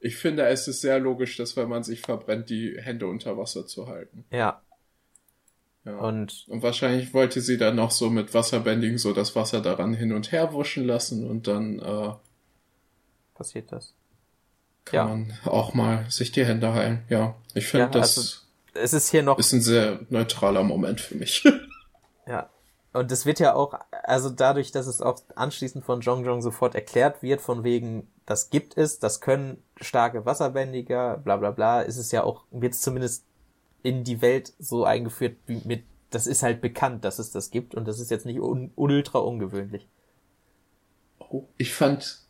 ich 0.00 0.16
finde, 0.16 0.46
es 0.46 0.66
ist 0.68 0.80
sehr 0.80 0.98
logisch, 0.98 1.36
dass 1.36 1.56
wenn 1.56 1.68
man 1.68 1.82
sich 1.84 2.00
verbrennt, 2.00 2.50
die 2.50 2.76
Hände 2.80 3.06
unter 3.06 3.36
Wasser 3.38 3.66
zu 3.66 3.86
halten. 3.88 4.24
Ja. 4.30 4.60
Ja. 5.84 5.96
Und 5.98 6.44
Und 6.48 6.62
wahrscheinlich 6.62 7.12
wollte 7.12 7.40
sie 7.40 7.58
dann 7.58 7.76
noch 7.76 7.90
so 7.90 8.08
mit 8.10 8.34
Wasserbändigen 8.34 8.98
so 8.98 9.12
das 9.12 9.34
Wasser 9.34 9.60
daran 9.60 9.94
hin 9.94 10.12
und 10.12 10.30
her 10.32 10.52
wuschen 10.52 10.84
lassen 10.86 11.28
und 11.28 11.48
dann 11.48 11.78
äh, 11.80 12.12
passiert 13.34 13.72
das. 13.72 13.94
kann 14.84 14.96
Ja. 14.96 15.04
man 15.06 15.32
auch 15.44 15.74
mal 15.74 16.06
sich 16.10 16.32
die 16.32 16.44
Hände 16.44 16.72
heilen. 16.74 17.02
Ja, 17.08 17.34
ich 17.54 17.66
finde, 17.68 17.86
Ja, 17.86 17.90
das 17.90 18.18
also- 18.18 18.36
Es 18.74 18.92
ist 18.92 19.10
hier 19.10 19.22
noch, 19.22 19.38
ist 19.38 19.52
ein 19.52 19.60
sehr 19.60 20.00
neutraler 20.08 20.62
Moment 20.62 21.00
für 21.00 21.14
mich. 21.16 21.44
ja. 22.26 22.48
Und 22.94 23.10
es 23.10 23.24
wird 23.26 23.38
ja 23.40 23.54
auch, 23.54 23.74
also 24.02 24.28
dadurch, 24.28 24.70
dass 24.72 24.86
es 24.86 25.00
auch 25.00 25.20
anschließend 25.34 25.84
von 25.84 26.00
Jong 26.02 26.24
Jong 26.24 26.42
sofort 26.42 26.74
erklärt 26.74 27.22
wird, 27.22 27.40
von 27.40 27.64
wegen, 27.64 28.06
das 28.26 28.50
gibt 28.50 28.76
es, 28.76 28.98
das 28.98 29.20
können 29.20 29.62
starke 29.80 30.26
Wasserbändiger, 30.26 31.16
bla 31.18 31.36
bla 31.38 31.50
bla, 31.52 31.80
ist 31.82 31.96
es 31.96 32.12
ja 32.12 32.22
auch, 32.24 32.42
wird 32.50 32.74
es 32.74 32.80
zumindest 32.82 33.24
in 33.82 34.04
die 34.04 34.22
Welt 34.22 34.52
so 34.58 34.84
eingeführt, 34.84 35.36
wie 35.46 35.60
mit, 35.64 35.84
das 36.10 36.26
ist 36.26 36.42
halt 36.42 36.60
bekannt, 36.60 37.04
dass 37.04 37.18
es 37.18 37.30
das 37.30 37.50
gibt 37.50 37.74
und 37.74 37.86
das 37.86 38.00
ist 38.00 38.10
jetzt 38.10 38.26
nicht 38.26 38.40
un, 38.40 38.72
ultra 38.76 39.18
ungewöhnlich. 39.18 39.88
Oh, 41.18 41.48
ich 41.56 41.72
fand, 41.72 42.20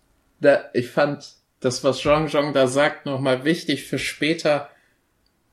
da, 0.41 0.71
ich 0.73 0.91
fand 0.91 1.37
das, 1.61 1.85
was 1.85 1.99
Zhang 2.01 2.29
Zhang 2.29 2.53
da 2.53 2.67
sagt, 2.67 3.07
nochmal 3.07 3.45
wichtig 3.45 3.85
für 3.85 3.99
später 3.99 4.71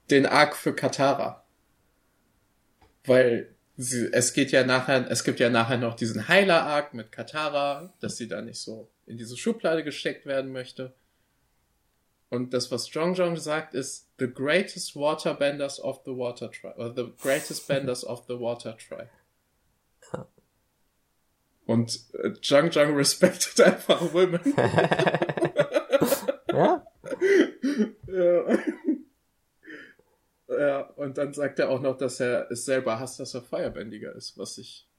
den 0.10 0.26
Arc 0.26 0.56
für 0.56 0.74
Katara. 0.74 1.43
Weil 3.06 3.56
sie, 3.78 4.10
es 4.12 4.34
geht 4.34 4.52
ja 4.52 4.66
nachher, 4.66 5.10
es 5.10 5.24
gibt 5.24 5.39
ja 5.39 5.50
nachher 5.50 5.78
noch 5.78 5.95
diesen 5.95 6.28
Heiler-Arc 6.28 6.93
mit 6.93 7.12
Katara, 7.12 7.93
dass 8.00 8.18
sie 8.18 8.28
da 8.28 8.41
nicht 8.41 8.60
so 8.60 8.89
in 9.06 9.18
diese 9.18 9.38
Schublade 9.38 9.84
gesteckt 9.84 10.26
werden 10.26 10.52
möchte. 10.52 10.93
Und 12.30 12.54
das, 12.54 12.72
was 12.72 12.86
Zhang 12.86 13.16
Zhang 13.16 13.36
sagt, 13.38 13.74
ist 13.74 14.08
the 14.20 14.28
greatest 14.28 14.96
waterbenders 14.96 15.80
of 15.80 16.02
the 16.06 16.12
water 16.12 16.52
tribe, 16.52 16.78
or 16.78 16.94
the 16.96 17.12
greatest 17.22 17.68
benders 17.68 18.06
of 18.06 18.26
the 18.28 18.40
water 18.40 18.78
tribe. 18.78 19.10
Und 21.66 22.00
äh, 22.14 22.34
Zhang 22.42 22.72
Zhang 22.72 22.96
respektet 22.96 23.60
einfach 23.66 24.14
Women. 24.14 24.42
Ja? 26.52 26.86
Ja. 28.08 28.58
ja, 30.48 30.82
und 30.82 31.18
dann 31.18 31.34
sagt 31.34 31.60
er 31.60 31.70
auch 31.70 31.80
noch, 31.80 31.96
dass 31.96 32.20
er 32.20 32.50
es 32.52 32.66
selber 32.66 33.00
hasst, 33.00 33.20
dass 33.20 33.36
er 33.36 33.44
Feuerbändiger 33.44 34.14
ist, 34.16 34.38
was 34.38 34.58
ich 34.58 34.90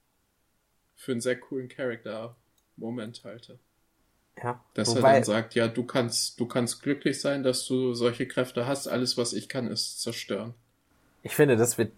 für 0.95 1.13
einen 1.13 1.21
sehr 1.21 1.39
coolen 1.39 1.69
Charakter-Moment 1.69 3.25
halte. 3.25 3.59
Ja. 4.43 4.61
Dass 4.75 4.89
er 4.89 4.97
Wobei, 4.97 5.15
dann 5.15 5.25
sagt, 5.25 5.55
ja, 5.55 5.69
du 5.69 5.85
kannst, 5.85 6.41
du 6.41 6.47
kannst 6.47 6.83
glücklich 6.83 7.21
sein, 7.21 7.43
dass 7.43 7.67
du 7.67 7.95
solche 7.95 8.27
Kräfte 8.27 8.67
hast. 8.67 8.89
Alles, 8.89 9.17
was 9.17 9.33
ich 9.33 9.49
kann, 9.49 9.67
ist 9.67 10.01
zerstören. 10.01 10.55
Ich 11.23 11.35
finde, 11.35 11.57
das 11.57 11.77
wird 11.77 11.93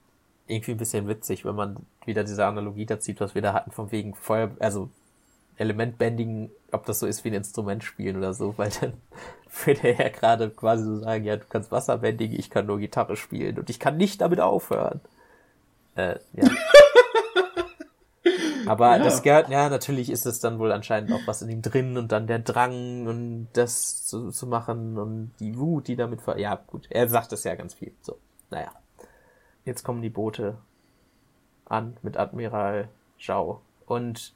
irgendwie 0.46 0.72
ein 0.72 0.78
bisschen 0.78 1.08
witzig, 1.08 1.44
wenn 1.44 1.54
man 1.54 1.86
wieder 2.04 2.24
diese 2.24 2.44
Analogie 2.44 2.86
da 2.86 2.98
zieht, 2.98 3.20
was 3.20 3.34
wir 3.34 3.42
da 3.42 3.52
hatten, 3.52 3.70
von 3.70 3.92
wegen 3.92 4.14
Feuer, 4.14 4.50
also 4.58 4.90
Elementbändigen, 5.56 6.50
ob 6.72 6.86
das 6.86 6.98
so 6.98 7.06
ist 7.06 7.24
wie 7.24 7.28
ein 7.28 7.34
Instrument 7.34 7.84
spielen 7.84 8.16
oder 8.16 8.34
so, 8.34 8.54
weil 8.56 8.70
dann 8.80 8.94
würde 9.64 9.88
er 9.88 10.06
ja 10.06 10.08
gerade 10.08 10.50
quasi 10.50 10.84
so 10.84 10.98
sagen, 10.98 11.24
ja, 11.24 11.36
du 11.36 11.44
kannst 11.48 11.70
Wasser 11.70 11.98
bändigen, 11.98 12.38
ich 12.38 12.50
kann 12.50 12.66
nur 12.66 12.78
Gitarre 12.78 13.16
spielen 13.16 13.58
und 13.58 13.70
ich 13.70 13.78
kann 13.78 13.96
nicht 13.96 14.20
damit 14.20 14.40
aufhören. 14.40 15.00
Äh, 15.94 16.16
ja. 16.32 16.50
Aber 18.66 18.96
Ja. 18.96 19.02
das 19.02 19.22
gehört, 19.22 19.48
ja, 19.48 19.68
natürlich 19.68 20.10
ist 20.10 20.26
es 20.26 20.40
dann 20.40 20.58
wohl 20.58 20.72
anscheinend 20.72 21.12
auch 21.12 21.26
was 21.26 21.42
in 21.42 21.48
ihm 21.50 21.62
drin 21.62 21.96
und 21.96 22.12
dann 22.12 22.26
der 22.26 22.38
Drang 22.38 23.06
und 23.06 23.48
das 23.52 24.04
zu, 24.06 24.30
zu 24.30 24.46
machen 24.46 24.98
und 24.98 25.32
die 25.40 25.58
Wut, 25.58 25.88
die 25.88 25.96
damit 25.96 26.22
ver 26.22 26.38
ja, 26.38 26.54
gut, 26.66 26.86
er 26.90 27.08
sagt 27.08 27.32
das 27.32 27.44
ja 27.44 27.54
ganz 27.54 27.74
viel, 27.74 27.92
so, 28.02 28.18
naja. 28.50 28.72
Jetzt 29.64 29.84
kommen 29.84 30.02
die 30.02 30.10
Boote 30.10 30.58
an 31.66 31.96
mit 32.02 32.16
Admiral 32.16 32.88
Zhao. 33.18 33.60
Und 33.86 34.34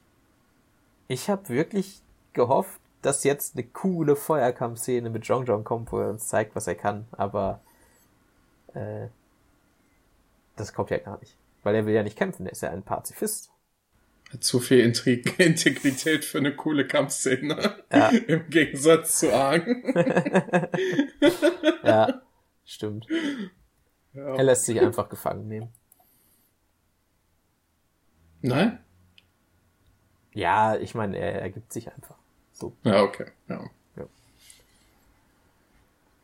ich 1.07 1.29
habe 1.29 1.49
wirklich 1.49 2.01
gehofft, 2.33 2.79
dass 3.01 3.23
jetzt 3.23 3.55
eine 3.55 3.65
coole 3.65 4.15
Feuerkampfszene 4.15 5.09
mit 5.09 5.25
Zhong 5.25 5.45
Zhong 5.45 5.63
kommt, 5.63 5.91
wo 5.91 5.99
er 5.99 6.09
uns 6.09 6.27
zeigt, 6.27 6.55
was 6.55 6.67
er 6.67 6.75
kann. 6.75 7.07
Aber 7.11 7.59
äh, 8.73 9.07
das 10.55 10.73
kommt 10.73 10.89
ja 10.89 10.97
gar 10.97 11.19
nicht. 11.19 11.35
Weil 11.63 11.75
er 11.75 11.85
will 11.85 11.93
ja 11.93 12.03
nicht 12.03 12.17
kämpfen, 12.17 12.45
er 12.45 12.53
ist 12.53 12.61
ja 12.61 12.69
ein 12.69 12.83
Pazifist. 12.83 13.51
Hat 14.33 14.43
zu 14.43 14.59
viel 14.59 14.79
Intrig 14.79 15.39
Integrität 15.39 16.25
für 16.25 16.39
eine 16.39 16.55
coole 16.55 16.85
Kampfszene. 16.85 17.83
Ja. 17.91 18.09
Im 18.27 18.49
Gegensatz 18.49 19.19
zu 19.19 19.33
Aang. 19.33 19.83
Ja, 21.83 22.21
stimmt. 22.65 23.07
Ja. 24.11 24.35
Er 24.35 24.43
lässt 24.43 24.65
sich 24.65 24.81
einfach 24.81 25.07
gefangen 25.07 25.47
nehmen. 25.47 25.69
Nein? 28.41 28.79
Ja, 30.33 30.75
ich 30.75 30.93
meine, 30.93 31.17
er 31.17 31.41
ergibt 31.41 31.71
sich 31.71 31.89
einfach. 31.89 32.17
So. 32.51 32.75
Ja, 32.83 33.03
okay. 33.03 33.27
Ja. 33.47 33.69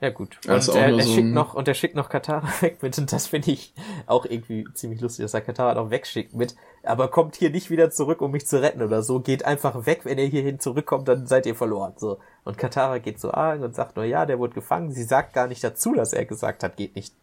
Ja 0.03 0.09
gut. 0.09 0.37
Und 0.45 0.49
er, 0.49 0.55
er 0.55 1.01
so 1.01 1.13
schickt 1.13 1.29
noch 1.29 1.53
und 1.53 1.65
er 1.65 1.73
schickt 1.73 1.95
noch 1.95 2.09
Katara 2.09 2.49
weg 2.59 2.83
mit 2.83 2.97
und 2.97 3.09
das 3.13 3.27
finde 3.27 3.51
ich 3.51 3.73
auch 4.05 4.25
irgendwie 4.25 4.67
ziemlich 4.73 4.99
lustig, 4.99 5.23
dass 5.23 5.33
er 5.33 5.39
Katara 5.39 5.75
noch 5.75 5.91
wegschickt 5.91 6.35
mit, 6.35 6.57
aber 6.83 7.07
kommt 7.07 7.37
hier 7.37 7.49
nicht 7.49 7.69
wieder 7.69 7.89
zurück, 7.89 8.21
um 8.21 8.31
mich 8.31 8.45
zu 8.45 8.61
retten 8.61 8.81
oder 8.81 9.01
so, 9.01 9.21
geht 9.21 9.45
einfach 9.45 9.85
weg, 9.85 10.01
wenn 10.03 10.17
er 10.17 10.25
hierhin 10.25 10.59
zurückkommt, 10.59 11.07
dann 11.07 11.25
seid 11.25 11.45
ihr 11.45 11.55
verloren, 11.55 11.93
so. 11.95 12.19
Und 12.43 12.57
Katara 12.57 12.97
geht 12.97 13.17
so 13.17 13.31
an 13.31 13.63
und 13.63 13.75
sagt 13.75 13.95
nur, 13.95 14.03
ja, 14.03 14.25
der 14.25 14.39
wurde 14.39 14.55
gefangen. 14.55 14.91
Sie 14.91 15.03
sagt 15.03 15.33
gar 15.33 15.47
nicht 15.47 15.63
dazu, 15.63 15.93
dass 15.93 16.11
er 16.11 16.25
gesagt 16.25 16.63
hat, 16.63 16.75
geht 16.75 16.97
nicht, 16.97 17.13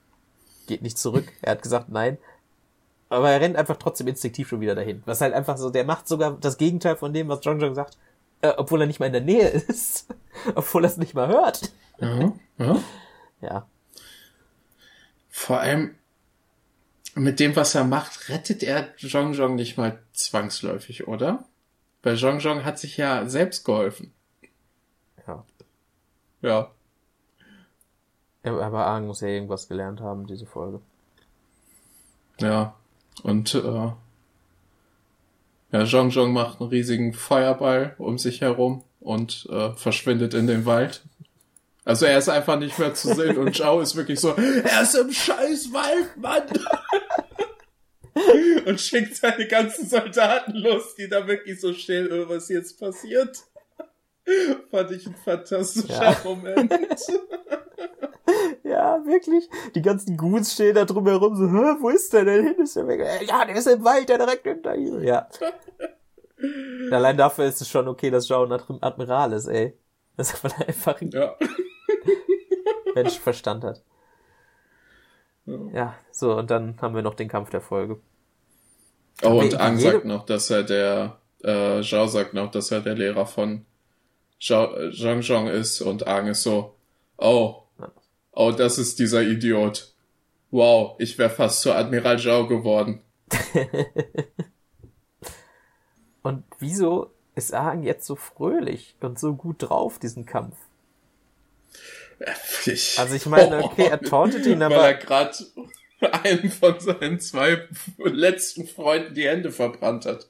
geht 0.66 0.80
nicht 0.80 0.96
zurück. 0.96 1.30
Er 1.42 1.50
hat 1.52 1.62
gesagt, 1.62 1.90
nein. 1.90 2.16
Aber 3.10 3.28
er 3.28 3.42
rennt 3.42 3.56
einfach 3.56 3.76
trotzdem 3.76 4.08
instinktiv 4.08 4.48
schon 4.48 4.62
wieder 4.62 4.74
dahin. 4.74 5.02
Was 5.04 5.20
halt 5.20 5.34
einfach 5.34 5.58
so, 5.58 5.68
der 5.68 5.84
macht 5.84 6.08
sogar 6.08 6.38
das 6.40 6.56
Gegenteil 6.56 6.96
von 6.96 7.12
dem, 7.12 7.28
was 7.28 7.40
John 7.42 7.60
John 7.60 7.74
sagt, 7.74 7.98
äh, 8.40 8.54
obwohl 8.56 8.80
er 8.80 8.86
nicht 8.86 9.00
mal 9.00 9.06
in 9.06 9.12
der 9.12 9.20
Nähe 9.20 9.48
ist. 9.68 10.06
obwohl 10.54 10.84
er 10.84 10.90
es 10.90 10.96
nicht 10.96 11.12
mal 11.12 11.28
hört. 11.28 11.70
Ja. 12.00 12.32
ja. 12.58 12.82
Ja. 13.42 13.66
Vor 15.30 15.60
allem 15.60 15.94
mit 17.14 17.40
dem, 17.40 17.56
was 17.56 17.74
er 17.74 17.84
macht, 17.84 18.28
rettet 18.28 18.62
er 18.62 18.94
Zhong 18.96 19.34
Zhong 19.34 19.54
nicht 19.54 19.78
mal 19.78 19.98
zwangsläufig, 20.12 21.08
oder? 21.08 21.44
Weil 22.02 22.16
Zhong 22.16 22.40
Zhong 22.40 22.64
hat 22.64 22.78
sich 22.78 22.98
ja 22.98 23.26
selbst 23.26 23.64
geholfen. 23.64 24.12
Ja. 25.26 25.44
Ja. 26.42 26.70
Aber 28.42 28.86
Aang 28.86 29.06
muss 29.06 29.20
ja 29.20 29.28
irgendwas 29.28 29.68
gelernt 29.68 30.00
haben, 30.00 30.26
diese 30.26 30.46
Folge. 30.46 30.80
Ja. 32.38 32.74
Und 33.22 33.54
äh, 33.54 33.92
ja, 35.72 35.86
Zhong 35.86 36.10
Zhong 36.10 36.32
macht 36.32 36.60
einen 36.60 36.70
riesigen 36.70 37.12
Feuerball 37.12 37.94
um 37.98 38.18
sich 38.18 38.40
herum 38.40 38.84
und 39.00 39.46
äh, 39.50 39.72
verschwindet 39.72 40.34
in 40.34 40.46
den 40.46 40.66
Wald. 40.66 41.02
Also 41.84 42.06
er 42.06 42.18
ist 42.18 42.28
einfach 42.28 42.58
nicht 42.58 42.78
mehr 42.78 42.94
zu 42.94 43.14
sehen 43.14 43.38
und 43.38 43.56
Zhao 43.56 43.80
ist 43.80 43.96
wirklich 43.96 44.20
so, 44.20 44.34
er 44.34 44.82
ist 44.82 44.94
im 44.94 45.10
scheiß 45.10 45.72
Wald, 45.72 46.16
Mann! 46.16 46.42
und 48.66 48.80
schickt 48.80 49.16
seine 49.16 49.46
ganzen 49.46 49.88
Soldaten 49.88 50.52
los, 50.54 50.94
die 50.96 51.08
da 51.08 51.26
wirklich 51.26 51.60
so 51.60 51.72
stehen, 51.72 52.08
oh, 52.12 52.28
was 52.28 52.48
jetzt 52.48 52.78
passiert. 52.78 53.38
Fand 54.70 54.90
ich 54.90 55.06
ein 55.06 55.14
fantastischer 55.24 56.02
ja. 56.02 56.16
Moment. 56.24 56.72
ja, 58.64 59.04
wirklich. 59.06 59.48
Die 59.74 59.82
ganzen 59.82 60.16
Goons 60.16 60.52
stehen 60.52 60.74
da 60.74 60.84
drumherum 60.84 61.34
so, 61.34 61.48
Hä, 61.48 61.76
wo 61.80 61.88
ist 61.88 62.12
der 62.12 62.24
denn 62.24 62.44
hin? 62.44 62.62
Ist 62.62 62.76
der 62.76 62.86
weg? 62.86 63.04
Ja, 63.26 63.44
der 63.44 63.56
ist 63.56 63.66
im 63.66 63.82
Wald, 63.82 64.08
der 64.08 64.18
direkt 64.18 64.44
hinter 64.44 64.74
ihm. 64.76 65.02
Ja. 65.02 65.28
Allein 66.90 67.16
dafür 67.16 67.46
ist 67.46 67.60
es 67.60 67.68
schon 67.68 67.88
okay, 67.88 68.10
dass 68.10 68.26
Zhao 68.26 68.44
ein 68.44 68.52
Admiral 68.82 69.32
ist, 69.32 69.46
ey. 69.46 69.76
Das 70.16 70.32
ist 70.32 70.44
einfach 70.44 71.00
ein 71.00 71.10
ja. 73.00 73.04
Menschenverstand 73.04 73.64
hat. 73.64 73.82
Ja. 75.46 75.58
ja, 75.72 75.94
so, 76.12 76.36
und 76.36 76.50
dann 76.50 76.80
haben 76.80 76.94
wir 76.94 77.02
noch 77.02 77.14
den 77.14 77.28
Kampf 77.28 77.50
der 77.50 77.60
Folge. 77.60 78.00
Oh, 79.22 79.40
und 79.40 79.58
Ang 79.60 79.78
sagt 79.78 80.04
noch, 80.04 80.24
dass 80.24 80.50
er 80.50 80.62
der, 80.62 81.18
äh, 81.42 81.82
Zhao 81.82 82.06
sagt 82.06 82.34
noch, 82.34 82.50
dass 82.50 82.70
er 82.70 82.80
der 82.80 82.94
Lehrer 82.94 83.26
von 83.26 83.66
Zhao, 84.40 84.74
äh, 84.76 84.92
Zhang 84.92 85.22
Zhong 85.22 85.48
ist 85.48 85.80
und 85.80 86.06
Ang 86.06 86.28
ist 86.28 86.42
so, 86.42 86.76
oh, 87.18 87.64
oh, 88.32 88.52
das 88.52 88.78
ist 88.78 88.98
dieser 88.98 89.22
Idiot. 89.22 89.94
Wow, 90.50 90.96
ich 90.98 91.18
wäre 91.18 91.30
fast 91.30 91.60
zu 91.62 91.72
Admiral 91.72 92.18
Zhao 92.18 92.46
geworden. 92.46 93.00
und 96.22 96.44
wieso 96.58 97.12
ist 97.34 97.54
Aang 97.54 97.82
jetzt 97.82 98.06
so 98.06 98.16
fröhlich 98.16 98.96
und 99.00 99.18
so 99.18 99.34
gut 99.34 99.56
drauf, 99.58 99.98
diesen 99.98 100.26
Kampf? 100.26 100.56
Ich, 102.66 102.98
also 102.98 103.14
ich 103.14 103.26
meine, 103.26 103.64
okay, 103.64 103.86
er 103.86 104.00
tauntet 104.00 104.46
ihn, 104.46 104.62
aber... 104.62 104.76
Weil 104.76 104.92
er 104.92 104.94
gerade 104.94 105.34
einem 106.22 106.50
von 106.50 106.78
seinen 106.80 107.20
zwei 107.20 107.66
letzten 107.98 108.66
Freunden 108.66 109.14
die 109.14 109.26
Hände 109.28 109.52
verbrannt 109.52 110.06
hat. 110.06 110.28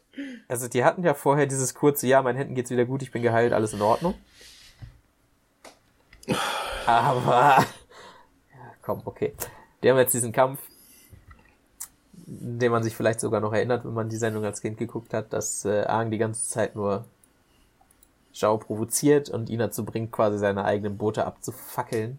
Also 0.49 0.69
die 0.69 0.85
hatten 0.85 1.05
ja 1.05 1.15
vorher 1.15 1.47
dieses 1.47 1.75
kurze, 1.75 2.07
ja, 2.07 2.23
meinen 2.23 2.37
Händen 2.37 2.55
geht's 2.55 2.71
wieder 2.71 2.85
gut, 2.85 3.03
ich 3.03 3.13
bin 3.13 3.23
geheilt, 3.23 3.53
alles 3.53 3.73
in 3.73 3.83
Ordnung. 3.83 4.15
Aber... 6.87 7.65
Ja, 8.53 8.75
komm, 8.83 9.03
okay. 9.05 9.33
Die 9.83 9.91
haben 9.91 9.99
jetzt 9.99 10.15
diesen 10.15 10.33
Kampf, 10.33 10.61
den 12.27 12.71
man 12.71 12.83
sich 12.83 12.95
vielleicht 12.95 13.21
sogar 13.21 13.41
noch 13.41 13.53
erinnert, 13.53 13.85
wenn 13.85 13.95
man 13.95 14.09
die 14.09 14.17
Sendung 14.17 14.45
als 14.45 14.61
Kind 14.61 14.79
geguckt 14.79 15.15
hat, 15.15 15.33
dass 15.33 15.65
äh, 15.65 15.85
Aang 15.87 16.11
die 16.11 16.19
ganze 16.19 16.47
Zeit 16.49 16.77
nur 16.77 17.05
Zhao 18.33 18.59
provoziert 18.59 19.29
und 19.29 19.51
ihn 19.51 19.59
dazu 19.59 19.85
bringt, 19.85 20.13
quasi 20.13 20.39
seine 20.39 20.65
eigenen 20.65 20.99
Boote 20.99 21.27
abzufackeln. 21.27 22.19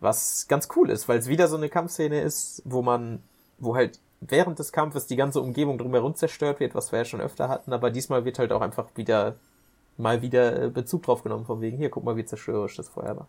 Was 0.00 0.46
ganz 0.48 0.68
cool 0.76 0.90
ist, 0.90 1.08
weil 1.08 1.18
es 1.18 1.28
wieder 1.28 1.48
so 1.48 1.56
eine 1.56 1.68
Kampfszene 1.68 2.20
ist, 2.20 2.62
wo 2.64 2.82
man, 2.82 3.22
wo 3.58 3.74
halt 3.74 3.98
während 4.20 4.58
des 4.58 4.72
Kampfes 4.72 5.06
die 5.06 5.16
ganze 5.16 5.40
Umgebung 5.40 5.78
drumherum 5.78 6.14
zerstört 6.14 6.60
wird, 6.60 6.74
was 6.74 6.92
wir 6.92 7.00
ja 7.00 7.04
schon 7.04 7.20
öfter 7.20 7.48
hatten, 7.48 7.72
aber 7.72 7.90
diesmal 7.90 8.24
wird 8.24 8.38
halt 8.38 8.52
auch 8.52 8.60
einfach 8.60 8.88
wieder 8.94 9.36
mal 9.96 10.22
wieder 10.22 10.64
äh, 10.64 10.70
Bezug 10.70 11.04
drauf 11.04 11.22
genommen, 11.22 11.46
von 11.46 11.60
wegen, 11.60 11.76
hier, 11.76 11.90
guck 11.90 12.04
mal, 12.04 12.16
wie 12.16 12.24
zerstörerisch 12.24 12.76
das 12.76 12.88
Feuer 12.88 13.16
war. 13.16 13.28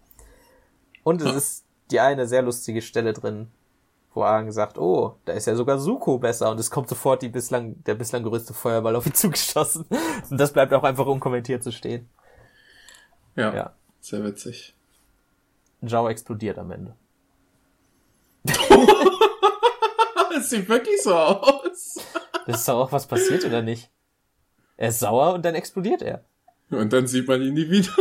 Und 1.03 1.22
es 1.22 1.34
ist 1.34 1.66
die 1.91 1.99
eine 1.99 2.28
sehr 2.28 2.41
lustige 2.41 2.82
Stelle 2.82 3.14
drin, 3.14 3.47
wo 4.18 4.24
Aang 4.24 4.51
sagt, 4.51 4.80
oh, 4.80 5.20
da 5.26 5.34
ist 5.34 5.45
ja 5.45 5.55
sogar 5.55 5.78
Suko 5.78 6.18
besser 6.18 6.49
und 6.49 6.59
es 6.59 6.72
kommt 6.72 6.89
sofort 6.89 7.22
die 7.22 7.30
bislang, 7.30 7.82
der 7.84 7.93
bislang 7.93 8.24
größte 8.24 8.53
Feuerball 8.53 8.95
auf 8.95 9.05
ihn 9.05 9.13
zugeschossen. 9.15 9.86
Und 10.30 10.38
das 10.38 10.51
bleibt 10.51 10.74
auch 10.74 10.84
einfach 10.84 11.05
unkommentiert 11.05 11.63
zu 11.63 11.72
stehen. 11.72 12.09
Ja, 13.36 13.53
ja. 13.53 13.76
sehr 14.01 14.24
witzig. 14.24 14.76
Zhao 15.86 16.09
explodiert 16.09 16.57
am 16.57 16.72
Ende. 16.72 16.95
Es 20.38 20.51
sieht 20.51 20.70
wirklich 20.70 21.01
so 21.01 21.15
aus. 21.15 21.99
Das 22.45 22.59
ist 22.59 22.68
doch 22.68 22.78
auch 22.78 22.91
was 22.91 23.07
passiert, 23.07 23.43
oder 23.43 23.63
nicht? 23.63 23.89
Er 24.76 24.89
ist 24.89 24.99
sauer 24.99 25.34
und 25.34 25.43
dann 25.43 25.55
explodiert 25.55 26.03
er. 26.03 26.26
Und 26.70 26.93
dann 26.93 27.07
sieht 27.07 27.28
man 27.28 27.41
ihn 27.41 27.55
nie 27.55 27.68
wieder. 27.68 27.91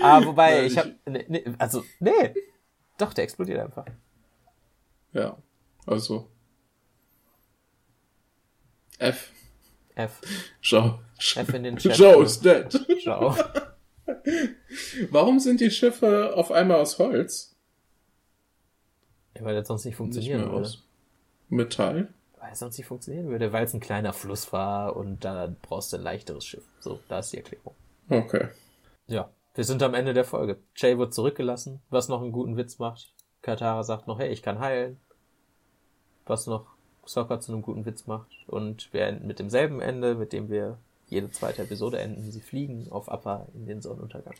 ah, 0.00 0.24
wobei, 0.24 0.50
Nein, 0.56 0.66
ich, 0.66 0.72
ich 0.72 0.78
hab, 0.78 0.86
ne, 1.06 1.24
ne, 1.28 1.54
also, 1.58 1.84
nee, 2.00 2.34
doch, 2.98 3.12
der 3.12 3.24
explodiert 3.24 3.60
einfach. 3.60 3.86
Ja, 5.12 5.36
also. 5.86 6.28
F. 8.98 9.30
F. 9.94 10.20
Schau. 10.60 11.00
F 11.18 11.54
in 11.54 11.62
den 11.62 11.76
Chat. 11.78 11.96
Joe 11.96 12.24
ist 12.24 12.44
dead. 12.44 12.86
Schau. 13.02 13.34
Warum 15.10 15.38
sind 15.40 15.60
die 15.60 15.70
Schiffe 15.70 16.34
auf 16.34 16.50
einmal 16.50 16.80
aus 16.80 16.98
Holz? 16.98 17.54
Ja, 19.34 19.44
weil 19.44 19.54
das 19.54 19.68
sonst 19.68 19.84
nicht 19.84 19.96
funktionieren 19.96 20.42
nicht 20.42 20.50
würde. 20.50 20.72
Metall? 21.48 22.14
Weil 22.38 22.52
es 22.52 22.58
sonst 22.58 22.78
nicht 22.78 22.86
funktionieren 22.86 23.28
würde, 23.28 23.52
weil 23.52 23.64
es 23.64 23.74
ein 23.74 23.80
kleiner 23.80 24.12
Fluss 24.12 24.52
war 24.52 24.96
und 24.96 25.24
da 25.24 25.54
brauchst 25.62 25.92
du 25.92 25.96
ein 25.96 26.02
leichteres 26.02 26.44
Schiff. 26.44 26.64
So, 26.80 27.00
da 27.08 27.18
ist 27.18 27.32
die 27.32 27.38
Erklärung. 27.38 27.74
Okay. 28.08 28.48
Ja, 29.08 29.30
wir 29.56 29.64
sind 29.64 29.82
am 29.82 29.94
Ende 29.94 30.12
der 30.12 30.24
Folge. 30.24 30.58
Jay 30.76 30.98
wird 30.98 31.14
zurückgelassen, 31.14 31.80
was 31.88 32.08
noch 32.08 32.20
einen 32.20 32.32
guten 32.32 32.56
Witz 32.56 32.78
macht. 32.78 33.12
Katara 33.42 33.82
sagt 33.82 34.06
noch, 34.06 34.18
hey, 34.18 34.28
ich 34.28 34.42
kann 34.42 34.60
heilen. 34.60 35.00
Was 36.26 36.46
noch 36.46 36.66
Sokka 37.06 37.40
zu 37.40 37.52
einem 37.52 37.62
guten 37.62 37.86
Witz 37.86 38.06
macht. 38.06 38.28
Und 38.46 38.92
wir 38.92 39.06
enden 39.06 39.26
mit 39.26 39.38
demselben 39.38 39.80
Ende, 39.80 40.14
mit 40.14 40.32
dem 40.32 40.50
wir 40.50 40.78
jede 41.08 41.30
zweite 41.30 41.62
Episode 41.62 41.98
enden. 41.98 42.30
Sie 42.30 42.40
fliegen 42.40 42.88
auf 42.90 43.10
Appa 43.10 43.46
in 43.54 43.66
den 43.66 43.80
Sonnenuntergang. 43.80 44.34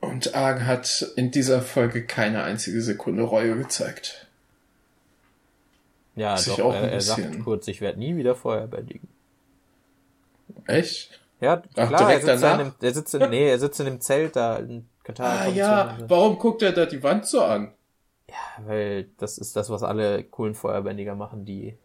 Und 0.00 0.34
Aang 0.34 0.66
hat 0.66 1.12
in 1.14 1.30
dieser 1.30 1.62
Folge 1.62 2.04
keine 2.04 2.42
einzige 2.42 2.82
Sekunde 2.82 3.22
Reue 3.22 3.56
gezeigt. 3.56 4.26
Ja, 6.16 6.34
doch, 6.34 6.74
er, 6.74 6.90
er 6.90 7.00
sagt 7.00 7.40
kurz, 7.44 7.68
ich 7.68 7.80
werde 7.80 8.00
nie 8.00 8.16
wieder 8.16 8.34
Feuer 8.34 8.66
bändigen. 8.66 9.08
Echt? 10.66 11.21
Ja, 11.42 11.60
Ach, 11.74 11.88
klar, 11.88 12.12
er 12.12 12.20
sitzt? 12.20 12.44
Dem, 12.44 12.72
er 12.80 12.94
sitzt 12.94 13.14
in, 13.16 13.30
nee, 13.30 13.50
er 13.50 13.58
sitzt 13.58 13.80
in 13.80 13.86
dem 13.86 14.00
Zelt 14.00 14.36
da 14.36 14.58
in 14.58 14.88
Katar. 15.02 15.40
Ah 15.40 15.48
ja, 15.48 15.98
warum 16.06 16.38
guckt 16.38 16.62
er 16.62 16.70
da 16.70 16.86
die 16.86 17.02
Wand 17.02 17.26
so 17.26 17.42
an? 17.42 17.72
Ja, 18.28 18.64
weil 18.64 19.08
das 19.18 19.38
ist 19.38 19.56
das, 19.56 19.68
was 19.68 19.82
alle 19.82 20.22
coolen 20.22 20.54
Feuerbändiger 20.54 21.16
machen, 21.16 21.44
die, 21.44 21.76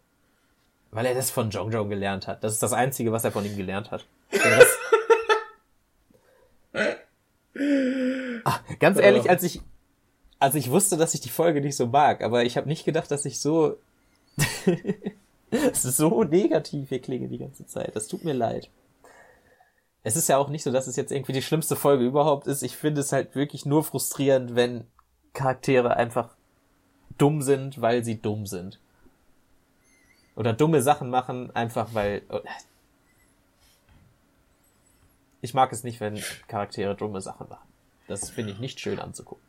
weil 0.92 1.06
er 1.06 1.14
das 1.16 1.32
von 1.32 1.50
Jong 1.50 1.72
Jong 1.72 1.88
gelernt 1.88 2.28
hat. 2.28 2.44
Das 2.44 2.52
ist 2.52 2.62
das 2.62 2.72
Einzige, 2.72 3.10
was 3.10 3.24
er 3.24 3.32
von 3.32 3.44
ihm 3.44 3.56
gelernt 3.56 3.90
hat. 3.90 4.06
Ach, 8.44 8.60
ganz 8.78 9.00
ehrlich, 9.00 9.28
als 9.28 9.42
ich, 9.42 9.60
als 10.38 10.54
ich 10.54 10.70
wusste, 10.70 10.96
dass 10.96 11.14
ich 11.14 11.20
die 11.20 11.30
Folge 11.30 11.60
nicht 11.60 11.76
so 11.76 11.88
mag, 11.88 12.22
aber 12.22 12.44
ich 12.44 12.56
habe 12.56 12.68
nicht 12.68 12.84
gedacht, 12.84 13.10
dass 13.10 13.24
ich 13.24 13.40
so, 13.40 13.76
so 15.72 16.22
negativ 16.22 16.90
hier 16.90 17.00
klinge 17.00 17.26
die 17.26 17.38
ganze 17.38 17.66
Zeit. 17.66 17.96
Das 17.96 18.06
tut 18.06 18.22
mir 18.22 18.34
leid 18.34 18.70
es 20.08 20.16
ist 20.16 20.28
ja 20.28 20.38
auch 20.38 20.48
nicht 20.48 20.62
so, 20.62 20.72
dass 20.72 20.86
es 20.86 20.96
jetzt 20.96 21.12
irgendwie 21.12 21.34
die 21.34 21.42
schlimmste 21.42 21.76
Folge 21.76 22.04
überhaupt 22.06 22.46
ist. 22.46 22.62
Ich 22.62 22.78
finde 22.78 23.02
es 23.02 23.12
halt 23.12 23.34
wirklich 23.34 23.66
nur 23.66 23.84
frustrierend, 23.84 24.54
wenn 24.54 24.86
Charaktere 25.34 25.96
einfach 25.96 26.30
dumm 27.18 27.42
sind, 27.42 27.82
weil 27.82 28.02
sie 28.02 28.18
dumm 28.18 28.46
sind. 28.46 28.80
Oder 30.34 30.54
dumme 30.54 30.80
Sachen 30.80 31.10
machen, 31.10 31.54
einfach 31.54 31.92
weil. 31.92 32.22
Ich 35.42 35.52
mag 35.52 35.72
es 35.72 35.84
nicht, 35.84 36.00
wenn 36.00 36.18
Charaktere 36.48 36.96
dumme 36.96 37.20
Sachen 37.20 37.46
machen. 37.50 37.68
Das 38.06 38.30
finde 38.30 38.52
ich 38.52 38.58
nicht 38.58 38.80
schön 38.80 38.98
anzugucken. 38.98 39.44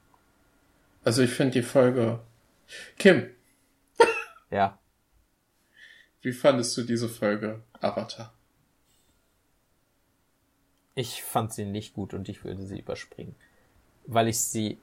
Also 1.05 1.22
ich 1.22 1.32
finde 1.32 1.53
die 1.53 1.64
Folge. 1.64 2.20
Kim. 2.97 3.30
ja. 4.51 4.78
Wie 6.22 6.34
fandest 6.34 6.76
du 6.76 6.82
diese 6.82 7.07
Folge 7.07 7.64
Avatar? 7.80 8.34
Ich 11.00 11.24
fand 11.24 11.54
sie 11.54 11.64
nicht 11.64 11.93
gut 11.93 12.14
und 12.14 12.28
ich 12.28 12.43
würde 12.43 12.62
sie 12.64 12.80
überspringen. 12.80 13.34
Weil 14.06 14.28
ich 14.28 14.41
sie, 14.41 14.78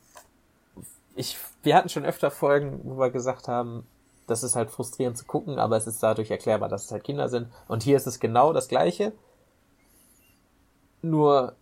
ich, 1.14 1.36
wir 1.62 1.76
hatten 1.76 1.90
schon 1.90 2.06
öfter 2.06 2.30
Folgen, 2.30 2.80
wo 2.84 2.98
wir 2.98 3.10
gesagt 3.10 3.48
haben, 3.48 3.86
das 4.26 4.42
ist 4.42 4.56
halt 4.56 4.70
frustrierend 4.70 5.18
zu 5.18 5.26
gucken, 5.26 5.58
aber 5.58 5.76
es 5.76 5.86
ist 5.86 6.02
dadurch 6.02 6.30
erklärbar, 6.30 6.70
dass 6.70 6.86
es 6.86 6.90
halt 6.90 7.04
Kinder 7.04 7.28
sind. 7.28 7.48
Und 7.68 7.82
hier 7.82 7.98
ist 7.98 8.06
es 8.06 8.18
genau 8.18 8.54
das 8.54 8.68
Gleiche. 8.68 9.12
Nur, 11.02 11.54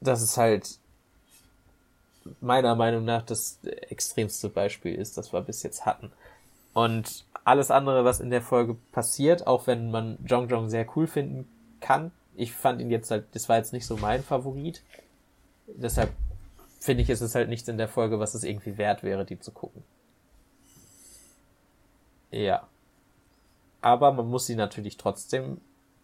dass 0.00 0.22
es 0.22 0.36
halt 0.36 0.78
meiner 2.40 2.76
Meinung 2.76 3.04
nach 3.04 3.22
das 3.22 3.58
extremste 3.64 4.50
Beispiel 4.50 4.94
ist, 4.94 5.18
das 5.18 5.32
wir 5.32 5.40
bis 5.40 5.64
jetzt 5.64 5.84
hatten. 5.84 6.12
Und 6.74 7.24
alles 7.42 7.72
andere, 7.72 8.04
was 8.04 8.20
in 8.20 8.30
der 8.30 8.40
Folge 8.40 8.76
passiert, 8.92 9.48
auch 9.48 9.66
wenn 9.66 9.90
man 9.90 10.16
Jong 10.24 10.48
Jong 10.48 10.70
sehr 10.70 10.86
cool 10.94 11.08
finden 11.08 11.48
kann, 11.80 12.12
ich 12.36 12.52
fand 12.52 12.80
ihn 12.80 12.90
jetzt 12.90 13.10
halt, 13.10 13.26
das 13.32 13.48
war 13.48 13.56
jetzt 13.56 13.72
nicht 13.72 13.86
so 13.86 13.96
mein 13.96 14.22
Favorit. 14.22 14.82
Deshalb 15.66 16.10
finde 16.80 17.02
ich, 17.02 17.10
ist 17.10 17.20
es 17.20 17.34
halt 17.34 17.48
nichts 17.48 17.68
in 17.68 17.78
der 17.78 17.88
Folge, 17.88 18.18
was 18.18 18.34
es 18.34 18.44
irgendwie 18.44 18.78
wert 18.78 19.02
wäre, 19.02 19.24
die 19.24 19.38
zu 19.38 19.52
gucken. 19.52 19.82
Ja. 22.30 22.66
Aber 23.80 24.12
man 24.12 24.28
muss 24.28 24.46
sie 24.46 24.56
natürlich 24.56 24.96
trotzdem 24.96 25.60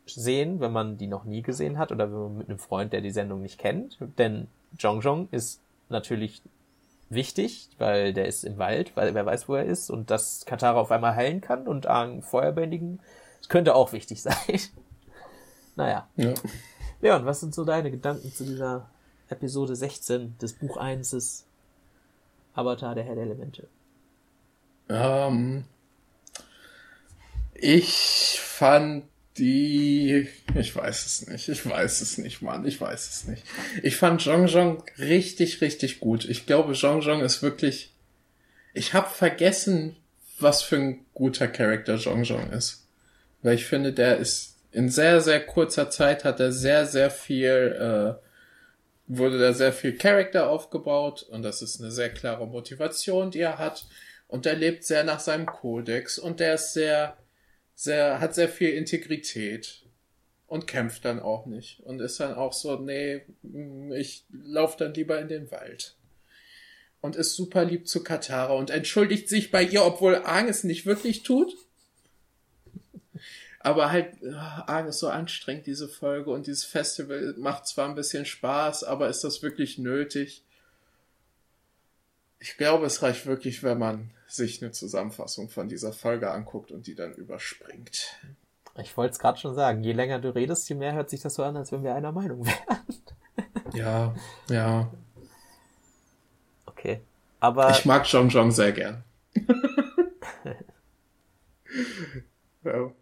sehen, 0.06 0.60
wenn 0.60 0.72
man 0.72 0.96
die 0.96 1.06
noch 1.06 1.24
nie 1.24 1.42
gesehen 1.42 1.78
hat 1.78 1.92
oder 1.92 2.10
wenn 2.10 2.18
man 2.18 2.38
mit 2.38 2.48
einem 2.48 2.58
Freund, 2.58 2.92
der 2.92 3.00
die 3.00 3.10
Sendung 3.10 3.42
nicht 3.42 3.58
kennt. 3.58 3.98
Denn 4.18 4.48
Jong 4.78 5.00
Jong 5.00 5.28
ist 5.30 5.60
natürlich 5.88 6.42
wichtig, 7.10 7.70
weil 7.78 8.12
der 8.12 8.26
ist 8.26 8.44
im 8.44 8.58
Wald, 8.58 8.96
weil 8.96 9.14
wer 9.14 9.26
weiß, 9.26 9.48
wo 9.48 9.54
er 9.54 9.64
ist 9.64 9.90
und 9.90 10.10
dass 10.10 10.44
Katara 10.44 10.78
auf 10.78 10.90
einmal 10.90 11.14
heilen 11.14 11.40
kann 11.40 11.66
und 11.66 11.86
Aang 11.86 12.22
Feuer 12.22 12.52
bändigen, 12.52 13.00
könnte 13.48 13.74
auch 13.74 13.92
wichtig 13.92 14.22
sein. 14.22 14.60
Naja. 15.78 16.08
Ja. 16.16 16.34
Leon, 17.00 17.24
was 17.24 17.40
sind 17.40 17.54
so 17.54 17.64
deine 17.64 17.90
Gedanken 17.90 18.32
zu 18.32 18.44
dieser 18.44 18.90
Episode 19.30 19.76
16 19.76 20.36
des 20.38 20.52
Buch 20.54 20.76
1 20.76 21.10
des 21.10 21.46
Avatar 22.54 22.94
der 22.96 23.04
Herr 23.04 23.14
der 23.14 23.24
Elemente? 23.24 23.68
Ähm, 24.88 25.64
ich 27.54 28.40
fand 28.42 29.04
die, 29.36 30.26
ich 30.56 30.74
weiß 30.74 31.06
es 31.06 31.28
nicht, 31.28 31.48
ich 31.48 31.64
weiß 31.64 32.00
es 32.00 32.18
nicht, 32.18 32.42
Mann, 32.42 32.66
ich 32.66 32.80
weiß 32.80 33.08
es 33.08 33.28
nicht. 33.28 33.44
Ich 33.84 33.94
fand 33.96 34.20
Zhong 34.20 34.48
Zhong 34.48 34.82
richtig, 34.98 35.60
richtig 35.60 36.00
gut. 36.00 36.24
Ich 36.24 36.46
glaube, 36.46 36.72
Zhong 36.72 37.02
Zhong 37.02 37.20
ist 37.20 37.40
wirklich, 37.40 37.94
ich 38.74 38.94
habe 38.94 39.08
vergessen, 39.08 39.94
was 40.40 40.62
für 40.62 40.76
ein 40.76 41.06
guter 41.14 41.46
Charakter 41.46 41.98
Zhong 41.98 42.24
Zhong 42.24 42.50
ist. 42.50 42.84
Weil 43.42 43.54
ich 43.54 43.66
finde, 43.66 43.92
der 43.92 44.16
ist 44.16 44.57
in 44.70 44.88
sehr, 44.88 45.20
sehr 45.20 45.44
kurzer 45.44 45.90
Zeit 45.90 46.24
hat 46.24 46.40
er 46.40 46.52
sehr, 46.52 46.86
sehr 46.86 47.10
viel, 47.10 48.18
äh, 48.18 48.22
wurde 49.06 49.38
da 49.38 49.52
sehr 49.52 49.72
viel 49.72 49.96
Charakter 49.96 50.50
aufgebaut 50.50 51.22
und 51.22 51.42
das 51.42 51.62
ist 51.62 51.80
eine 51.80 51.90
sehr 51.90 52.10
klare 52.10 52.46
Motivation, 52.46 53.30
die 53.30 53.40
er 53.40 53.58
hat. 53.58 53.86
Und 54.26 54.44
er 54.44 54.56
lebt 54.56 54.84
sehr 54.84 55.04
nach 55.04 55.20
seinem 55.20 55.46
Kodex 55.46 56.18
und 56.18 56.38
der 56.40 56.54
ist 56.54 56.74
sehr, 56.74 57.16
sehr, 57.74 58.20
hat 58.20 58.34
sehr 58.34 58.48
viel 58.50 58.70
Integrität 58.70 59.86
und 60.46 60.66
kämpft 60.66 61.06
dann 61.06 61.20
auch 61.20 61.46
nicht 61.46 61.80
und 61.80 62.00
ist 62.00 62.20
dann 62.20 62.34
auch 62.34 62.52
so, 62.52 62.76
nee, 62.76 63.22
ich 63.96 64.26
lauf 64.30 64.76
dann 64.76 64.92
lieber 64.94 65.18
in 65.20 65.28
den 65.28 65.50
Wald. 65.50 65.96
Und 67.00 67.14
ist 67.14 67.36
super 67.36 67.64
lieb 67.64 67.86
zu 67.86 68.02
Katara 68.02 68.54
und 68.54 68.70
entschuldigt 68.70 69.28
sich 69.28 69.50
bei 69.50 69.62
ihr, 69.62 69.84
obwohl 69.84 70.16
Aang 70.16 70.48
es 70.48 70.64
nicht 70.64 70.84
wirklich 70.84 71.22
tut. 71.22 71.54
Aber 73.60 73.90
halt, 73.90 74.16
Aang 74.66 74.86
ist 74.86 75.00
so 75.00 75.08
anstrengend, 75.08 75.66
diese 75.66 75.88
Folge 75.88 76.30
und 76.30 76.46
dieses 76.46 76.64
Festival 76.64 77.34
macht 77.38 77.66
zwar 77.66 77.88
ein 77.88 77.96
bisschen 77.96 78.24
Spaß, 78.24 78.84
aber 78.84 79.08
ist 79.08 79.24
das 79.24 79.42
wirklich 79.42 79.78
nötig? 79.78 80.44
Ich 82.38 82.56
glaube, 82.56 82.86
es 82.86 83.02
reicht 83.02 83.26
wirklich, 83.26 83.64
wenn 83.64 83.78
man 83.78 84.10
sich 84.28 84.62
eine 84.62 84.70
Zusammenfassung 84.70 85.48
von 85.48 85.68
dieser 85.68 85.92
Folge 85.92 86.30
anguckt 86.30 86.70
und 86.70 86.86
die 86.86 86.94
dann 86.94 87.14
überspringt. 87.14 88.20
Ich 88.76 88.96
wollte 88.96 89.12
es 89.12 89.18
gerade 89.18 89.40
schon 89.40 89.56
sagen, 89.56 89.82
je 89.82 89.92
länger 89.92 90.20
du 90.20 90.32
redest, 90.32 90.68
je 90.68 90.76
mehr 90.76 90.92
hört 90.92 91.10
sich 91.10 91.20
das 91.20 91.34
so 91.34 91.42
an, 91.42 91.56
als 91.56 91.72
wenn 91.72 91.82
wir 91.82 91.94
einer 91.94 92.12
Meinung 92.12 92.46
wären. 92.46 92.84
ja, 93.74 94.14
ja. 94.48 94.92
Okay. 96.66 97.00
Aber. 97.40 97.70
Ich 97.70 97.84
mag 97.84 98.06
Jong 98.06 98.28
Jong 98.28 98.52
sehr 98.52 98.70
gern. 98.72 99.02
ja. 102.64 102.92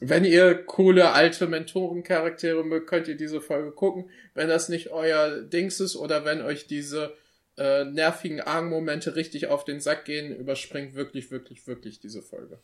Wenn 0.00 0.24
ihr 0.24 0.54
coole 0.64 1.12
alte 1.12 1.46
Mentorencharaktere 1.46 2.64
mögt, 2.64 2.88
könnt 2.88 3.06
ihr 3.08 3.16
diese 3.16 3.40
Folge 3.40 3.70
gucken. 3.70 4.10
Wenn 4.34 4.48
das 4.48 4.68
nicht 4.68 4.90
euer 4.90 5.42
Dings 5.42 5.78
ist 5.80 5.96
oder 5.96 6.24
wenn 6.24 6.42
euch 6.42 6.66
diese 6.66 7.16
äh, 7.56 7.84
nervigen 7.84 8.40
Arm-Momente 8.40 9.14
richtig 9.14 9.46
auf 9.46 9.64
den 9.64 9.80
Sack 9.80 10.04
gehen, 10.04 10.34
überspringt 10.34 10.94
wirklich, 10.94 11.30
wirklich, 11.30 11.66
wirklich 11.68 12.00
diese 12.00 12.22
Folge. 12.22 12.58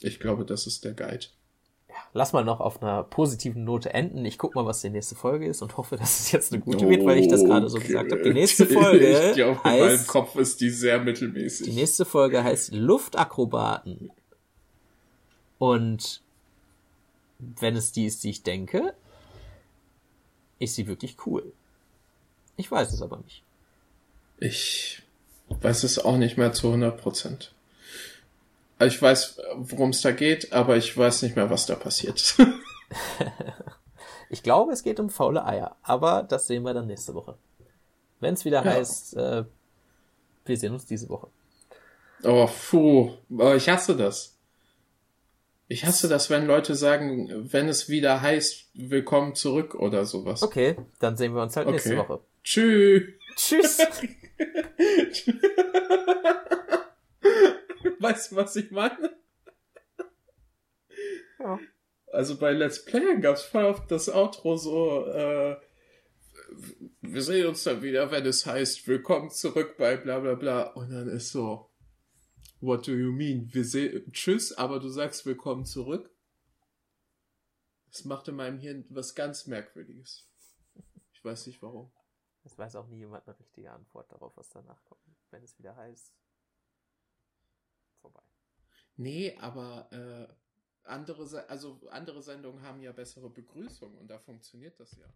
Ich 0.00 0.18
glaube, 0.18 0.44
das 0.44 0.66
ist 0.66 0.84
der 0.84 0.94
Guide. 0.94 1.26
Ja, 1.88 1.96
lass 2.12 2.32
mal 2.32 2.44
noch 2.44 2.60
auf 2.60 2.82
einer 2.82 3.04
positiven 3.04 3.64
Note 3.64 3.92
enden. 3.92 4.24
Ich 4.24 4.38
guck 4.38 4.54
mal, 4.54 4.64
was 4.64 4.80
die 4.80 4.90
nächste 4.90 5.14
Folge 5.14 5.46
ist 5.46 5.62
und 5.62 5.76
hoffe, 5.76 5.96
dass 5.96 6.20
es 6.20 6.32
jetzt 6.32 6.52
eine 6.52 6.62
gute 6.62 6.88
wird, 6.88 7.04
weil 7.04 7.18
ich 7.18 7.28
das 7.28 7.44
gerade 7.44 7.68
so 7.68 7.78
gesagt 7.78 8.10
habe. 8.10 8.22
Die 8.22 8.32
nächste 8.32 8.66
Folge 8.66 9.28
ich 9.30 9.34
glaube, 9.34 9.62
heißt, 9.62 9.80
in 9.80 9.86
meinem 9.86 10.06
Kopf 10.06 10.36
ist 10.36 10.60
die 10.60 10.70
sehr 10.70 10.98
mittelmäßig. 11.00 11.66
Die 11.68 11.74
nächste 11.74 12.04
Folge 12.04 12.42
heißt 12.42 12.72
Luftakrobaten. 12.72 14.10
Und 15.60 16.22
wenn 17.38 17.76
es 17.76 17.92
die 17.92 18.06
ist, 18.06 18.24
die 18.24 18.30
ich 18.30 18.42
denke, 18.42 18.94
ist 20.58 20.74
sie 20.74 20.86
wirklich 20.86 21.18
cool. 21.26 21.52
Ich 22.56 22.70
weiß 22.70 22.90
es 22.94 23.02
aber 23.02 23.18
nicht. 23.18 23.42
Ich 24.38 25.02
weiß 25.48 25.84
es 25.84 25.98
auch 25.98 26.16
nicht 26.16 26.38
mehr 26.38 26.54
zu 26.54 26.68
100 26.68 26.98
Prozent. 26.98 27.54
Ich 28.80 29.02
weiß, 29.02 29.38
worum 29.56 29.90
es 29.90 30.00
da 30.00 30.12
geht, 30.12 30.50
aber 30.54 30.78
ich 30.78 30.96
weiß 30.96 31.20
nicht 31.22 31.36
mehr, 31.36 31.50
was 31.50 31.66
da 31.66 31.74
passiert. 31.74 32.36
ich 34.30 34.42
glaube, 34.42 34.72
es 34.72 34.82
geht 34.82 34.98
um 34.98 35.10
faule 35.10 35.44
Eier, 35.44 35.76
aber 35.82 36.22
das 36.22 36.46
sehen 36.46 36.62
wir 36.62 36.72
dann 36.72 36.86
nächste 36.86 37.14
Woche. 37.14 37.36
Wenn 38.18 38.32
es 38.32 38.46
wieder 38.46 38.64
ja. 38.64 38.72
heißt, 38.72 39.14
äh, 39.14 39.44
wir 40.46 40.56
sehen 40.56 40.72
uns 40.72 40.86
diese 40.86 41.10
Woche. 41.10 41.28
Oh, 42.22 42.48
puh, 42.70 43.12
ich 43.54 43.68
hasse 43.68 43.94
das. 43.94 44.39
Ich 45.72 45.84
hasse 45.84 46.08
das, 46.08 46.30
wenn 46.30 46.46
Leute 46.46 46.74
sagen, 46.74 47.30
wenn 47.52 47.68
es 47.68 47.88
wieder 47.88 48.20
heißt, 48.20 48.70
willkommen 48.74 49.36
zurück 49.36 49.76
oder 49.76 50.04
sowas. 50.04 50.42
Okay, 50.42 50.74
dann 50.98 51.16
sehen 51.16 51.32
wir 51.32 51.42
uns 51.42 51.54
halt 51.54 51.68
okay. 51.68 51.74
nächste 51.74 51.96
Woche. 51.96 52.24
Tschüss. 52.42 53.04
Tschüss. 53.36 53.78
weißt 58.00 58.32
du, 58.32 58.36
was 58.36 58.56
ich 58.56 58.72
meine? 58.72 59.14
Ja. 61.38 61.60
Also 62.08 62.36
bei 62.36 62.50
Let's 62.50 62.84
Playen 62.84 63.20
gab 63.20 63.36
es 63.36 63.42
voll 63.42 63.66
oft 63.66 63.88
das 63.92 64.08
Outro 64.08 64.56
so, 64.56 65.06
äh, 65.06 65.54
wir 67.00 67.22
sehen 67.22 67.46
uns 67.46 67.62
dann 67.62 67.80
wieder, 67.80 68.10
wenn 68.10 68.26
es 68.26 68.44
heißt, 68.44 68.88
willkommen 68.88 69.30
zurück 69.30 69.76
bei 69.78 69.96
bla 69.96 70.18
bla 70.18 70.34
bla. 70.34 70.62
Und 70.72 70.90
dann 70.90 71.06
ist 71.06 71.30
so, 71.30 71.69
what 72.60 72.86
do 72.86 72.92
you 72.92 73.12
mean? 73.12 73.52
Wir 73.52 73.64
sehen, 73.64 74.12
tschüss, 74.12 74.52
aber 74.52 74.80
du 74.80 74.88
sagst 74.88 75.26
willkommen 75.26 75.64
zurück. 75.64 76.14
Das 77.90 78.04
macht 78.04 78.28
in 78.28 78.36
meinem 78.36 78.58
Hirn 78.58 78.84
was 78.90 79.14
ganz 79.14 79.46
Merkwürdiges. 79.46 80.28
Ich 81.12 81.24
weiß 81.24 81.46
nicht 81.46 81.60
warum. 81.62 81.92
Es 82.44 82.56
weiß 82.56 82.76
auch 82.76 82.86
nie 82.86 82.98
jemand 82.98 83.26
eine 83.26 83.38
richtige 83.38 83.70
Antwort 83.70 84.10
darauf, 84.12 84.36
was 84.36 84.48
danach 84.48 84.82
kommt. 84.84 85.02
Wenn 85.30 85.42
es 85.42 85.58
wieder 85.58 85.76
heißt, 85.76 86.14
vorbei. 88.00 88.22
Nee, 88.96 89.36
aber 89.38 89.90
äh, 89.92 90.32
andere, 90.84 91.48
also 91.48 91.80
andere 91.90 92.22
Sendungen 92.22 92.62
haben 92.62 92.80
ja 92.80 92.92
bessere 92.92 93.30
Begrüßungen 93.30 93.98
und 93.98 94.08
da 94.08 94.18
funktioniert 94.18 94.78
das 94.78 94.96
ja. 94.96 95.06